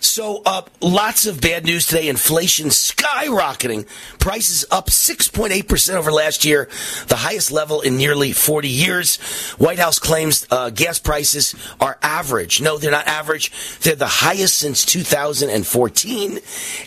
[0.00, 2.08] So, uh, lots of bad news today.
[2.08, 3.86] Inflation skyrocketing.
[4.18, 6.68] Prices up 6.8% over last year,
[7.08, 9.16] the highest level in nearly 40 years.
[9.58, 12.60] White House claims uh, gas prices are average.
[12.60, 13.52] No, they're not average.
[13.80, 16.38] They're the highest since 2014.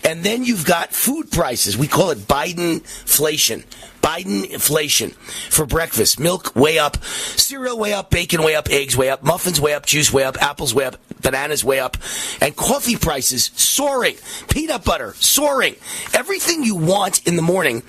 [0.03, 1.77] And then you've got food prices.
[1.77, 3.63] We call it Biden inflation.
[4.01, 5.11] Biden inflation
[5.49, 6.19] for breakfast.
[6.19, 9.85] Milk way up, cereal way up, bacon way up, eggs way up, muffins way up,
[9.85, 11.97] juice way up, apples way up, bananas way up,
[12.41, 14.15] and coffee prices soaring,
[14.49, 15.75] peanut butter soaring.
[16.13, 17.83] Everything you want in the morning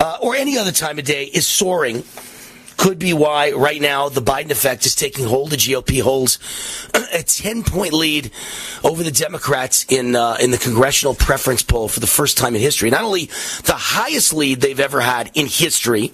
[0.00, 2.04] uh, or any other time of day is soaring
[2.86, 5.50] could be why right now the Biden effect is taking hold.
[5.50, 6.38] The GOP holds
[7.12, 8.30] a 10 point lead
[8.84, 12.60] over the Democrats in, uh, in the congressional preference poll for the first time in
[12.60, 12.88] history.
[12.88, 13.24] Not only
[13.64, 16.12] the highest lead they've ever had in history,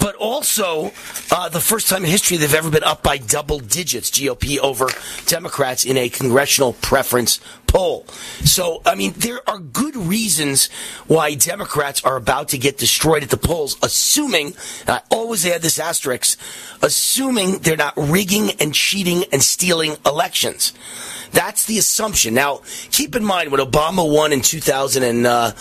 [0.00, 0.90] but also
[1.30, 4.88] uh, the first time in history they've ever been up by double digits, GOP over
[5.26, 8.04] Democrats in a congressional preference poll.
[8.44, 10.68] So, I mean, there are good reasons
[11.06, 14.54] why Democrats are about to get destroyed at the polls, assuming,
[14.88, 16.38] I always add this asterisk,
[16.82, 20.72] assuming they're not rigging and cheating and stealing elections.
[21.32, 22.34] That's the assumption.
[22.34, 25.52] Now, keep in mind when Obama won in 2000 and, uh,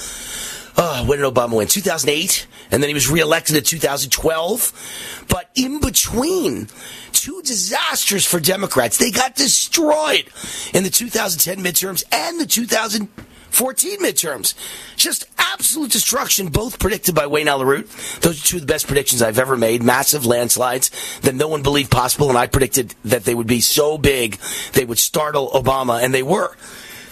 [0.80, 1.68] uh, when did Obama win?
[1.68, 2.48] 2008?
[2.72, 5.26] And then he was reelected in 2012.
[5.28, 6.70] But in between,
[7.12, 8.98] two disasters for Democrats.
[8.98, 10.30] They got destroyed
[10.74, 14.54] in the 2010 midterms and the 2014 midterms.
[14.96, 17.86] Just absolute destruction, both predicted by Wayne Allyn
[18.22, 19.84] Those are two of the best predictions I've ever made.
[19.84, 20.92] Massive landslides
[21.22, 24.38] that no one believed possible, and I predicted that they would be so big
[24.72, 26.56] they would startle Obama, and they were.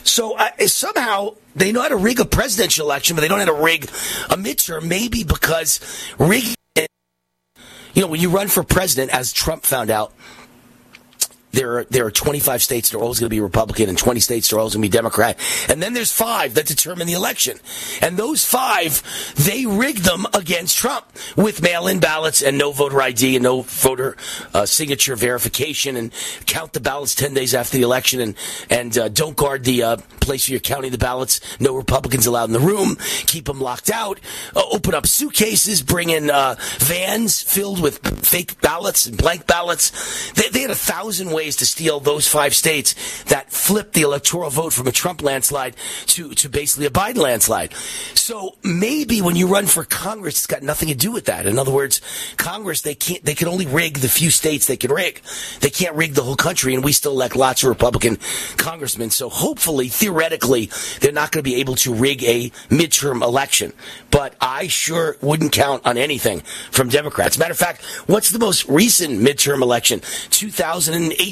[0.07, 3.53] So uh, somehow they know how to rig a presidential election, but they don't know
[3.53, 4.87] how to rig a midterm.
[4.87, 5.79] Maybe because
[6.17, 6.55] rigging,
[7.93, 10.13] you know, when you run for president, as Trump found out,
[11.57, 14.19] there are there are 25 states that are always going to be Republican and 20
[14.19, 15.39] states that are always going to be Democrat.
[15.67, 17.57] And then there's five that determine the election.
[18.01, 19.01] And those five,
[19.35, 21.05] they rigged them against Trump
[21.35, 24.15] with mail-in ballots and no voter ID and no voter
[24.53, 26.11] uh, signature verification and
[26.45, 28.35] count the ballots 10 days after the election and
[28.69, 31.39] and uh, don't guard the uh, place where you're counting the ballots.
[31.59, 32.97] No Republicans allowed in the room.
[33.25, 34.19] Keep them locked out.
[34.55, 35.81] Uh, open up suitcases.
[35.81, 40.31] Bring in uh, vans filled with fake ballots and blank ballots.
[40.33, 44.49] They, they had a thousand ways to steal those five states that flipped the electoral
[44.49, 45.75] vote from a Trump landslide
[46.07, 47.73] to, to basically a Biden landslide.
[47.73, 51.45] So maybe when you run for Congress, it's got nothing to do with that.
[51.45, 52.01] In other words,
[52.37, 55.21] Congress, they can't, they can only rig the few states they can rig.
[55.61, 58.17] They can't rig the whole country, and we still elect lots of Republican
[58.57, 59.09] congressmen.
[59.09, 60.69] So hopefully, theoretically,
[60.99, 63.73] they're not going to be able to rig a midterm election.
[64.11, 66.41] But I sure wouldn't count on anything
[66.71, 67.37] from Democrats.
[67.37, 70.01] Matter of fact, what's the most recent midterm election?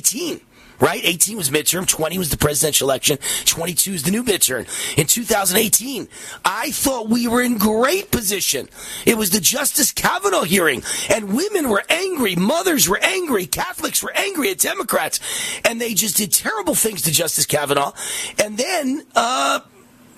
[0.02, 0.42] 2018
[0.80, 1.02] right?
[1.04, 4.68] 18 was midterm, 20 was the presidential election, 22 is the new midterm.
[4.98, 6.08] In 2018,
[6.44, 8.68] I thought we were in great position.
[9.06, 14.12] It was the Justice Kavanaugh hearing, and women were angry, mothers were angry, Catholics were
[14.16, 15.20] angry at Democrats,
[15.64, 17.94] and they just did terrible things to Justice Kavanaugh.
[18.44, 19.62] And then, uh,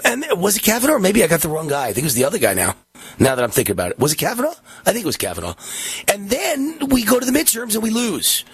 [0.04, 0.99] and was it Kavanaugh?
[0.99, 1.88] Maybe I got the wrong guy.
[1.88, 2.76] I think it was the other guy now.
[3.19, 4.53] Now that I'm thinking about it, was it Kavanaugh?
[4.86, 5.56] I think it was Kavanaugh.
[6.07, 8.45] And then we go to the midterms and we lose,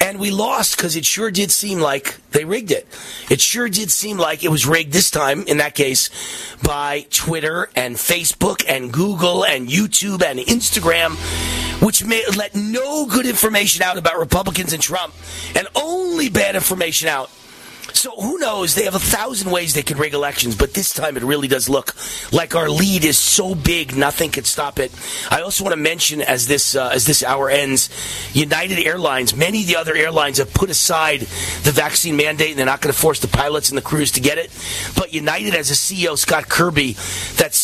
[0.00, 2.86] and we lost because it sure did seem like they rigged it.
[3.30, 5.44] It sure did seem like it was rigged this time.
[5.46, 6.10] In that case,
[6.62, 11.16] by Twitter and Facebook and Google and YouTube and Instagram,
[11.82, 15.14] which may let no good information out about Republicans and Trump,
[15.54, 17.30] and only bad information out
[17.96, 18.74] so who knows?
[18.74, 21.68] They have a thousand ways they can rig elections, but this time it really does
[21.68, 21.94] look
[22.32, 24.92] like our lead is so big, nothing could stop it.
[25.30, 27.90] I also want to mention as this uh, as this hour ends,
[28.32, 32.66] United Airlines, many of the other airlines have put aside the vaccine mandate, and they're
[32.66, 34.50] not going to force the pilots and the crews to get it.
[34.96, 36.94] But United as a CEO, Scott Kirby,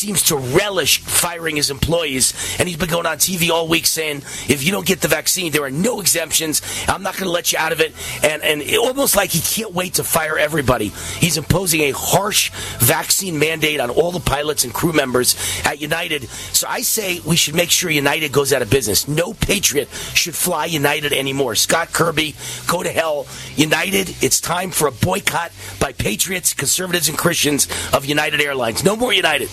[0.00, 4.22] seems to relish firing his employees, and he's been going on TV all week saying,
[4.48, 6.62] "If you don't get the vaccine, there are no exemptions.
[6.88, 9.40] I'm not going to let you out of it," and and it, almost like he
[9.40, 10.88] can't wait to fire everybody.
[11.18, 15.36] He's imposing a harsh vaccine mandate on all the pilots and crew members
[15.66, 16.30] at United.
[16.52, 19.06] So I say we should make sure United goes out of business.
[19.06, 21.54] No Patriot should fly United anymore.
[21.56, 22.34] Scott Kirby,
[22.66, 23.26] go to hell.
[23.56, 28.82] United, it's time for a boycott by patriots, conservatives, and Christians of United Airlines.
[28.82, 29.50] No more United.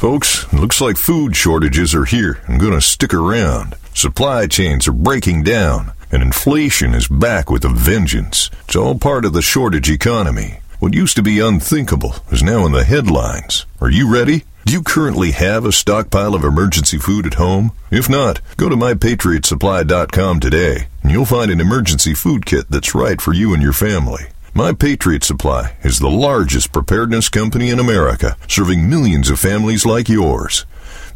[0.00, 3.76] Folks, it looks like food shortages are here and going to stick around.
[3.92, 8.48] Supply chains are breaking down, and inflation is back with a vengeance.
[8.64, 10.60] It's all part of the shortage economy.
[10.78, 13.66] What used to be unthinkable is now in the headlines.
[13.78, 14.44] Are you ready?
[14.64, 17.72] Do you currently have a stockpile of emergency food at home?
[17.90, 20.86] If not, go to mypatriotsupply.com today.
[21.02, 24.28] and you'll find an emergency food kit that's right for you and your family.
[24.52, 30.08] My Patriot Supply is the largest preparedness company in America, serving millions of families like
[30.08, 30.66] yours.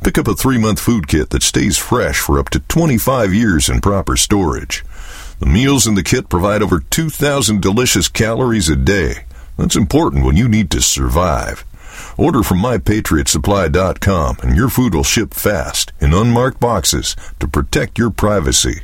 [0.05, 3.69] Pick up a three month food kit that stays fresh for up to 25 years
[3.69, 4.85] in proper storage.
[5.41, 9.25] The meals in the kit provide over 2,000 delicious calories a day.
[9.57, 11.65] That's important when you need to survive.
[12.17, 18.11] Order from mypatriotsupply.com and your food will ship fast in unmarked boxes to protect your
[18.11, 18.83] privacy.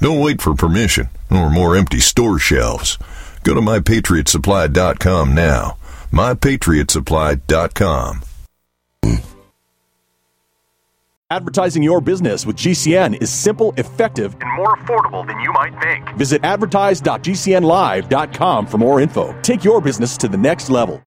[0.00, 2.96] Don't wait for permission or more empty store shelves.
[3.44, 5.76] Go to mypatriotsupply.com now.
[6.10, 8.22] mypatriotsupply.com.
[11.30, 16.06] Advertising your business with GCN is simple, effective, and more affordable than you might think.
[16.18, 19.34] Visit advertise.gcnlive.com for more info.
[19.40, 21.02] Take your business to the next level.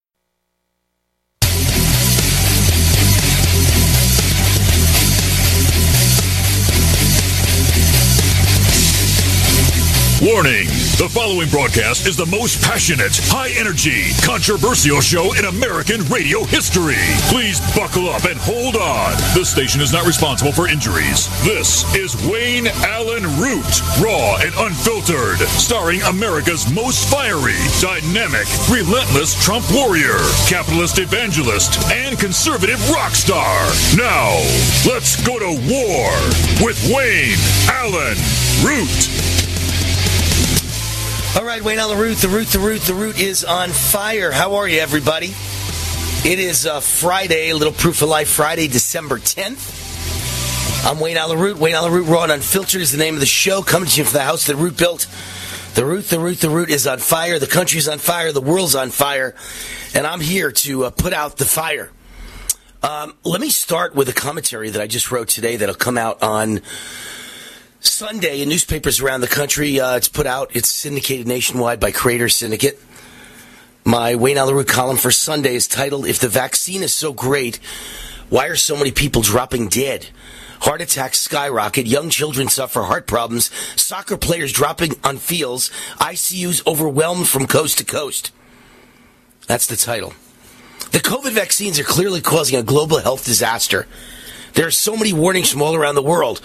[10.21, 10.84] Warning!
[10.95, 17.03] The following broadcast is the most passionate, high energy, controversial show in American radio history.
[17.27, 19.11] Please buckle up and hold on.
[19.35, 21.27] This station is not responsible for injuries.
[21.43, 23.67] This is Wayne Allyn Root,
[23.99, 30.15] raw and unfiltered, starring America's most fiery, dynamic, relentless Trump warrior,
[30.47, 33.67] capitalist evangelist, and conservative rock star.
[33.99, 34.31] Now,
[34.87, 36.07] let's go to war
[36.63, 38.15] with Wayne Allyn
[38.63, 39.34] Root.
[41.37, 44.31] All right, Wayne on the root, the root, the root, the root is on fire.
[44.31, 45.33] How are you, everybody?
[46.23, 50.85] It is uh, Friday, a little proof of life Friday, December 10th.
[50.89, 51.57] I'm Wayne Allyn Root.
[51.57, 53.61] Wayne Allyn Root, Raw and Unfiltered is the name of the show.
[53.61, 55.07] Coming to you from the house that Root built.
[55.73, 57.37] The root, the root, the root is on fire.
[57.37, 58.31] The country's on fire.
[58.31, 59.35] The world's on fire.
[59.93, 61.91] And I'm here to uh, put out the fire.
[62.81, 66.23] Um, let me start with a commentary that I just wrote today that'll come out
[66.23, 66.61] on
[67.87, 69.79] Sunday in newspapers around the country.
[69.79, 70.51] Uh, it's put out.
[70.55, 72.81] It's syndicated nationwide by Creators Syndicate.
[73.83, 77.59] My Wayne Root column for Sunday is titled "If the vaccine is so great,
[78.29, 80.07] why are so many people dropping dead?"
[80.61, 81.85] Heart attacks skyrocket.
[81.85, 83.51] Young children suffer heart problems.
[83.75, 85.69] Soccer players dropping on fields.
[85.99, 88.31] ICUs overwhelmed from coast to coast.
[89.47, 90.13] That's the title.
[90.91, 93.85] The COVID vaccines are clearly causing a global health disaster.
[94.53, 96.41] There are so many warnings from all around the world.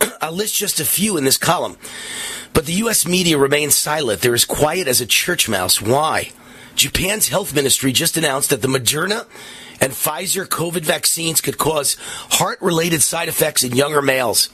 [0.20, 1.76] I'll list just a few in this column.
[2.52, 3.06] But the U.S.
[3.06, 4.20] media remains silent.
[4.20, 5.80] They're as quiet as a church mouse.
[5.80, 6.32] Why?
[6.74, 9.26] Japan's health ministry just announced that the Moderna
[9.80, 11.96] and Pfizer COVID vaccines could cause
[12.30, 14.50] heart related side effects in younger males.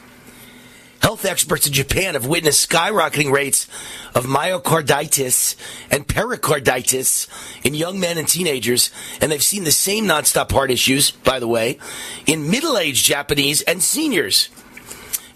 [1.03, 3.69] Health experts in Japan have witnessed skyrocketing rates
[4.15, 5.55] of myocarditis
[5.91, 7.29] and pericarditis
[7.63, 8.91] in young men and teenagers,
[9.21, 11.79] and they've seen the same nonstop heart issues, by the way,
[12.27, 14.49] in middle aged Japanese and seniors.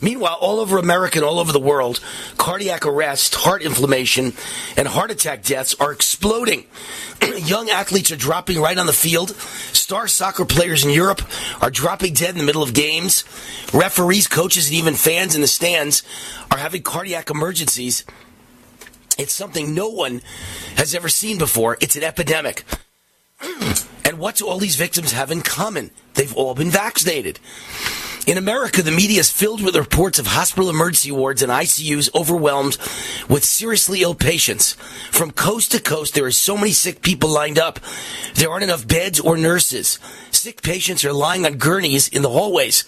[0.02, 2.00] Meanwhile, all over America and all over the world,
[2.38, 4.32] cardiac arrest, heart inflammation,
[4.76, 6.64] and heart attack deaths are exploding.
[7.36, 9.30] Young athletes are dropping right on the field.
[9.72, 11.22] Star soccer players in Europe
[11.60, 13.24] are dropping dead in the middle of games.
[13.74, 16.02] Referees, coaches, and even fans in the stands
[16.50, 18.04] are having cardiac emergencies.
[19.18, 20.22] It's something no one
[20.76, 21.76] has ever seen before.
[21.80, 22.64] It's an epidemic.
[24.04, 25.90] and what do all these victims have in common?
[26.14, 27.38] They've all been vaccinated.
[28.30, 32.78] In America, the media is filled with reports of hospital emergency wards and ICUs overwhelmed
[33.28, 34.74] with seriously ill patients.
[35.10, 37.80] From coast to coast, there are so many sick people lined up.
[38.36, 39.98] There aren't enough beds or nurses.
[40.30, 42.84] Sick patients are lying on gurneys in the hallways.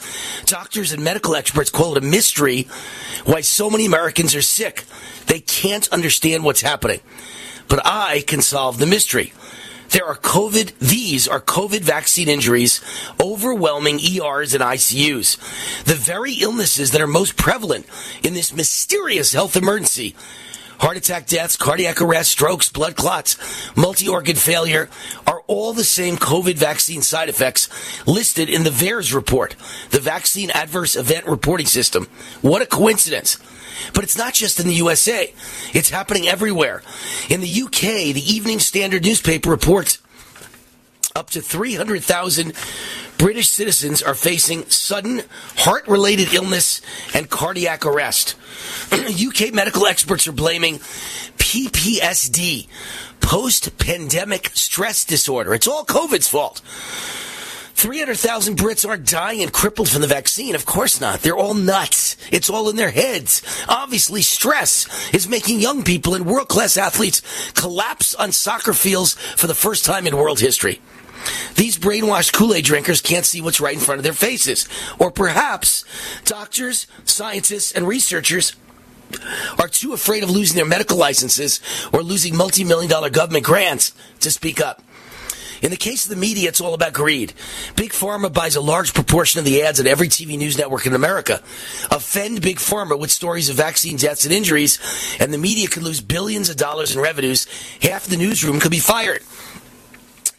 [0.46, 2.68] Doctors and medical experts call it a mystery
[3.24, 4.84] why so many Americans are sick.
[5.26, 7.00] They can't understand what's happening.
[7.66, 9.32] But I can solve the mystery.
[9.92, 12.80] There are COVID, these are COVID vaccine injuries,
[13.20, 15.84] overwhelming ERs and ICUs.
[15.84, 17.86] The very illnesses that are most prevalent
[18.22, 20.16] in this mysterious health emergency.
[20.78, 23.36] Heart attack deaths, cardiac arrest, strokes, blood clots,
[23.76, 24.88] multi organ failure
[25.26, 27.68] are all the same COVID vaccine side effects
[28.06, 29.56] listed in the VAERS report,
[29.90, 32.08] the Vaccine Adverse Event Reporting System.
[32.40, 33.36] What a coincidence.
[33.94, 35.32] But it's not just in the USA.
[35.72, 36.82] It's happening everywhere.
[37.28, 39.98] In the UK, the Evening Standard newspaper reports
[41.14, 42.54] up to 300,000
[43.18, 45.22] British citizens are facing sudden
[45.58, 46.80] heart related illness
[47.14, 48.36] and cardiac arrest.
[48.92, 50.78] UK medical experts are blaming
[51.38, 52.66] PPSD,
[53.20, 55.54] post pandemic stress disorder.
[55.54, 56.62] It's all COVID's fault.
[57.74, 60.54] 300,000 Brits aren't dying and crippled from the vaccine.
[60.54, 61.20] Of course not.
[61.20, 62.16] They're all nuts.
[62.30, 63.42] It's all in their heads.
[63.68, 67.22] Obviously, stress is making young people and world class athletes
[67.52, 70.80] collapse on soccer fields for the first time in world history.
[71.54, 74.68] These brainwashed Kool Aid drinkers can't see what's right in front of their faces.
[74.98, 75.84] Or perhaps
[76.24, 78.54] doctors, scientists, and researchers
[79.58, 81.60] are too afraid of losing their medical licenses
[81.92, 84.82] or losing multi million dollar government grants to speak up.
[85.62, 87.32] In the case of the media, it's all about greed.
[87.76, 90.92] Big Pharma buys a large proportion of the ads at every TV news network in
[90.92, 91.40] America.
[91.90, 94.80] Offend Big Pharma with stories of vaccine deaths and injuries,
[95.20, 97.46] and the media could lose billions of dollars in revenues.
[97.80, 99.22] Half the newsroom could be fired.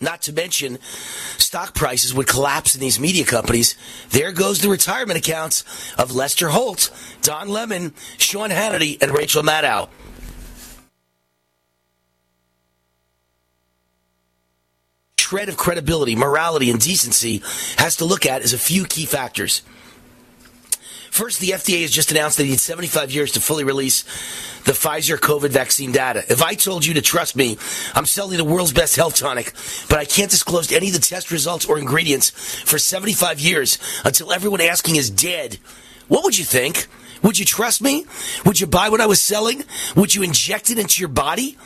[0.02, 0.80] Not to mention,
[1.38, 3.78] stock prices would collapse in these media companies.
[4.10, 5.64] There goes the retirement accounts
[5.98, 6.92] of Lester Holt,
[7.22, 9.88] Don Lemon, Sean Hannity, and Rachel Maddow.
[15.34, 17.42] Shred of credibility, morality, and decency
[17.80, 19.64] has to look at is a few key factors.
[21.10, 24.04] First, the FDA has just announced that it needs 75 years to fully release
[24.66, 26.24] the Pfizer COVID vaccine data.
[26.30, 27.58] If I told you to trust me,
[27.96, 29.54] I'm selling the world's best health tonic,
[29.90, 34.32] but I can't disclose any of the test results or ingredients for 75 years until
[34.32, 35.58] everyone asking is dead.
[36.10, 36.86] What would you think?
[37.24, 38.06] Would you trust me?
[38.46, 39.64] Would you buy what I was selling?
[39.96, 41.58] Would you inject it into your body?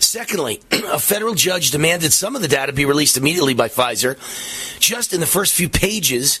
[0.00, 4.16] Secondly, a federal judge demanded some of the data be released immediately by Pfizer.
[4.80, 6.40] Just in the first few pages,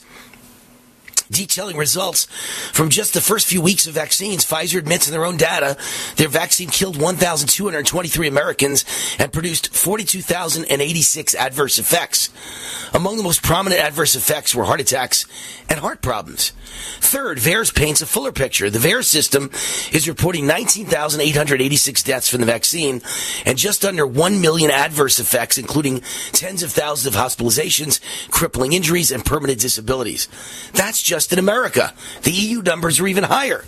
[1.30, 2.26] detailing results
[2.72, 4.44] from just the first few weeks of vaccines.
[4.44, 5.76] Pfizer admits in their own data
[6.16, 8.84] their vaccine killed 1,223 Americans
[9.18, 12.30] and produced 42,086 adverse effects.
[12.92, 15.24] Among the most prominent adverse effects were heart attacks
[15.68, 16.50] and heart problems.
[16.98, 18.70] Third, VAERS paints a fuller picture.
[18.70, 19.50] The VAERS system
[19.92, 23.02] is reporting 19,886 deaths from the vaccine
[23.44, 26.00] and just under 1 million adverse effects, including
[26.32, 28.00] tens of thousands of hospitalizations,
[28.30, 30.28] crippling injuries, and permanent disabilities.
[30.72, 31.92] That's just in America.
[32.22, 33.64] The EU numbers are even higher.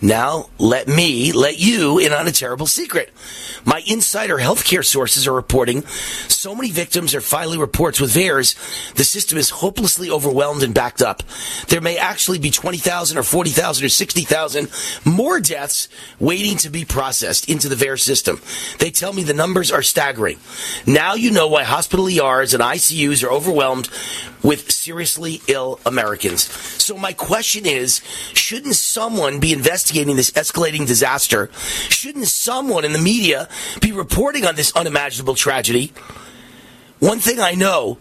[0.00, 3.10] Now, let me let you in on a terrible secret.
[3.64, 5.84] My insider healthcare sources are reporting
[6.44, 11.00] so many victims are filing reports with VAERS, the system is hopelessly overwhelmed and backed
[11.00, 11.22] up.
[11.68, 14.68] There may actually be 20,000 or 40,000 or 60,000
[15.06, 15.88] more deaths
[16.20, 18.42] waiting to be processed into the VAERS system.
[18.78, 20.38] They tell me the numbers are staggering.
[20.86, 23.88] Now you know why hospital ERs and ICUs are overwhelmed
[24.42, 26.44] with seriously ill Americans.
[26.84, 28.02] So my question is,
[28.34, 31.48] shouldn't someone be investigating this escalating disaster?
[31.88, 33.48] Shouldn't someone in the media
[33.80, 35.94] be reporting on this unimaginable tragedy?
[36.98, 37.96] One thing I know,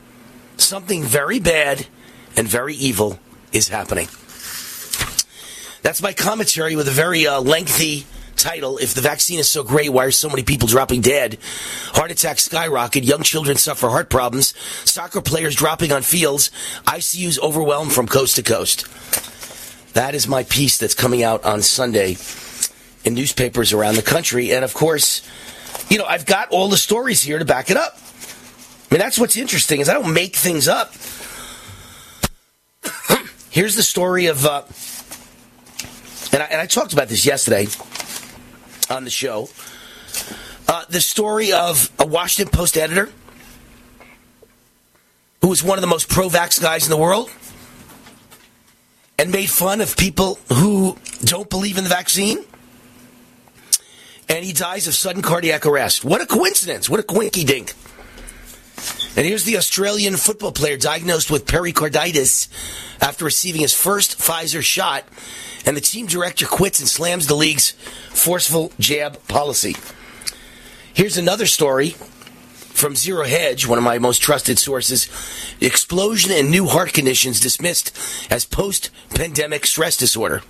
[0.58, 1.88] something very bad
[2.36, 3.20] and very evil
[3.54, 4.10] is happening.
[5.82, 8.06] That's my commentary with a very uh, lengthy
[8.36, 8.78] title.
[8.78, 11.38] If the vaccine is so great, why are so many people dropping dead?
[11.94, 13.04] Heart attacks skyrocket.
[13.04, 14.54] Young children suffer heart problems.
[14.86, 16.52] Soccer players dropping on fields.
[16.86, 18.88] ICUs overwhelmed from coast to coast.
[19.94, 22.18] That is my piece that's coming out on Sunday
[23.06, 24.52] in newspapers around the country.
[24.52, 25.22] And of course,
[25.90, 27.98] you know, I've got all the stories here to back it up.
[28.90, 30.94] I mean, that's what's interesting is I don't make things up.
[33.50, 34.64] Here's the story of, uh,
[36.32, 37.68] and, I, and I talked about this yesterday
[38.90, 39.50] on the show.
[40.68, 43.10] Uh, the story of a Washington Post editor
[45.42, 47.30] who was one of the most pro-vax guys in the world
[49.20, 52.44] and made fun of people who don't believe in the vaccine.
[54.30, 56.06] And he dies of sudden cardiac arrest.
[56.06, 56.90] What a coincidence.
[56.90, 57.74] What a quinky dink.
[59.16, 62.48] And here's the Australian football player diagnosed with pericarditis
[63.02, 65.04] after receiving his first Pfizer shot,
[65.66, 67.72] and the team director quits and slams the league's
[68.10, 69.76] forceful jab policy.
[70.94, 71.96] Here's another story
[72.74, 75.08] from Zero Hedge, one of my most trusted sources.
[75.62, 77.96] Explosion in new heart conditions dismissed
[78.32, 80.42] as post pandemic stress disorder.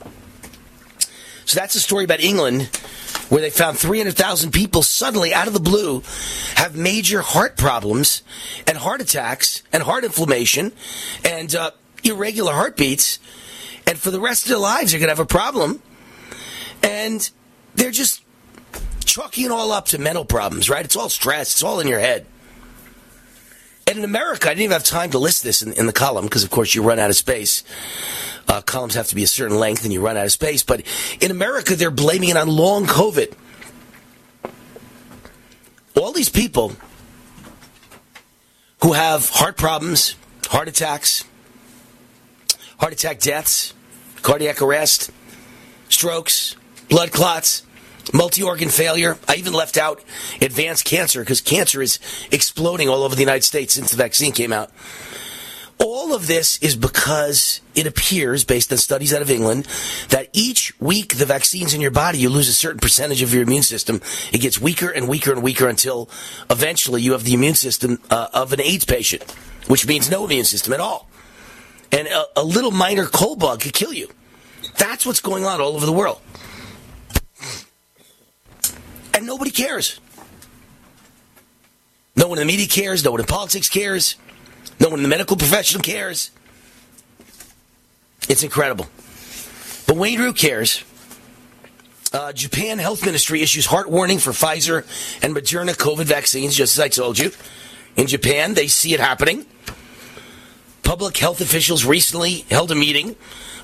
[1.45, 2.69] So that's a story about England
[3.29, 6.03] where they found 300,000 people suddenly out of the blue
[6.55, 8.21] have major heart problems
[8.67, 10.71] and heart attacks and heart inflammation
[11.25, 11.71] and uh,
[12.03, 13.19] irregular heartbeats.
[13.87, 15.81] And for the rest of their lives, they're going to have a problem.
[16.81, 17.29] And
[17.75, 18.23] they're just
[19.05, 20.85] chalking it all up to mental problems, right?
[20.85, 21.51] It's all stress.
[21.51, 22.25] It's all in your head.
[23.87, 26.25] And in America, I didn't even have time to list this in, in the column
[26.25, 27.63] because, of course, you run out of space.
[28.47, 30.63] Uh, columns have to be a certain length and you run out of space.
[30.63, 30.83] But
[31.19, 33.33] in America, they're blaming it on long COVID.
[35.95, 36.73] All these people
[38.81, 40.15] who have heart problems,
[40.47, 41.23] heart attacks,
[42.77, 43.73] heart attack deaths,
[44.21, 45.11] cardiac arrest,
[45.89, 46.55] strokes,
[46.89, 47.63] blood clots,
[48.11, 49.17] multi organ failure.
[49.27, 50.03] I even left out
[50.41, 51.99] advanced cancer because cancer is
[52.31, 54.71] exploding all over the United States since the vaccine came out.
[55.79, 59.67] All of this is because it appears, based on studies out of England,
[60.09, 63.43] that each week the vaccine's in your body, you lose a certain percentage of your
[63.43, 64.01] immune system.
[64.31, 66.09] It gets weaker and weaker and weaker until
[66.49, 69.29] eventually you have the immune system uh, of an AIDS patient,
[69.67, 71.09] which means no immune system at all.
[71.91, 74.09] And a, a little minor cold bug could kill you.
[74.77, 76.21] That's what's going on all over the world.
[79.23, 80.01] And nobody cares.
[82.17, 83.05] No one in the media cares.
[83.05, 84.17] No one in politics cares.
[84.81, 86.29] No one in the medical profession cares.
[88.27, 88.85] It's incredible.
[89.87, 90.83] But Wayne Root cares.
[92.11, 94.83] Uh, Japan Health Ministry issues heart warning for Pfizer
[95.23, 97.31] and Moderna COVID vaccines, just as I told you.
[97.95, 99.45] In Japan, they see it happening.
[100.83, 103.15] Public health officials recently held a meeting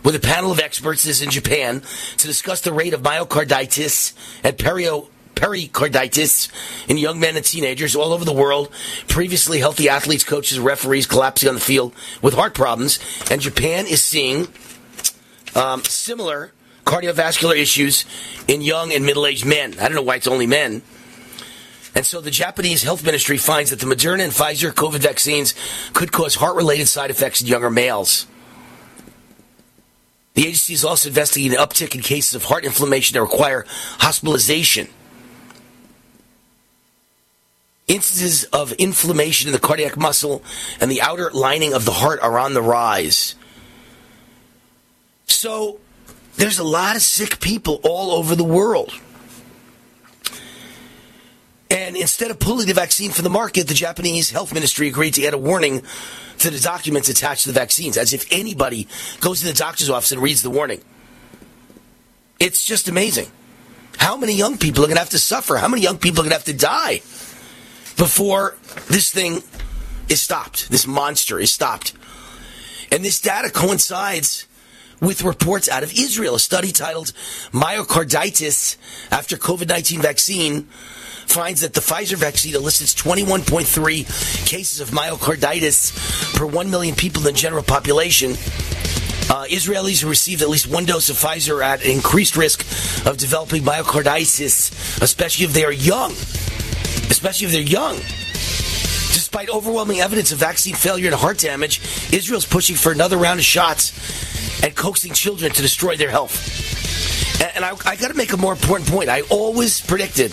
[0.06, 1.82] with a panel of experts this in Japan
[2.16, 6.50] to discuss the rate of myocarditis and perio pericarditis
[6.88, 8.72] in young men and teenagers all over the world.
[9.08, 13.00] Previously healthy athletes, coaches, referees collapsing on the field with heart problems.
[13.32, 14.48] And Japan is seeing
[15.56, 16.52] um, similar
[16.86, 18.06] cardiovascular issues
[18.48, 19.76] in young and middle aged men.
[19.80, 20.82] I don't know why it's only men.
[21.96, 25.54] And so the Japanese health ministry finds that the Moderna and Pfizer COVID vaccines
[25.94, 28.28] could cause heart related side effects in younger males.
[30.36, 33.66] The agency is also investigating an uptick in cases of heart inflammation that require
[33.98, 34.88] hospitalization.
[37.90, 40.44] Instances of inflammation in the cardiac muscle
[40.80, 43.34] and the outer lining of the heart are on the rise.
[45.26, 45.80] So,
[46.36, 48.94] there's a lot of sick people all over the world.
[51.72, 55.26] And instead of pulling the vaccine from the market, the Japanese health ministry agreed to
[55.26, 55.82] add a warning
[56.38, 58.88] to the documents attached to the vaccines, as if anybody
[59.20, 60.82] goes to the doctor's office and reads the warning.
[62.40, 63.32] It's just amazing.
[63.98, 65.58] How many young people are going to have to suffer?
[65.58, 67.02] How many young people are going to have to die
[68.00, 68.56] before
[68.88, 69.44] this thing
[70.08, 70.70] is stopped?
[70.70, 71.94] This monster is stopped.
[72.92, 74.48] And this data coincides
[75.02, 76.36] with reports out of Israel.
[76.36, 77.12] A study titled
[77.52, 78.78] Myocarditis
[79.12, 80.64] After COVID 19 Vaccine
[81.28, 87.26] finds that the Pfizer vaccine elicits 21.3 cases of myocarditis per 1 million people in
[87.26, 88.32] the general population.
[88.32, 92.62] Uh, Israelis who received at least one dose of Pfizer are at increased risk
[93.06, 96.16] of developing myocarditis, especially if they are young.
[97.10, 97.96] Especially if they're young.
[99.14, 101.82] Despite overwhelming evidence of vaccine failure and heart damage,
[102.14, 103.94] Israel's pushing for another round of shots
[104.64, 106.68] and coaxing children to destroy their health.
[107.56, 109.10] And, I, I got to make a more important point.
[109.10, 110.32] I always predicted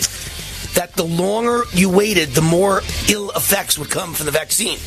[0.75, 4.79] that the longer you waited, the more ill effects would come from the vaccine.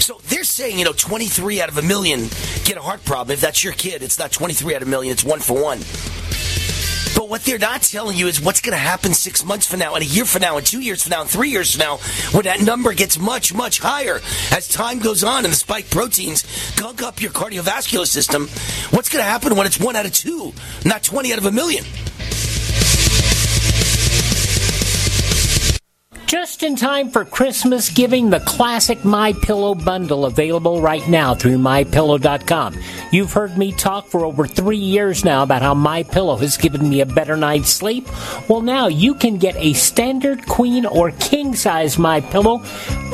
[0.00, 2.28] So they're saying, you know, 23 out of a million
[2.64, 3.34] get a heart problem.
[3.34, 5.78] If that's your kid, it's not 23 out of a million, it's one for one.
[7.26, 9.96] But what they're not telling you is what's going to happen six months from now,
[9.96, 11.96] and a year from now, and two years from now, and three years from now,
[12.30, 14.20] when that number gets much, much higher
[14.52, 16.44] as time goes on and the spike proteins
[16.76, 18.46] gunk up your cardiovascular system.
[18.94, 20.52] What's going to happen when it's one out of two,
[20.84, 21.84] not 20 out of a million?
[26.26, 31.58] Just in time for Christmas giving, the classic My Pillow bundle available right now through
[31.58, 32.76] mypillow.com.
[33.12, 36.88] You've heard me talk for over 3 years now about how My Pillow has given
[36.88, 38.08] me a better night's sleep.
[38.48, 42.58] Well, now you can get a standard queen or king size My Pillow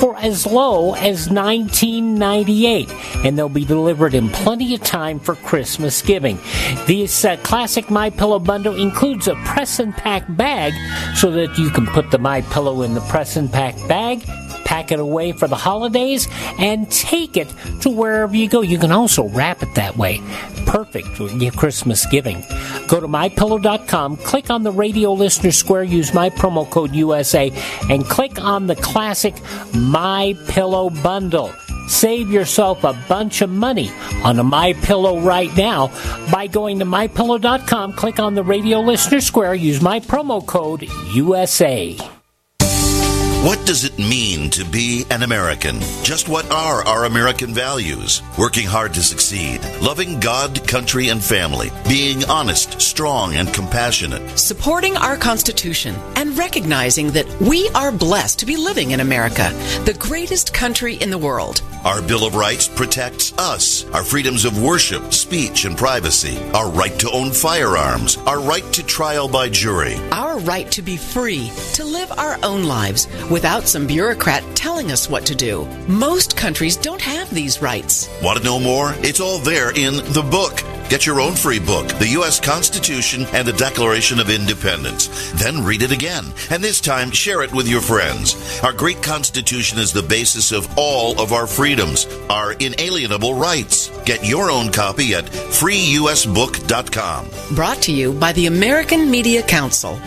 [0.01, 6.01] for as low as $19.98 and they'll be delivered in plenty of time for Christmas
[6.01, 6.39] giving.
[6.87, 10.73] This uh, classic My Pillow bundle includes a press and pack bag
[11.15, 14.25] so that you can put the My Pillow in the press and pack bag,
[14.65, 18.63] pack it away for the holidays, and take it to wherever you go.
[18.63, 20.21] You can also wrap it that way.
[20.67, 22.41] Perfect for your Christmas giving.
[22.89, 27.53] Go to mypillow.com, click on the radio listener square, use my promo code USA,
[27.91, 29.35] and click on the classic
[29.75, 31.53] My Pillow bundle.
[31.89, 33.91] Save yourself a bunch of money
[34.25, 35.89] on a My Pillow right now
[36.31, 42.22] by going to mypillow.com, click on the radio listener square, use my promo code USA.
[43.43, 45.81] What does it mean to be an American?
[46.05, 48.23] Just what are our American values?
[48.39, 54.39] Working hard to succeed, loving God, country, and family, being honest, strong, and compassionate.
[54.39, 59.51] Supporting our Constitution and recognizing that we are blessed to be living in America,
[59.87, 61.63] the greatest country in the world.
[61.85, 66.97] Our Bill of Rights protects us, our freedoms of worship, speech, and privacy, our right
[67.01, 71.85] to own firearms, our right to trial by jury, Our right to be free, to
[71.85, 75.65] live our own lives without some bureaucrat telling us what to do.
[75.89, 78.11] Most countries don't have these rights.
[78.23, 78.95] Want to know more?
[78.99, 80.63] It's all there in the book.
[80.91, 82.39] Get your own free book, The U.S.
[82.39, 85.09] Constitution and the Declaration of Independence.
[85.43, 88.61] Then read it again, and this time share it with your friends.
[88.63, 93.89] Our great Constitution is the basis of all of our freedoms, our inalienable rights.
[94.05, 97.57] Get your own copy at freeusbook.com.
[97.57, 99.99] Brought to you by the American Media Council.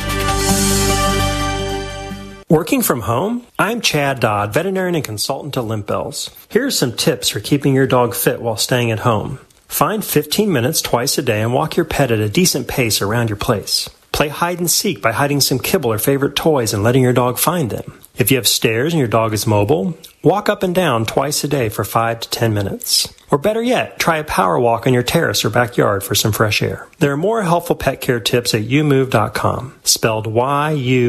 [2.47, 3.43] Working from home?
[3.57, 6.29] I'm Chad Dodd, veterinarian and consultant to Limp Bells.
[6.47, 9.39] Here are some tips for keeping your dog fit while staying at home.
[9.67, 13.29] Find 15 minutes twice a day and walk your pet at a decent pace around
[13.31, 13.89] your place.
[14.11, 17.39] Play hide and seek by hiding some kibble or favorite toys and letting your dog
[17.39, 17.99] find them.
[18.15, 21.47] If you have stairs and your dog is mobile, walk up and down twice a
[21.47, 23.11] day for 5 to 10 minutes.
[23.35, 26.61] Or better yet, try a power walk on your terrace or backyard for some fresh
[26.61, 26.87] air.
[26.99, 31.03] There are more helpful pet care tips at youmove.com, spelled Y-U-Move.com.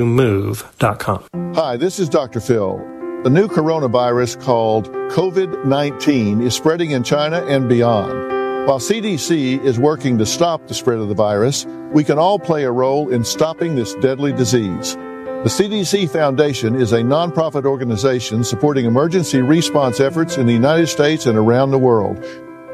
[1.54, 2.40] Hi, this is Dr.
[2.40, 2.78] Phil.
[3.22, 8.66] The new coronavirus called COVID 19 is spreading in China and beyond.
[8.66, 12.64] While CDC is working to stop the spread of the virus, we can all play
[12.64, 14.96] a role in stopping this deadly disease.
[15.44, 21.26] The CDC Foundation is a nonprofit organization supporting emergency response efforts in the United States
[21.26, 22.16] and around the world.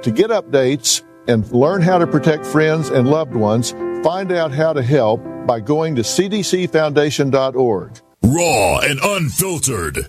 [0.02, 3.72] To get updates and learn how to protect friends and loved ones,
[4.02, 8.00] find out how to help by going to cdcfoundation.org.
[8.22, 10.08] Raw and unfiltered.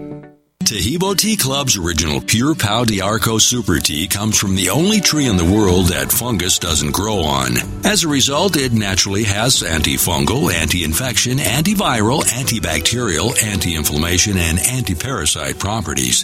[0.71, 5.35] Taheebo Tea Club's original Pure Pau D'Arco Super Tea comes from the only tree in
[5.35, 7.57] the world that fungus doesn't grow on.
[7.83, 16.23] As a result, it naturally has antifungal, anti-infection, antiviral, antibacterial, anti-inflammation, and anti-parasite properties.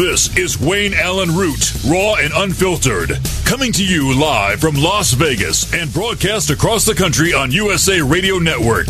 [0.00, 5.70] This is Wayne Allyn Root, raw and unfiltered, coming to you live from Las Vegas
[5.74, 8.86] and broadcast across the country on USA Radio Network.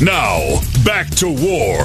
[0.00, 1.80] Now, back to war.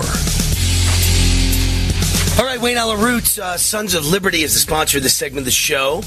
[2.38, 5.40] All right, Wayne Allyn Root, uh, Sons of Liberty is the sponsor of this segment
[5.40, 6.04] of the show.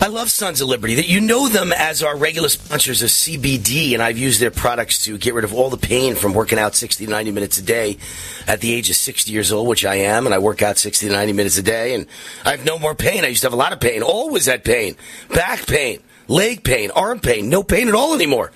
[0.00, 0.94] I love Sons of Liberty.
[0.94, 5.04] That you know them as our regular sponsors of CBD, and I've used their products
[5.06, 7.62] to get rid of all the pain from working out 60 to 90 minutes a
[7.62, 7.98] day
[8.46, 11.08] at the age of 60 years old, which I am, and I work out 60
[11.08, 12.06] to 90 minutes a day, and
[12.44, 13.24] I have no more pain.
[13.24, 14.94] I used to have a lot of pain, always had pain,
[15.34, 18.52] back pain, leg pain, arm pain, no pain at all anymore.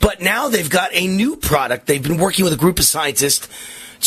[0.00, 1.86] But now they've got a new product.
[1.86, 3.48] They've been working with a group of scientists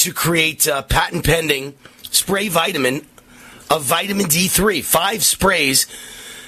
[0.04, 1.76] to create uh, patent pending
[2.12, 3.06] spray vitamin
[3.70, 5.88] of vitamin D3, five sprays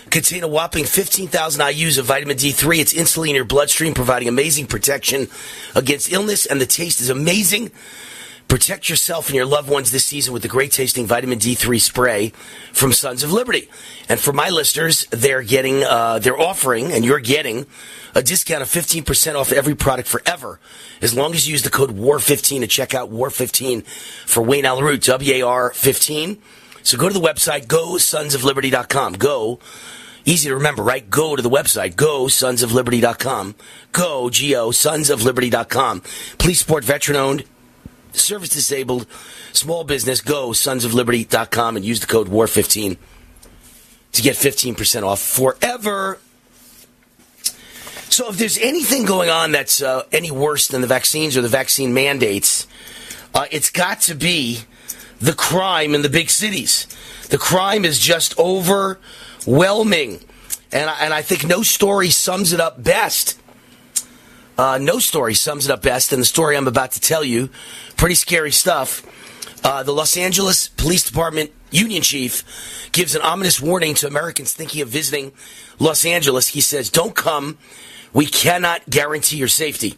[0.09, 2.79] contain a whopping 15,000 IUs of vitamin D3.
[2.79, 5.29] It's instantly in your bloodstream, providing amazing protection
[5.75, 7.71] against illness, and the taste is amazing.
[8.47, 12.29] Protect yourself and your loved ones this season with the great tasting vitamin D3 spray
[12.73, 13.69] from Sons of Liberty.
[14.09, 17.67] And for my listeners, they're getting, uh, they're offering, and you're getting
[18.15, 20.59] a discount of 15% off every product forever,
[20.99, 23.85] as long as you use the code WAR15 to check out WAR15
[24.25, 26.41] for Wayne Allyn Root, W-A-R 15.
[26.83, 29.13] So go to the website, go sonsofliberty.com.
[29.13, 29.59] Go
[30.25, 31.09] Easy to remember, right?
[31.09, 31.95] Go to the website.
[31.95, 33.55] Go sonsofliberty.com.
[33.91, 36.01] Go, G-O, sonsofliberty.com.
[36.37, 37.45] Please support veteran owned,
[38.11, 39.07] service disabled,
[39.53, 40.21] small business.
[40.21, 42.97] Go sonsofliberty.com and use the code WAR15
[44.11, 46.19] to get 15% off forever.
[48.09, 51.47] So if there's anything going on that's uh, any worse than the vaccines or the
[51.47, 52.67] vaccine mandates,
[53.33, 54.59] uh, it's got to be
[55.19, 56.87] the crime in the big cities.
[57.29, 60.19] The crime is just overwhelming.
[60.71, 63.39] And I, and I think no story sums it up best.
[64.57, 67.49] Uh, no story sums it up best than the story I'm about to tell you.
[67.97, 69.05] Pretty scary stuff.
[69.63, 74.81] Uh, the Los Angeles Police Department union chief gives an ominous warning to Americans thinking
[74.81, 75.31] of visiting
[75.79, 76.49] Los Angeles.
[76.49, 77.57] He says, Don't come.
[78.13, 79.97] We cannot guarantee your safety.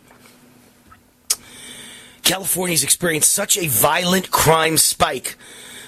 [2.31, 5.35] California's experienced such a violent crime spike,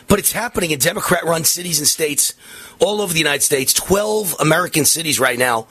[0.10, 2.34] but it's happening in Democrat run cities and states
[2.82, 3.72] all over the United States.
[3.72, 5.68] 12 American cities right now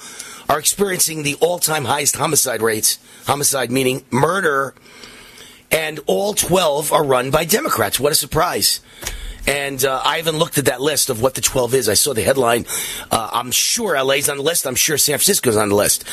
[0.48, 2.98] are experiencing the all time highest homicide rates.
[3.26, 4.74] Homicide meaning murder.
[5.70, 8.00] And all 12 are run by Democrats.
[8.00, 8.80] What a surprise.
[9.46, 11.88] And uh, I haven't looked at that list of what the 12 is.
[11.88, 12.64] I saw the headline.
[13.10, 14.66] Uh, I'm sure LA's on the list.
[14.66, 16.04] I'm sure San Francisco's on the list.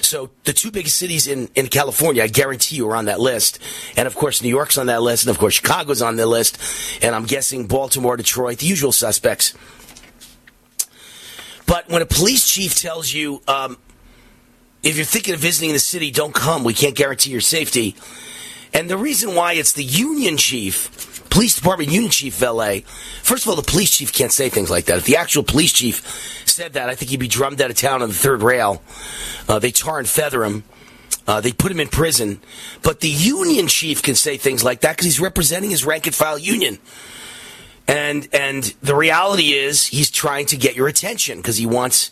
[0.00, 3.58] So the two biggest cities in, in California, I guarantee you, are on that list.
[3.96, 5.24] And of course, New York's on that list.
[5.24, 6.58] And of course, Chicago's on the list.
[7.02, 9.54] And I'm guessing Baltimore, Detroit, the usual suspects.
[11.66, 13.76] But when a police chief tells you, um,
[14.82, 16.64] if you're thinking of visiting the city, don't come.
[16.64, 17.96] We can't guarantee your safety.
[18.72, 22.78] And the reason why it's the union chief police department union chief of LA.
[23.22, 24.98] First of all, the police chief can't say things like that.
[24.98, 28.02] If the actual police chief said that, I think he'd be drummed out of town
[28.02, 28.82] on the third rail.
[29.48, 30.64] Uh, they tar and feather him.
[31.26, 32.40] Uh, they put him in prison.
[32.82, 36.14] But the union chief can say things like that because he's representing his rank and
[36.14, 36.78] file union.
[37.86, 42.10] And and the reality is he's trying to get your attention because he wants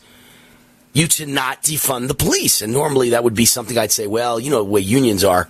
[0.93, 2.63] you to not defund the police.
[2.63, 5.49] And normally that would be something I'd say, well, you know the way unions are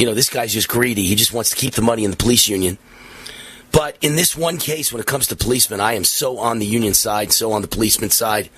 [0.00, 1.02] you know, this guy's just greedy.
[1.02, 2.78] He just wants to keep the money in the police union.
[3.70, 6.64] But in this one case, when it comes to policemen, I am so on the
[6.64, 8.48] union side, so on the policeman side.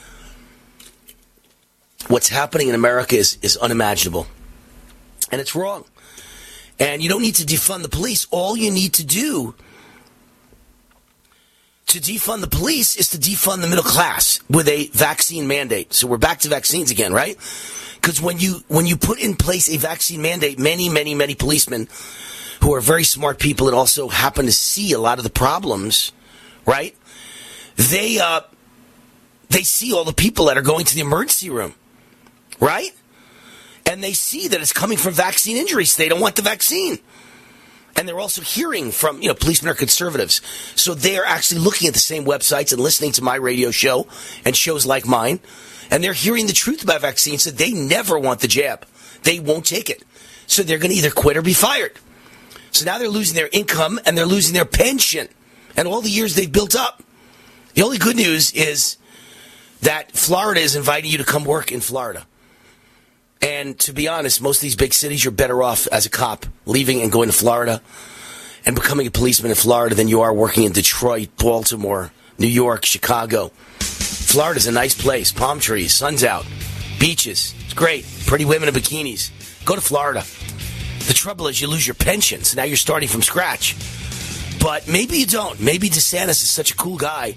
[2.06, 4.28] What's happening in America is, is unimaginable.
[5.32, 5.84] And it's wrong.
[6.78, 8.28] And you don't need to defund the police.
[8.30, 9.56] All you need to do
[11.86, 15.92] to defund the police is to defund the middle class with a vaccine mandate.
[15.92, 17.36] So we're back to vaccines again, right?
[17.96, 21.88] Because when you when you put in place a vaccine mandate, many many many policemen
[22.62, 26.12] who are very smart people and also happen to see a lot of the problems,
[26.64, 26.96] right?
[27.76, 28.42] They uh,
[29.50, 31.74] they see all the people that are going to the emergency room,
[32.58, 32.90] right?
[33.86, 35.96] And they see that it's coming from vaccine injuries.
[35.96, 36.98] They don't want the vaccine.
[37.96, 40.40] And they're also hearing from, you know, policemen are conservatives.
[40.74, 44.06] So they're actually looking at the same websites and listening to my radio show
[44.44, 45.40] and shows like mine
[45.92, 48.86] and they're hearing the truth about vaccines that they never want the jab.
[49.24, 50.02] They won't take it.
[50.46, 51.92] So they're going to either quit or be fired.
[52.70, 55.28] So now they're losing their income and they're losing their pension
[55.76, 57.02] and all the years they've built up.
[57.74, 58.96] The only good news is
[59.82, 62.26] that Florida is inviting you to come work in Florida.
[63.42, 66.46] And to be honest, most of these big cities, you're better off as a cop
[66.64, 67.82] leaving and going to Florida
[68.64, 72.84] and becoming a policeman in Florida than you are working in Detroit, Baltimore, New York,
[72.84, 73.50] Chicago.
[73.80, 75.32] Florida's a nice place.
[75.32, 76.46] Palm trees, sun's out,
[77.00, 77.54] beaches.
[77.64, 78.06] It's great.
[78.26, 79.30] Pretty women in bikinis.
[79.64, 80.24] Go to Florida.
[81.08, 83.76] The trouble is you lose your pension, so now you're starting from scratch.
[84.60, 85.60] But maybe you don't.
[85.60, 87.34] Maybe DeSantis is such a cool guy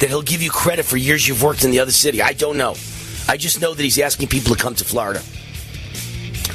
[0.00, 2.20] that he'll give you credit for years you've worked in the other city.
[2.20, 2.76] I don't know.
[3.26, 5.22] I just know that he's asking people to come to Florida.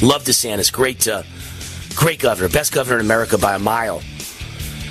[0.01, 0.71] Love DeSantis.
[0.71, 1.23] Great, uh,
[1.95, 2.49] great governor.
[2.49, 4.01] Best governor in America by a mile.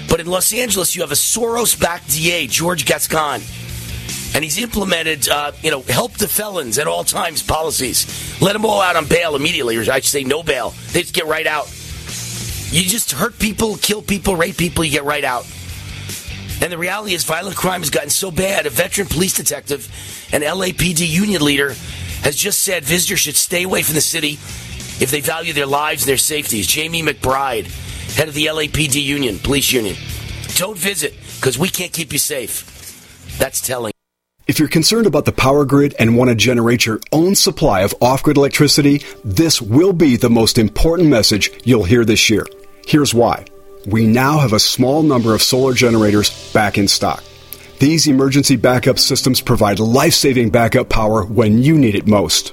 [0.09, 3.40] But in Los Angeles, you have a Soros-backed DA, George Gascon
[4.35, 8.40] and he's implemented, uh, you know, help the felons at all times policies.
[8.40, 10.72] Let them all out on bail immediately, or I should say no bail.
[10.93, 11.66] They just get right out.
[12.72, 15.44] You just hurt people, kill people, rape people, you get right out.
[16.62, 18.66] And the reality is, violent crime has gotten so bad.
[18.66, 19.89] A veteran police detective,
[20.32, 21.74] an LAPD union leader,
[22.22, 24.39] has just said visitors should stay away from the city
[25.01, 26.66] if they value their lives and their safeties.
[26.66, 27.66] Jamie McBride,
[28.14, 29.97] head of the LAPD union, police union.
[30.56, 33.39] Don't visit because we can't keep you safe.
[33.39, 33.93] That's telling.
[34.47, 37.94] If you're concerned about the power grid and want to generate your own supply of
[38.01, 42.47] off grid electricity, this will be the most important message you'll hear this year.
[42.86, 43.44] Here's why.
[43.86, 47.22] We now have a small number of solar generators back in stock.
[47.78, 52.52] These emergency backup systems provide life saving backup power when you need it most.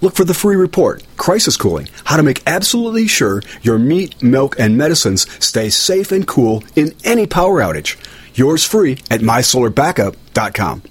[0.00, 4.58] Look for the free report, Crisis Cooling, how to make absolutely sure your meat, milk,
[4.58, 7.96] and medicines stay safe and cool in any power outage.
[8.34, 10.82] Yours free at mysolarbackup.com.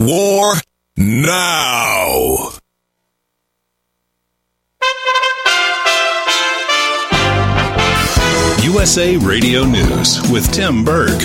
[0.00, 0.54] War
[0.96, 2.52] now.
[8.62, 11.20] USA Radio News with Tim Berg.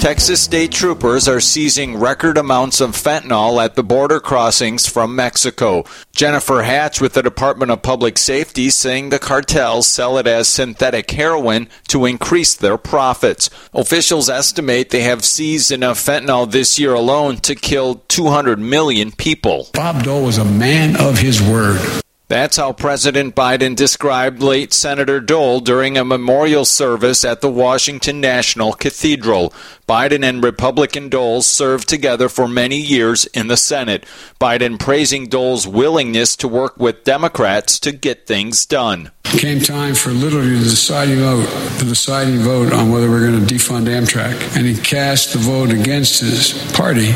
[0.00, 5.84] Texas state troopers are seizing record amounts of fentanyl at the border crossings from Mexico.
[6.14, 11.10] Jennifer Hatch with the Department of Public Safety saying the cartels sell it as synthetic
[11.10, 13.50] heroin to increase their profits.
[13.74, 19.66] Officials estimate they have seized enough fentanyl this year alone to kill 200 million people.
[19.74, 21.80] Bob Dole was a man of his word.
[22.28, 28.20] That's how President Biden described late Senator Dole during a memorial service at the Washington
[28.20, 29.50] National Cathedral.
[29.88, 34.04] Biden and Republican Dole served together for many years in the Senate.
[34.38, 39.10] Biden praising Dole's willingness to work with Democrats to get things done.
[39.24, 41.46] It came time for literally the deciding vote,
[41.78, 44.54] the deciding vote on whether we're going to defund Amtrak.
[44.54, 47.14] And he cast the vote against his party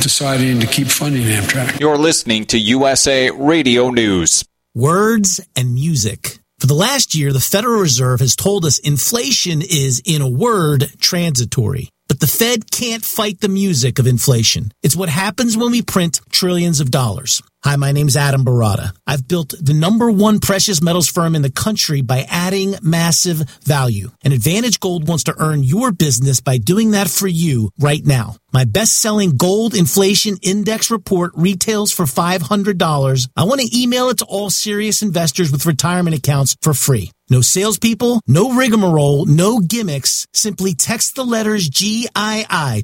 [0.00, 1.80] deciding to keep funding Amtrak.
[1.80, 4.44] You're listening to USA Radio News.
[4.74, 6.38] Words and music.
[6.58, 10.92] For the last year, the Federal Reserve has told us inflation is, in a word,
[11.00, 11.88] transitory.
[12.08, 14.72] But the Fed can't fight the music of inflation.
[14.82, 17.42] It's what happens when we print trillions of dollars.
[17.64, 18.92] Hi, my name is Adam Baratta.
[19.06, 24.10] I've built the number one precious metals firm in the country by adding massive value.
[24.24, 28.36] And Advantage Gold wants to earn your business by doing that for you right now.
[28.52, 33.28] My best-selling gold inflation index report retails for $500.
[33.36, 37.10] I want to email it to all serious investors with retirement accounts for free.
[37.30, 40.26] No salespeople, no rigmarole, no gimmicks.
[40.32, 42.06] Simply text the letters GII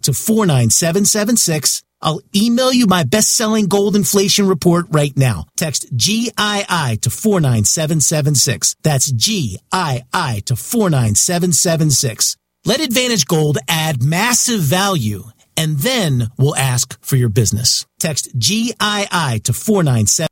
[0.02, 5.46] to 49776 I'll email you my best-selling gold inflation report right now.
[5.56, 8.76] Text GII to 49776.
[8.82, 12.36] That's GII to 49776.
[12.66, 15.24] Let Advantage Gold add massive value
[15.56, 17.86] and then we'll ask for your business.
[17.98, 20.28] Text GII to 497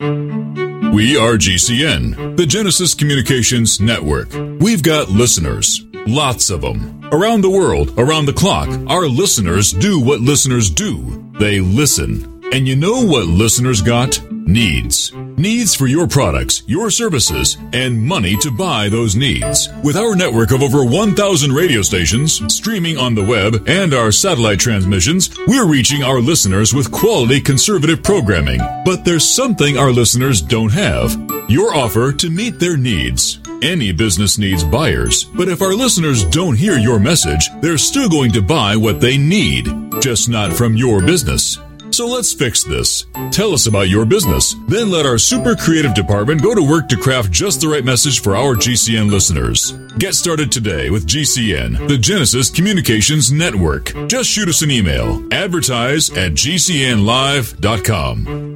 [0.00, 4.30] We are GCN, the Genesis Communications Network.
[4.60, 7.08] We've got listeners, lots of them.
[7.12, 11.32] Around the world, around the clock, our listeners do what listeners do.
[11.38, 12.35] They listen.
[12.52, 14.20] And you know what listeners got?
[14.30, 15.12] Needs.
[15.36, 19.68] Needs for your products, your services, and money to buy those needs.
[19.82, 24.60] With our network of over 1,000 radio stations, streaming on the web, and our satellite
[24.60, 28.60] transmissions, we're reaching our listeners with quality conservative programming.
[28.84, 31.14] But there's something our listeners don't have.
[31.50, 33.40] Your offer to meet their needs.
[33.62, 38.32] Any business needs buyers, but if our listeners don't hear your message, they're still going
[38.32, 39.66] to buy what they need,
[40.00, 41.58] just not from your business.
[41.96, 43.06] So let's fix this.
[43.30, 44.54] Tell us about your business.
[44.68, 48.20] Then let our super creative department go to work to craft just the right message
[48.20, 49.72] for our GCN listeners.
[49.96, 53.94] Get started today with GCN, the Genesis Communications Network.
[54.08, 55.26] Just shoot us an email.
[55.32, 58.55] Advertise at GCNlive.com.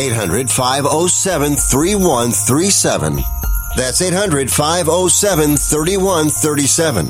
[0.00, 3.22] 800 507 3137.
[3.76, 7.06] That's 800 507 3137.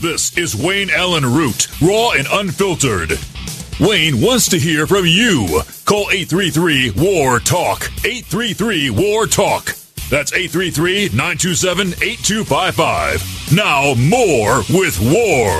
[0.00, 3.18] This is Wayne Allyn Root, raw and unfiltered.
[3.80, 5.60] Wayne wants to hear from you.
[5.84, 7.90] Call 833 War Talk.
[8.04, 9.74] 833 War Talk.
[10.08, 13.52] That's 833 927 8255.
[13.52, 15.50] Now, more with War.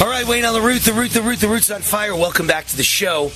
[0.00, 2.16] All right, Wayne on the root, the root, the root, the root's on fire.
[2.16, 3.30] Welcome back to the show.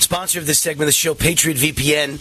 [0.00, 2.20] Sponsor of this segment of the show, Patriot VPN.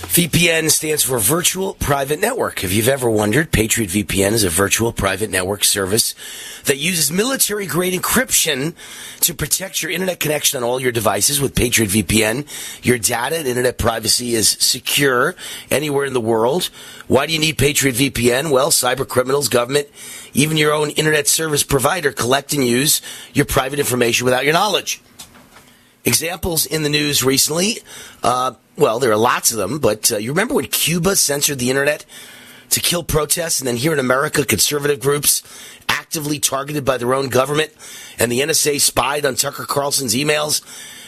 [0.00, 2.64] VPN stands for Virtual Private Network.
[2.64, 6.14] If you've ever wondered, Patriot VPN is a virtual private network service
[6.64, 8.74] that uses military grade encryption
[9.20, 12.46] to protect your internet connection on all your devices with Patriot VPN.
[12.84, 15.36] Your data and internet privacy is secure
[15.70, 16.70] anywhere in the world.
[17.06, 18.50] Why do you need Patriot VPN?
[18.50, 19.88] Well, cyber criminals, government,
[20.32, 23.02] even your own internet service provider collect and use
[23.34, 25.00] your private information without your knowledge.
[26.04, 27.78] Examples in the news recently,
[28.22, 31.68] uh, well, there are lots of them, but uh, you remember when Cuba censored the
[31.68, 32.06] internet
[32.70, 35.42] to kill protests, and then here in America, conservative groups
[35.88, 37.70] actively targeted by their own government,
[38.18, 40.62] and the NSA spied on Tucker Carlson's emails?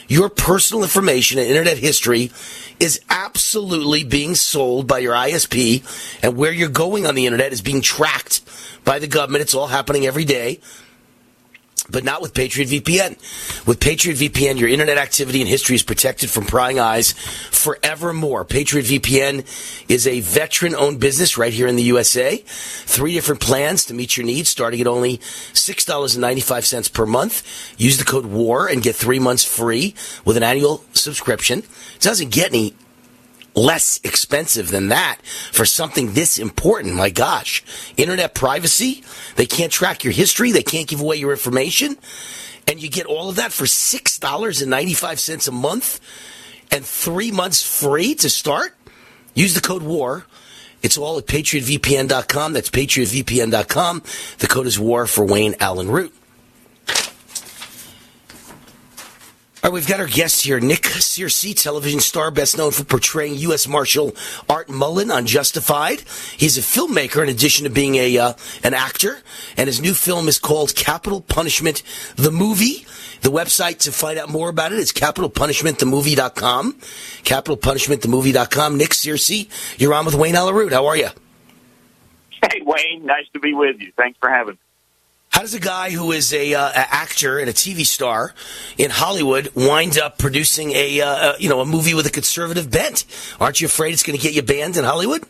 [0.09, 2.31] Your personal information and internet history
[2.79, 5.83] is absolutely being sold by your ISP,
[6.23, 8.43] and where you're going on the internet is being tracked
[8.85, 9.41] by the government.
[9.41, 10.61] It's all happening every day
[11.93, 13.17] but not with Patriot VPN.
[13.67, 18.45] With Patriot VPN, your internet activity and history is protected from prying eyes forevermore.
[18.45, 19.47] Patriot VPN
[19.89, 22.39] is a veteran owned business right here in the USA.
[22.39, 27.75] Three different plans to meet your needs, starting at only $6.95 per month.
[27.79, 31.61] Use the code WAR and get three months free with an annual subscription.
[31.61, 32.75] It doesn't get any
[33.55, 35.19] less expensive than that
[35.53, 36.95] for something this important.
[36.95, 37.63] My gosh.
[37.97, 39.05] Internet privacy.
[39.37, 40.53] They can't track your history.
[40.53, 41.97] They can't give away your information.
[42.69, 46.01] And you get all of that for $6.95 a month
[46.71, 48.75] and three months free to start.
[49.35, 50.25] Use the code WAR.
[50.83, 52.53] It's all at patriotvpn.com.
[52.53, 54.03] That's patriotvpn.com.
[54.39, 56.15] The code is WAR for Wayne Allyn Root.
[59.65, 63.37] All right, we've got our guest here, Nick Searcy, television star, best known for portraying
[63.37, 63.69] U.S.
[63.69, 64.13] Marshal
[64.49, 66.01] Art Mullen on Justified.
[66.37, 68.33] He's a filmmaker in addition to being a uh,
[68.65, 69.21] an actor,
[69.57, 71.85] and his new film is called Capital Punishment:
[72.17, 72.87] The Movie.
[73.21, 76.73] The website to find out more about it is capitalpunishmentthemovie.com.
[76.73, 78.77] Capitalpunishmentthemovie.com.
[78.77, 79.49] Nick Searcy,
[79.81, 80.73] you're on with Wayne Allyn Root.
[80.73, 81.11] How are you?
[82.43, 83.07] Hey, Wayne.
[83.07, 83.93] Nice to be with you.
[83.97, 84.59] Thanks for having me.
[85.33, 88.35] How does a guy who is a, uh, actor and a TV star
[88.77, 93.07] in Hollywood wind up producing a uh, you know a movie with a conservative bent?
[93.41, 95.25] Aren't you afraid it's going to get you banned in Hollywood?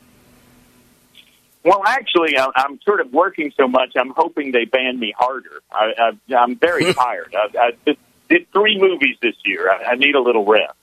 [1.64, 3.92] Well, actually, I'm sort of working so much.
[3.96, 5.62] I'm hoping they ban me harder.
[5.70, 7.36] I, am very tired.
[7.38, 7.96] I, I
[8.28, 9.70] did three movies this year.
[9.70, 10.74] I, I need a little rest.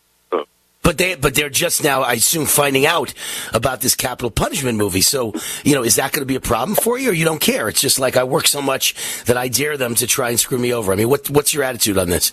[0.82, 3.14] But they, but they're just now, I assume, finding out
[3.54, 5.02] about this capital punishment movie.
[5.02, 5.34] So,
[5.64, 7.68] you know, is that going to be a problem for you, or you don't care?
[7.70, 10.58] It's just like I work so much that I dare them to try and screw
[10.58, 10.92] me over.
[10.92, 12.32] I mean, what, what's your attitude on this?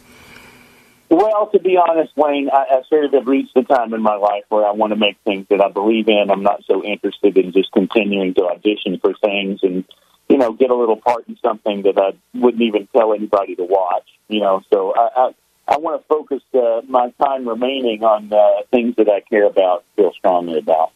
[1.08, 4.16] Well, to be honest, Wayne, I, I sort of have reached the time in my
[4.16, 6.30] life where I want to make things that I believe in.
[6.30, 9.84] I'm not so interested in just continuing to audition for things and,
[10.28, 13.64] you know, get a little part in something that I wouldn't even tell anybody to
[13.64, 14.08] watch.
[14.28, 15.30] You know, so I, I
[15.68, 19.84] I want to focus uh, my time remaining on uh, things that I care about,
[19.96, 20.92] feel strongly about.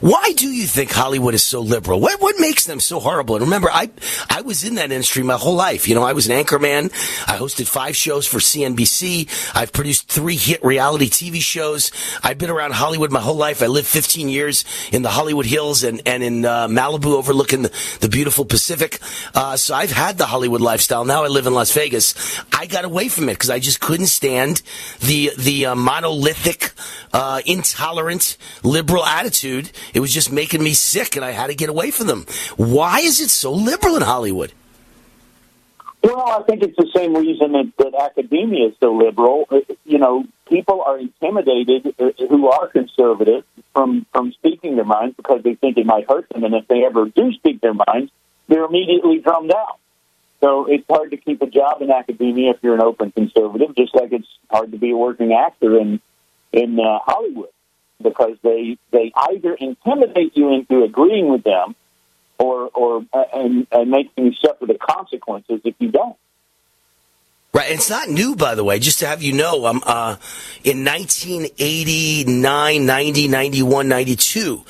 [0.00, 2.00] Why do you think Hollywood is so liberal?
[2.00, 3.34] What what makes them so horrible?
[3.36, 3.90] And remember, I
[4.30, 5.86] I was in that industry my whole life.
[5.86, 6.86] You know, I was an anchorman.
[7.28, 9.54] I hosted five shows for CNBC.
[9.54, 11.92] I've produced three hit reality TV shows.
[12.22, 13.62] I've been around Hollywood my whole life.
[13.62, 17.72] I lived 15 years in the Hollywood Hills and and in uh, Malibu, overlooking the,
[18.00, 19.00] the beautiful Pacific.
[19.34, 21.04] Uh, so I've had the Hollywood lifestyle.
[21.04, 22.14] Now I live in Las Vegas.
[22.54, 24.62] I got away from it because I just couldn't stand
[25.00, 26.72] the the uh, monolithic,
[27.12, 31.68] uh, intolerant, liberal attitude it was just making me sick, and I had to get
[31.68, 32.26] away from them.
[32.56, 34.52] Why is it so liberal in Hollywood?
[36.02, 39.46] Well, I think it's the same reason that, that academia is so liberal.
[39.48, 45.16] Uh, you know, people are intimidated uh, who are conservative from from speaking their minds
[45.16, 48.10] because they think it might hurt them, and if they ever do speak their minds,
[48.48, 49.78] they're immediately drummed out.
[50.40, 53.94] So it's hard to keep a job in academia if you're an open conservative, just
[53.94, 56.00] like it's hard to be a working actor in
[56.52, 57.50] in uh, Hollywood
[58.02, 61.74] because they they either intimidate you into agreeing with them,
[62.38, 66.16] or or uh, and, and making you suffer the consequences if you don't.
[67.54, 68.78] Right, and it's not new, by the way.
[68.78, 70.16] Just to have you know, um, uh,
[70.64, 74.62] in 1989, 90, 91, 92,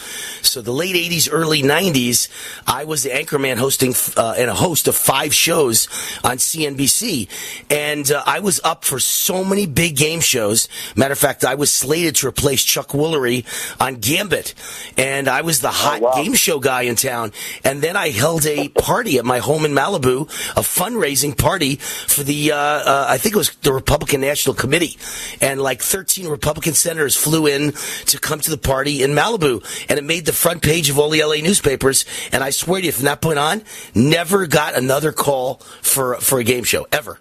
[0.42, 2.28] so the late 80s, early 90s,
[2.66, 5.86] I was the anchorman hosting uh, and a host of five shows
[6.24, 7.28] on CNBC,
[7.70, 10.68] and uh, I was up for so many big game shows.
[10.96, 13.46] Matter of fact, I was slated to replace Chuck Woolery
[13.80, 14.54] on Gambit,
[14.96, 16.14] and I was the hot oh, wow.
[16.20, 17.30] game show guy in town.
[17.62, 20.22] And then I held a party at my home in Malibu,
[20.56, 22.50] a fundraising party for the
[22.84, 24.96] uh, I think it was the Republican National Committee,
[25.40, 27.72] and like 13 Republican senators flew in
[28.06, 31.10] to come to the party in Malibu, and it made the front page of all
[31.10, 32.04] the LA newspapers.
[32.32, 33.62] And I swear to you, from that point on,
[33.94, 37.18] never got another call for for a game show ever.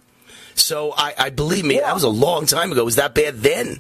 [0.56, 1.88] So I, I believe me, yeah.
[1.88, 2.82] that was a long time ago.
[2.82, 3.80] It was that bad then?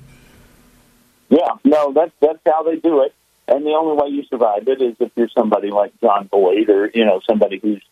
[1.29, 3.13] Yeah, no, that's that's how they do it.
[3.47, 6.89] And the only way you survive it is if you're somebody like Jon Voight or
[6.93, 7.83] you know somebody who's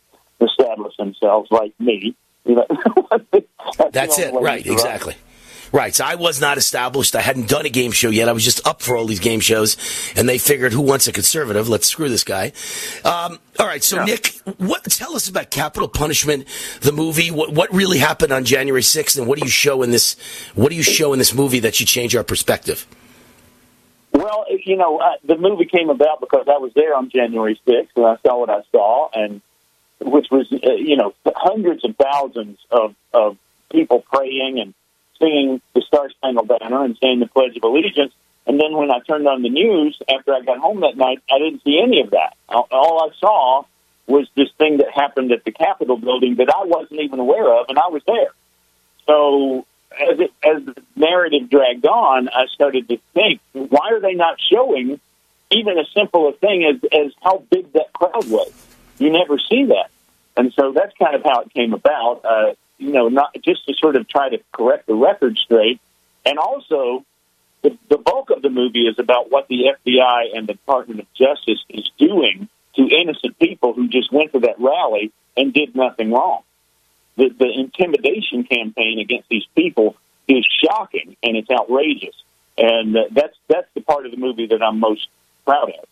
[0.41, 2.15] established themselves like me
[3.31, 4.33] that's, That's it.
[4.33, 4.65] Right.
[4.65, 5.15] Exactly.
[5.71, 5.93] Right.
[5.93, 7.15] So I was not established.
[7.15, 8.27] I hadn't done a game show yet.
[8.27, 9.77] I was just up for all these game shows,
[10.15, 11.69] and they figured, who wants a conservative?
[11.69, 12.53] Let's screw this guy.
[13.05, 13.83] Um, all right.
[13.83, 14.05] So yeah.
[14.05, 14.83] Nick, what?
[14.85, 16.47] Tell us about Capital Punishment,
[16.81, 17.29] the movie.
[17.29, 20.15] What, what really happened on January sixth, and what do you show in this?
[20.55, 22.87] What do you show in this movie that you change our perspective?
[24.11, 27.95] Well, you know, uh, the movie came about because I was there on January sixth,
[27.95, 29.41] and I saw what I saw, and
[29.99, 33.37] which was uh, you know hundreds of thousands of of
[33.71, 34.73] people praying and
[35.19, 38.13] singing the Star Spangled Banner and saying the Pledge of Allegiance.
[38.47, 41.37] And then when I turned on the news after I got home that night, I
[41.37, 42.35] didn't see any of that.
[42.47, 43.63] All I saw
[44.07, 47.67] was this thing that happened at the Capitol building that I wasn't even aware of,
[47.69, 48.31] and I was there.
[49.05, 54.13] So as it, as the narrative dragged on, I started to think, why are they
[54.13, 54.99] not showing
[55.51, 58.51] even a simple a thing as as how big that crowd was?
[58.99, 59.89] You never see that.
[60.37, 63.73] And so that's kind of how it came about, uh, you know, not just to
[63.73, 65.81] sort of try to correct the record straight.
[66.25, 67.03] And also,
[67.61, 71.13] the, the bulk of the movie is about what the FBI and the Department of
[71.13, 76.11] Justice is doing to innocent people who just went to that rally and did nothing
[76.11, 76.43] wrong.
[77.17, 79.97] The, the intimidation campaign against these people
[80.27, 82.15] is shocking and it's outrageous.
[82.57, 85.07] And uh, that's that's the part of the movie that I'm most
[85.45, 85.85] proud of.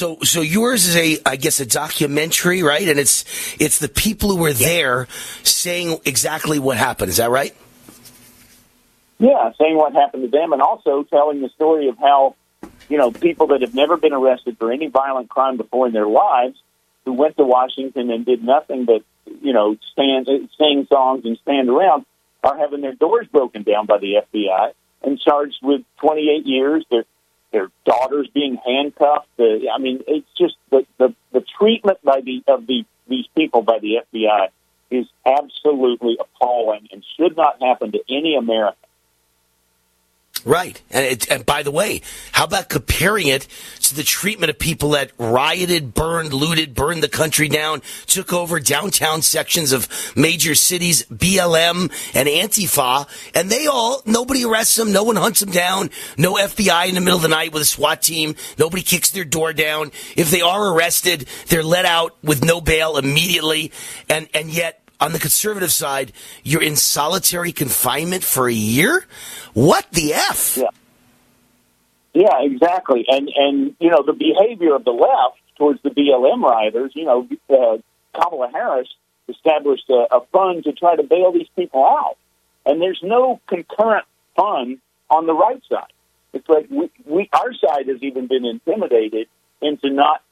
[0.00, 2.88] So, so yours is a, I guess, a documentary, right?
[2.88, 3.26] And it's
[3.60, 5.08] it's the people who were there
[5.42, 7.10] saying exactly what happened.
[7.10, 7.54] Is that right?
[9.18, 12.34] Yeah, saying what happened to them, and also telling the story of how,
[12.88, 16.08] you know, people that have never been arrested for any violent crime before in their
[16.08, 16.56] lives,
[17.04, 19.02] who went to Washington and did nothing but,
[19.42, 22.06] you know, stand, sing songs and stand around,
[22.42, 24.72] are having their doors broken down by the FBI
[25.02, 26.86] and charged with 28 years.
[26.90, 27.04] They're
[27.52, 29.28] their daughters being handcuffed.
[29.36, 33.62] The, I mean, it's just the, the, the treatment by the of the these people
[33.62, 34.48] by the FBI
[34.90, 38.89] is absolutely appalling and should not happen to any American.
[40.44, 40.80] Right.
[40.90, 42.00] And, it, and by the way,
[42.32, 43.46] how about comparing it
[43.82, 48.58] to the treatment of people that rioted, burned, looted, burned the country down, took over
[48.58, 55.04] downtown sections of major cities, BLM and Antifa, and they all, nobody arrests them, no
[55.04, 58.00] one hunts them down, no FBI in the middle of the night with a SWAT
[58.00, 59.92] team, nobody kicks their door down.
[60.16, 63.72] If they are arrested, they're let out with no bail immediately,
[64.08, 66.12] and, and yet on the conservative side,
[66.42, 69.06] you're in solitary confinement for a year?
[69.54, 70.56] What the F?
[70.56, 70.68] Yeah.
[72.12, 73.06] Yeah, exactly.
[73.08, 77.28] And, and, you know, the behavior of the left towards the BLM rioters, you know,
[77.48, 77.78] uh,
[78.18, 78.88] Kamala Harris
[79.28, 82.16] established a, a fund to try to bail these people out.
[82.66, 85.92] And there's no concurrent fund on the right side.
[86.32, 89.28] It's like we, we our side has even been intimidated
[89.60, 90.22] into not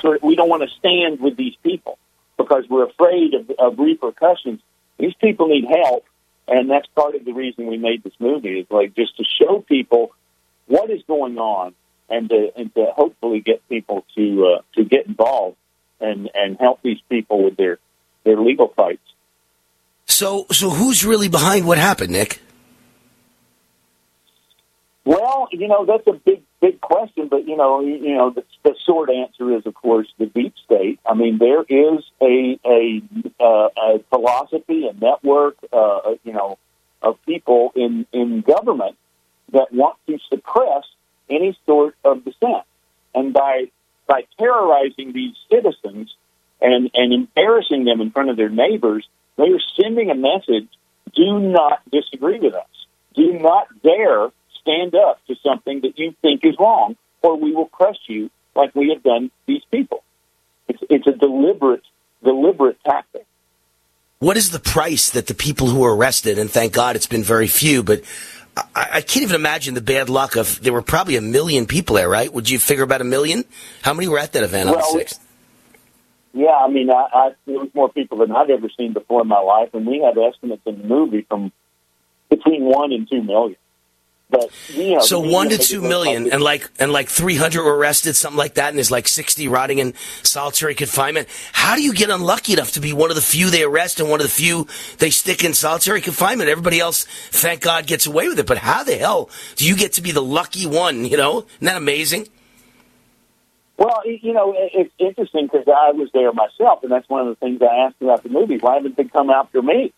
[0.00, 1.98] sort of, we don't want to stand with these people
[2.38, 4.60] because we're afraid of, of repercussions.
[4.96, 6.06] These people need help,
[6.46, 9.60] and that's part of the reason we made this movie is like just to show
[9.60, 10.12] people
[10.66, 11.74] what is going on
[12.08, 15.56] and to and to hopefully get people to uh, to get involved
[16.00, 17.78] and and help these people with their
[18.24, 19.02] their legal fights.
[20.06, 22.40] So so who's really behind what happened, Nick?
[25.04, 26.37] Well, you know that's a big
[26.68, 30.26] big question, but you know, you know, the, the short answer is, of course, the
[30.26, 31.00] deep state.
[31.06, 33.02] I mean, there is a a,
[33.40, 36.58] uh, a philosophy, a network, uh, you know,
[37.02, 38.96] of people in in government
[39.52, 40.84] that want to suppress
[41.30, 42.64] any sort of dissent,
[43.14, 43.70] and by
[44.06, 46.14] by terrorizing these citizens
[46.60, 50.68] and and embarrassing them in front of their neighbors, they are sending a message:
[51.14, 52.66] Do not disagree with us.
[53.14, 54.28] Do not dare
[54.68, 58.74] stand up to something that you think is wrong, or we will crush you like
[58.74, 60.02] we have done these people.
[60.68, 61.82] It's, it's a deliberate,
[62.22, 63.24] deliberate tactic.
[64.18, 67.22] what is the price that the people who were arrested, and thank God it's been
[67.22, 68.02] very few, but
[68.56, 71.96] I, I can't even imagine the bad luck of, there were probably a million people
[71.96, 72.32] there, right?
[72.32, 73.44] Would you figure about a million?
[73.82, 75.20] How many were at that event Well, on the 6th?
[76.34, 79.28] Yeah, I mean, I, I, there was more people than I've ever seen before in
[79.28, 81.52] my life, and we have estimates in the movie from
[82.28, 83.56] between one and two million.
[84.30, 86.70] But you know, So one to two million, two makes it million, look and like
[86.78, 89.94] and like three hundred were arrested, something like that, and there's like sixty rotting in
[90.22, 91.28] solitary confinement.
[91.52, 94.10] How do you get unlucky enough to be one of the few they arrest and
[94.10, 94.66] one of the few
[94.98, 96.50] they stick in solitary confinement?
[96.50, 98.46] Everybody else, thank God, gets away with it.
[98.46, 101.06] But how the hell do you get to be the lucky one?
[101.06, 102.28] You know, isn't that amazing?
[103.78, 107.36] Well, you know, it's interesting because I was there myself, and that's one of the
[107.36, 108.58] things I asked about the movie.
[108.58, 109.94] Why haven't they come after me?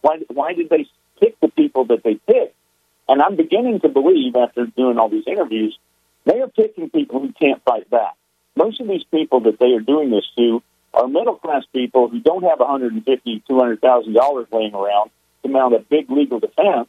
[0.00, 0.86] Why, why did they
[1.18, 2.54] pick the people that they picked?
[3.08, 5.78] And I'm beginning to believe, after doing all these interviews,
[6.24, 8.14] they are picking people who can't fight back.
[8.56, 10.62] Most of these people that they are doing this to
[10.94, 15.10] are middle class people who don't have 150, 200,000 dollars laying around
[15.42, 16.88] to mount a big legal defense,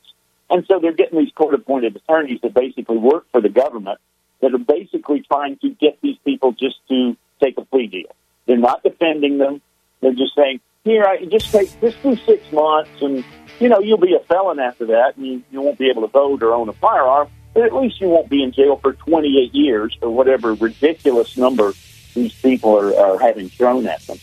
[0.50, 4.00] and so they're getting these court-appointed attorneys that basically work for the government
[4.42, 8.16] that are basically trying to get these people just to take a plea deal.
[8.46, 9.62] They're not defending them.
[10.02, 13.26] They're just saying, "Here, I just take just do six months, and
[13.60, 16.08] you know you'll be a felon after that, and you, you won't be able to
[16.08, 19.54] vote or own a firearm, but at least you won't be in jail for 28
[19.54, 21.74] years or whatever ridiculous number
[22.14, 24.18] these people are, are having thrown at them."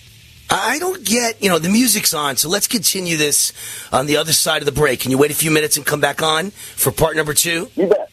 [0.55, 3.55] I don't get, you know, the music's on, so let's continue this
[3.91, 5.01] on the other side of the break.
[5.01, 7.71] Can you wait a few minutes and come back on for part number two?
[7.75, 8.11] You bet.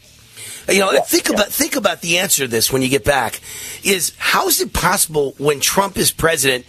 [0.69, 3.41] You know, think about think about the answer to this when you get back.
[3.83, 6.65] Is how is it possible when Trump is president,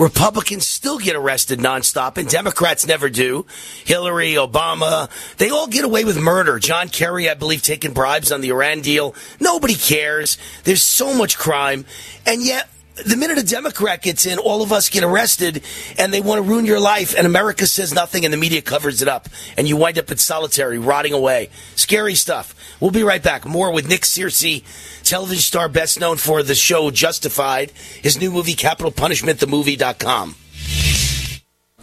[0.00, 3.44] Republicans still get arrested nonstop and Democrats never do?
[3.84, 6.58] Hillary, Obama, they all get away with murder.
[6.58, 9.14] John Kerry, I believe, taking bribes on the Iran deal.
[9.40, 10.38] Nobody cares.
[10.64, 11.84] There's so much crime,
[12.24, 12.70] and yet
[13.06, 15.62] the minute a Democrat gets in, all of us get arrested
[15.98, 19.02] and they want to ruin your life, and America says nothing and the media covers
[19.02, 21.50] it up, and you wind up in solitary, rotting away.
[21.76, 22.54] Scary stuff.
[22.80, 23.44] We'll be right back.
[23.44, 24.64] More with Nick Searcy,
[25.02, 30.36] television star best known for the show Justified, his new movie, Capital Punishment, themovie.com.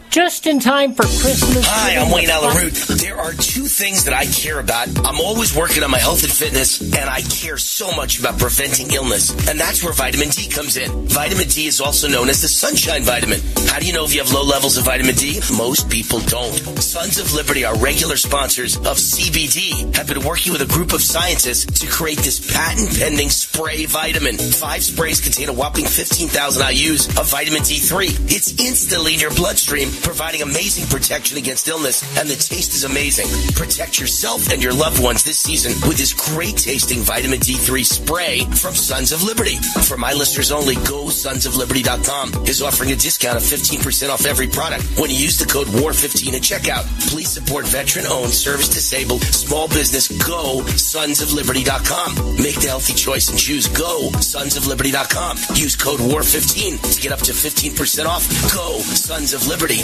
[0.09, 1.65] Just in time for Christmas.
[1.67, 2.73] Hi, I'm Wayne Allyn Root.
[2.73, 4.87] There are two things that I care about.
[5.05, 8.91] I'm always working on my health and fitness, and I care so much about preventing
[8.93, 9.29] illness.
[9.47, 11.07] And that's where vitamin D comes in.
[11.07, 13.41] Vitamin D is also known as the sunshine vitamin.
[13.67, 15.39] How do you know if you have low levels of vitamin D?
[15.55, 16.55] Most people don't.
[16.81, 21.01] Sons of Liberty, our regular sponsors of CBD, have been working with a group of
[21.01, 24.37] scientists to create this patent pending spray vitamin.
[24.37, 28.31] Five sprays contain a whopping 15,000 IUs of vitamin D3.
[28.33, 33.27] It's instantly in your bloodstream, providing amazing protection against illness, and the taste is amazing.
[33.55, 38.45] Protect yourself and your loved ones this season with this great tasting vitamin D3 spray
[38.57, 39.57] from Sons of Liberty.
[39.87, 44.83] For my listeners only, go sonsofliberty.com is offering a discount of 15% off every product
[44.99, 46.85] when you use the code WAR15 at checkout.
[47.09, 50.07] Please support veteran owned, service disabled, small business.
[50.25, 52.37] Go sonsofliberty.com.
[52.37, 55.37] Make the healthy choice and choose go sonsofliberty.com.
[55.55, 58.27] Use code WAR15 to get up to 15% off.
[58.53, 58.79] Go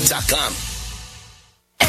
[0.04, 0.73] sonsofliberty.com.
[1.80, 1.88] Hey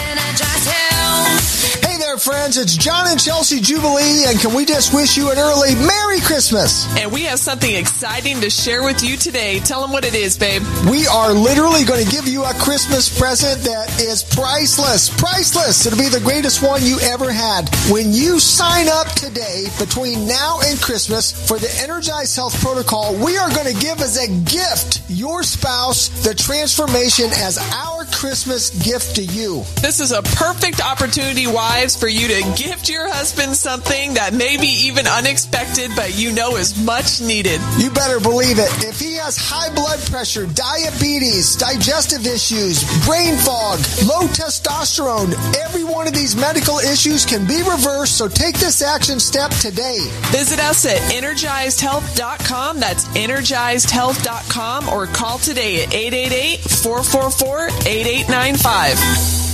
[1.99, 2.57] there, friends.
[2.57, 6.87] It's John and Chelsea Jubilee, and can we just wish you an early Merry Christmas?
[6.97, 9.61] And we have something exciting to share with you today.
[9.61, 10.63] Tell them what it is, babe.
[10.89, 15.11] We are literally going to give you a Christmas present that is priceless.
[15.11, 15.87] Priceless.
[15.87, 17.69] It'll be the greatest one you ever had.
[17.91, 23.37] When you sign up today between now and Christmas for the Energized Health Protocol, we
[23.37, 29.17] are going to give as a gift your spouse the transformation as our Christmas gift
[29.17, 29.63] to you.
[29.85, 34.57] This is a perfect opportunity, wives, for you to gift your husband something that may
[34.57, 37.61] be even unexpected, but you know is much needed.
[37.77, 38.71] You better believe it.
[38.83, 46.09] If he has high blood pressure, diabetes, digestive issues, brain fog, low testosterone, every one
[46.09, 49.99] of these medical issues can be reversed, so take this action step today.
[50.33, 52.81] Visit us at energizedhealth.com.
[52.81, 59.54] That's energizedhealth.com or call today at 888 444 8895.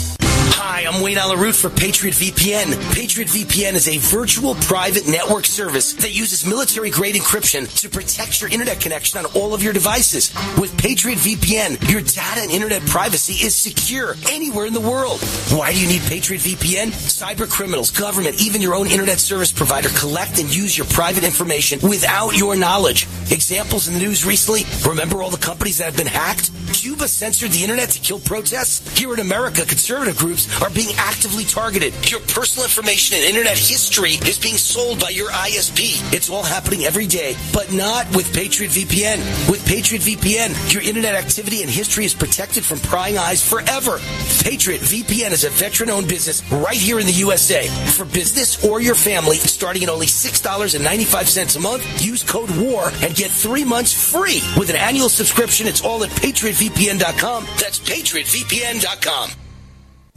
[0.62, 2.94] Hi, I'm Wayne Allyn Root for Patriot VPN.
[2.94, 8.42] Patriot VPN is a virtual private network service that uses military grade encryption to protect
[8.42, 10.30] your internet connection on all of your devices.
[10.60, 15.22] With Patriot VPN, your data and internet privacy is secure anywhere in the world.
[15.48, 16.88] Why do you need Patriot VPN?
[16.88, 21.80] Cyber criminals, government, even your own internet service provider collect and use your private information
[21.88, 23.06] without your knowledge.
[23.30, 26.50] Examples in the news recently remember all the companies that have been hacked?
[26.74, 28.96] Cuba censored the internet to kill protests?
[28.96, 31.94] Here in America, conservative groups are being actively targeted.
[32.10, 36.12] Your personal information and internet history is being sold by your ISP.
[36.12, 39.18] It's all happening every day, but not with Patriot VPN.
[39.50, 43.98] With Patriot VPN, your internet activity and history is protected from prying eyes forever.
[44.42, 47.66] Patriot VPN is a veteran owned business right here in the USA.
[47.92, 53.14] For business or your family, starting at only $6.95 a month, use code WAR and
[53.14, 54.40] get three months free.
[54.58, 57.44] With an annual subscription, it's all at patriotvpn.com.
[57.58, 59.39] That's patriotvpn.com.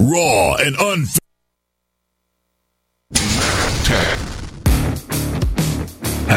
[0.03, 1.22] Raw and un.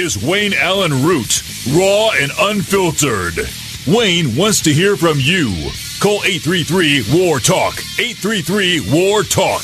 [0.00, 1.42] is Wayne Allyn Root,
[1.76, 3.36] raw and unfiltered.
[3.86, 5.52] Wayne wants to hear from you.
[6.00, 7.74] Call 833 War Talk.
[7.98, 9.62] 833 War Talk.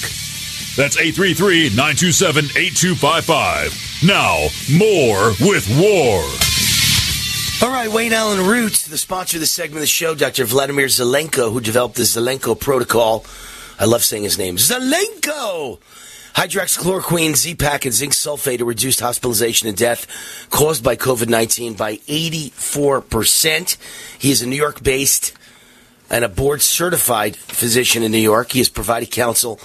[0.77, 4.05] That's 833 927 8255.
[4.05, 6.21] Now, more with War.
[7.67, 10.45] All right, Wayne Allyn Root, the sponsor of the segment of the show, Dr.
[10.45, 13.25] Vladimir Zelenko, who developed the Zelenko protocol.
[13.81, 14.57] I love saying his name.
[14.57, 15.79] Zelenko!
[16.37, 20.07] Hydroxychloroquine, Z-Pak, and zinc sulfate to reduce hospitalization and death
[20.51, 23.79] caused by COVID-19 by 84%.
[24.19, 25.33] He is a New York-based
[26.11, 28.53] and a board-certified physician in New York.
[28.53, 29.59] He has provided counsel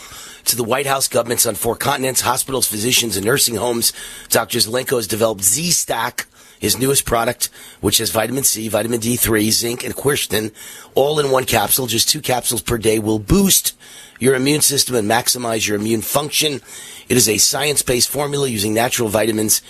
[0.45, 3.91] to the White House governments on four continents, hospitals, physicians, and nursing homes.
[4.29, 4.59] Dr.
[4.59, 6.25] Zelenko has developed Z-Stack,
[6.57, 7.49] his newest product,
[7.81, 10.53] which has vitamin C, vitamin D3, zinc, and quercetin,
[10.95, 11.87] all in one capsule.
[11.87, 13.75] Just two capsules per day will boost
[14.21, 16.61] your immune system and maximize your immune function.
[17.09, 19.61] It is a science-based formula using natural vitamins,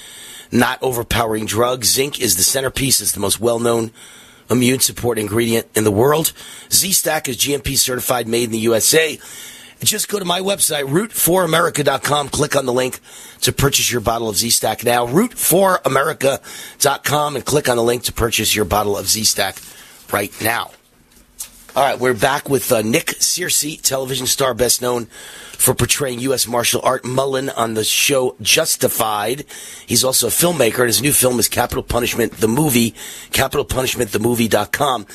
[0.52, 1.88] not overpowering drugs.
[1.88, 3.00] Zinc is the centerpiece.
[3.02, 3.92] It's the most well-known
[4.50, 6.34] immune support ingredient in the world.
[6.70, 9.18] Z-Stack is GMP certified, made in the USA.
[9.82, 12.28] Just go to my website, root4america.com.
[12.30, 13.00] Click on the link
[13.42, 15.08] to purchase your bottle of Z-Stack now.
[15.08, 19.56] Root4america.com and click on the link to purchase your bottle of Z-Stack
[20.12, 20.72] right now.
[21.74, 26.45] All right, we're back with uh, Nick Searcy, television star best known for portraying U.S.
[26.45, 29.45] Marshal Art Mullen on the show Justified.
[29.88, 32.91] He's also a filmmaker, and his new film is Capital Punishment, the movie,
[33.32, 35.06] capitalpunishmentthemovie.com.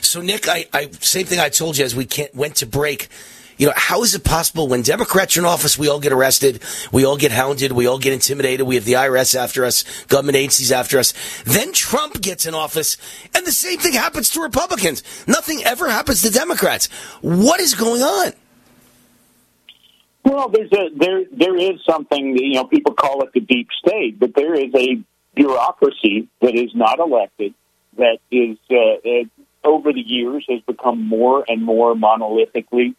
[0.00, 3.08] So, Nick, I, I same thing I told you as we went to break.
[3.56, 6.62] You know, how is it possible when Democrats are in office, we all get arrested,
[6.92, 10.36] we all get hounded, we all get intimidated, we have the IRS after us, government
[10.36, 11.14] agencies after us.
[11.44, 12.98] Then Trump gets in office,
[13.34, 15.02] and the same thing happens to Republicans.
[15.26, 16.88] Nothing ever happens to Democrats.
[17.22, 18.32] What is going on?
[20.24, 24.18] Well, there's a there there is something you know people call it the deep state,
[24.18, 25.00] but there is a
[25.36, 27.54] bureaucracy that is not elected
[27.96, 29.24] that is uh, uh,
[29.64, 32.94] over the years has become more and more monolithically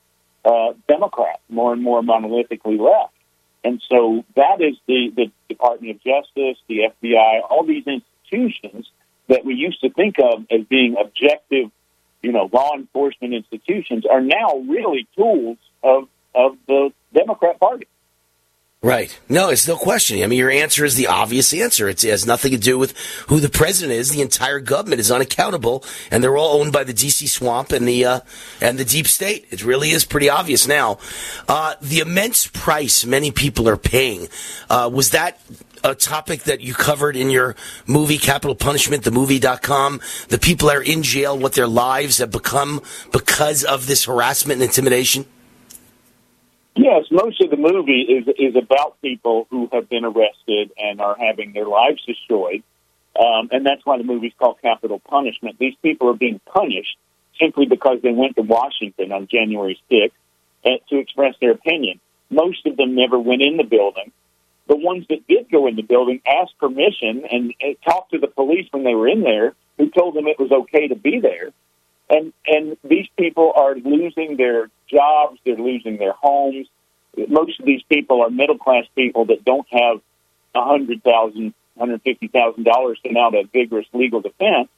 [0.47, 3.13] uh, Democrat, more and more monolithically left.
[3.63, 8.89] And so that is the, the Department of Justice, the FBI, all these institutions
[9.27, 11.69] that we used to think of as being objective,
[12.21, 17.87] you know, law enforcement institutions are now really tools of of the Democrat Party.
[18.83, 19.19] Right.
[19.27, 20.21] No, it's no question.
[20.21, 21.89] I mean, your answer is the obvious answer.
[21.89, 22.95] It has nothing to do with
[23.27, 24.11] who the president is.
[24.11, 28.05] The entire government is unaccountable, and they're all owned by the DC swamp and the
[28.05, 28.19] uh,
[28.61, 29.47] and the deep state.
[29.49, 30.99] It really is pretty obvious now.
[31.47, 34.27] Uh, the immense price many people are paying
[34.69, 35.41] uh, was that
[35.83, 37.55] a topic that you covered in your
[37.87, 40.01] movie Capital Punishment, the movie.com.
[40.29, 44.61] The people that are in jail, what their lives have become because of this harassment
[44.61, 45.25] and intimidation.
[46.77, 51.17] Yes, most of the movie is is about people who have been arrested and are
[51.17, 52.61] having their lives destroyed,
[53.19, 55.57] um, and that's why the movie's called Capital Punishment.
[55.57, 56.95] These people are being punished
[57.39, 60.11] simply because they went to Washington on January 6th
[60.65, 61.99] uh, to express their opinion.
[62.29, 64.11] Most of them never went in the building.
[64.67, 68.27] The ones that did go in the building asked permission and, and talked to the
[68.27, 71.53] police when they were in there, who told them it was okay to be there
[72.09, 76.67] and and these people are losing their jobs, they're losing their homes.
[77.27, 80.01] Most of these people are middle class people that don't have
[80.55, 84.69] a hundred thousand, hundred fifty thousand dollars to mount a vigorous legal defense.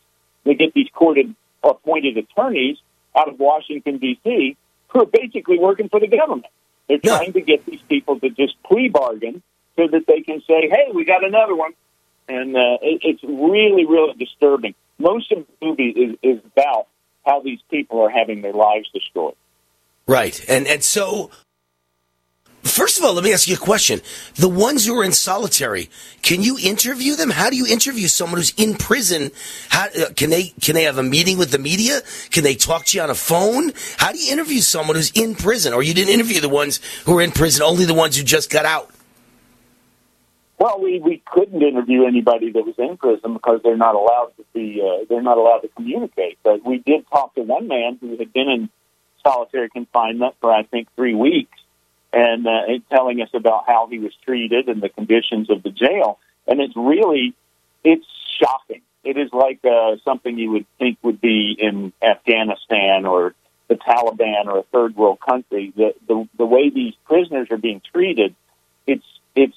[0.44, 2.78] They get these courted appointed attorneys
[3.16, 4.56] out of Washington D.C.
[4.90, 6.52] who are basically working for the government.
[6.88, 9.44] They're trying to get these people to just plea bargain
[9.76, 11.74] so that they can say, "Hey, we got another one,"
[12.28, 14.76] and uh, it, it's really, really disturbing.
[14.98, 16.88] Most of the movie is, is about
[17.26, 19.36] how these people are having their lives destroyed.
[20.10, 20.44] Right.
[20.50, 21.30] And and so
[22.64, 24.02] First of all, let me ask you a question.
[24.36, 25.90] The ones who are in solitary,
[26.22, 27.30] can you interview them?
[27.30, 29.32] How do you interview someone who's in prison?
[29.70, 32.02] How, uh, can they can they have a meeting with the media?
[32.32, 33.72] Can they talk to you on a phone?
[33.98, 35.74] How do you interview someone who's in prison?
[35.74, 38.50] Or you didn't interview the ones who are in prison, only the ones who just
[38.50, 38.90] got out?
[40.58, 44.44] Well, we, we couldn't interview anybody that was in prison because they're not allowed to
[44.54, 46.40] be uh, they're not allowed to communicate.
[46.44, 48.70] But we did talk to one man who had been in
[49.24, 51.58] solitary confinement for I think three weeks,
[52.12, 56.20] and uh, telling us about how he was treated and the conditions of the jail.
[56.48, 57.34] And it's really
[57.84, 58.06] it's
[58.40, 58.82] shocking.
[59.04, 63.34] It is like uh, something you would think would be in Afghanistan or
[63.70, 65.72] the Taliban or a third world country.
[65.76, 68.36] The the, the way these prisoners are being treated,
[68.86, 69.56] it's it's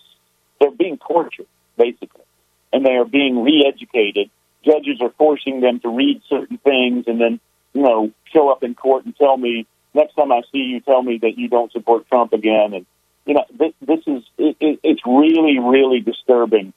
[0.61, 2.25] they're being tortured, basically,
[2.73, 4.31] and they are being re-educated.
[4.65, 7.41] Judges are forcing them to read certain things, and then
[7.73, 11.03] you know show up in court and tell me next time I see you, tell
[11.03, 12.75] me that you don't support Trump again.
[12.75, 12.87] And
[13.27, 16.73] you know this, this is it, it, it's really really disturbing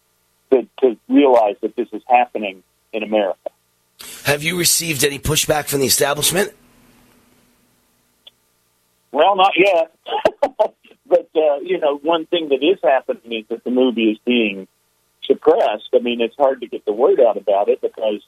[0.52, 3.50] to, to realize that this is happening in America.
[4.26, 6.54] Have you received any pushback from the establishment?
[9.12, 9.96] Well, not yet.
[11.08, 14.68] But uh, you know, one thing that is happening is that the movie is being
[15.24, 15.90] suppressed.
[15.94, 18.22] I mean, it's hard to get the word out about it because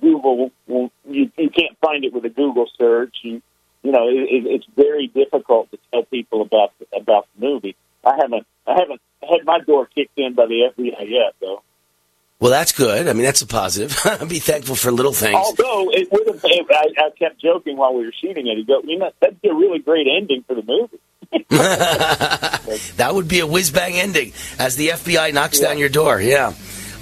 [0.00, 3.16] Google will, you, you can't find it with a Google search.
[3.22, 3.42] You,
[3.82, 7.76] you know, it, it's very difficult to tell people about about the movie.
[8.04, 11.62] I haven't I haven't had my door kicked in by the FBI yet, though.
[12.40, 13.08] Well, that's good.
[13.08, 13.98] I mean, that's a positive.
[14.28, 15.34] Be thankful for little things.
[15.34, 18.56] Although it would have, I, I kept joking while we were shooting it.
[18.58, 21.00] He go, you know, that'd be a really great ending for the movie.
[22.96, 25.68] that would be a whiz bang ending as the FBI knocks yeah.
[25.68, 26.20] down your door.
[26.20, 26.52] Yeah.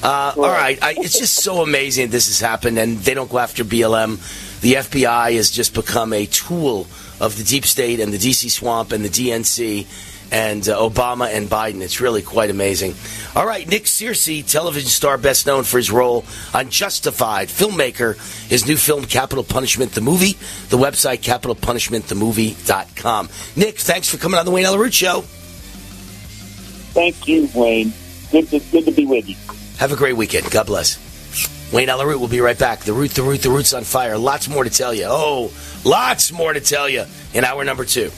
[0.02, 0.78] Uh, all right.
[0.83, 4.20] I, it's just so amazing this has happened, and they don't go after BLM.
[4.60, 6.86] The FBI has just become a tool
[7.20, 9.86] of the deep state and the DC swamp and the DNC
[10.31, 11.81] and uh, Obama and Biden.
[11.81, 12.94] It's really quite amazing.
[13.34, 18.15] All right, Nick Searcy, television star best known for his role on Justified, filmmaker,
[18.49, 20.33] his new film Capital Punishment the Movie,
[20.68, 23.28] the website capitalpunishmentthemovie.com.
[23.57, 25.23] Nick, thanks for coming on the Wayne Allyn Root Show.
[26.92, 27.92] Thank you, Wayne.
[28.33, 29.36] Good to, good to be with you.
[29.78, 30.50] Have a great weekend.
[30.50, 30.98] God bless.
[31.72, 32.80] Wayne Allyn Root will be right back.
[32.80, 34.16] The root, the root, the root's on fire.
[34.16, 35.06] Lots more to tell you.
[35.06, 35.52] Oh,
[35.84, 38.10] lots more to tell you in hour number two.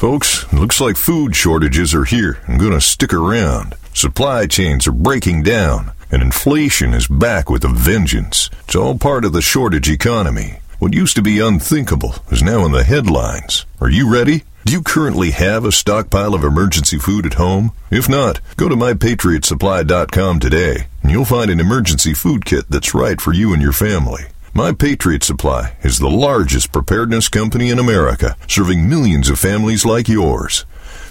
[0.00, 3.74] Folks, it looks like food shortages are here and gonna stick around.
[3.92, 8.48] Supply chains are breaking down, and inflation is back with a vengeance.
[8.64, 10.60] It's all part of the shortage economy.
[10.78, 13.66] What used to be unthinkable is now in the headlines.
[13.78, 14.44] Are you ready?
[14.64, 17.72] Do you currently have a stockpile of emergency food at home?
[17.90, 23.20] If not, go to mypatriotsupply.com today and you'll find an emergency food kit that's right
[23.20, 24.24] for you and your family.
[24.52, 30.08] My Patriot Supply is the largest preparedness company in America, serving millions of families like
[30.08, 30.64] yours.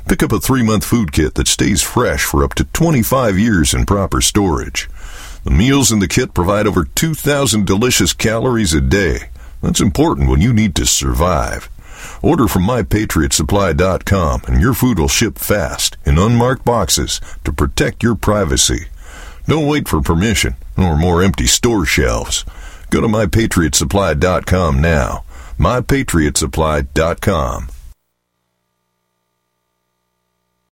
[0.10, 3.74] Pick up a three month food kit that stays fresh for up to 25 years
[3.74, 4.90] in proper storage.
[5.46, 9.30] The meals in the kit provide over 2,000 delicious calories a day.
[9.62, 11.70] That's important when you need to survive.
[12.22, 18.16] Order from MyPatriotSupply.com and your food will ship fast in unmarked boxes to protect your
[18.16, 18.88] privacy.
[19.48, 22.44] Don't wait for permission or more empty store shelves.
[22.90, 25.24] Go to MyPatriotSupply.com now.
[25.60, 27.79] MyPatriotSupply.com.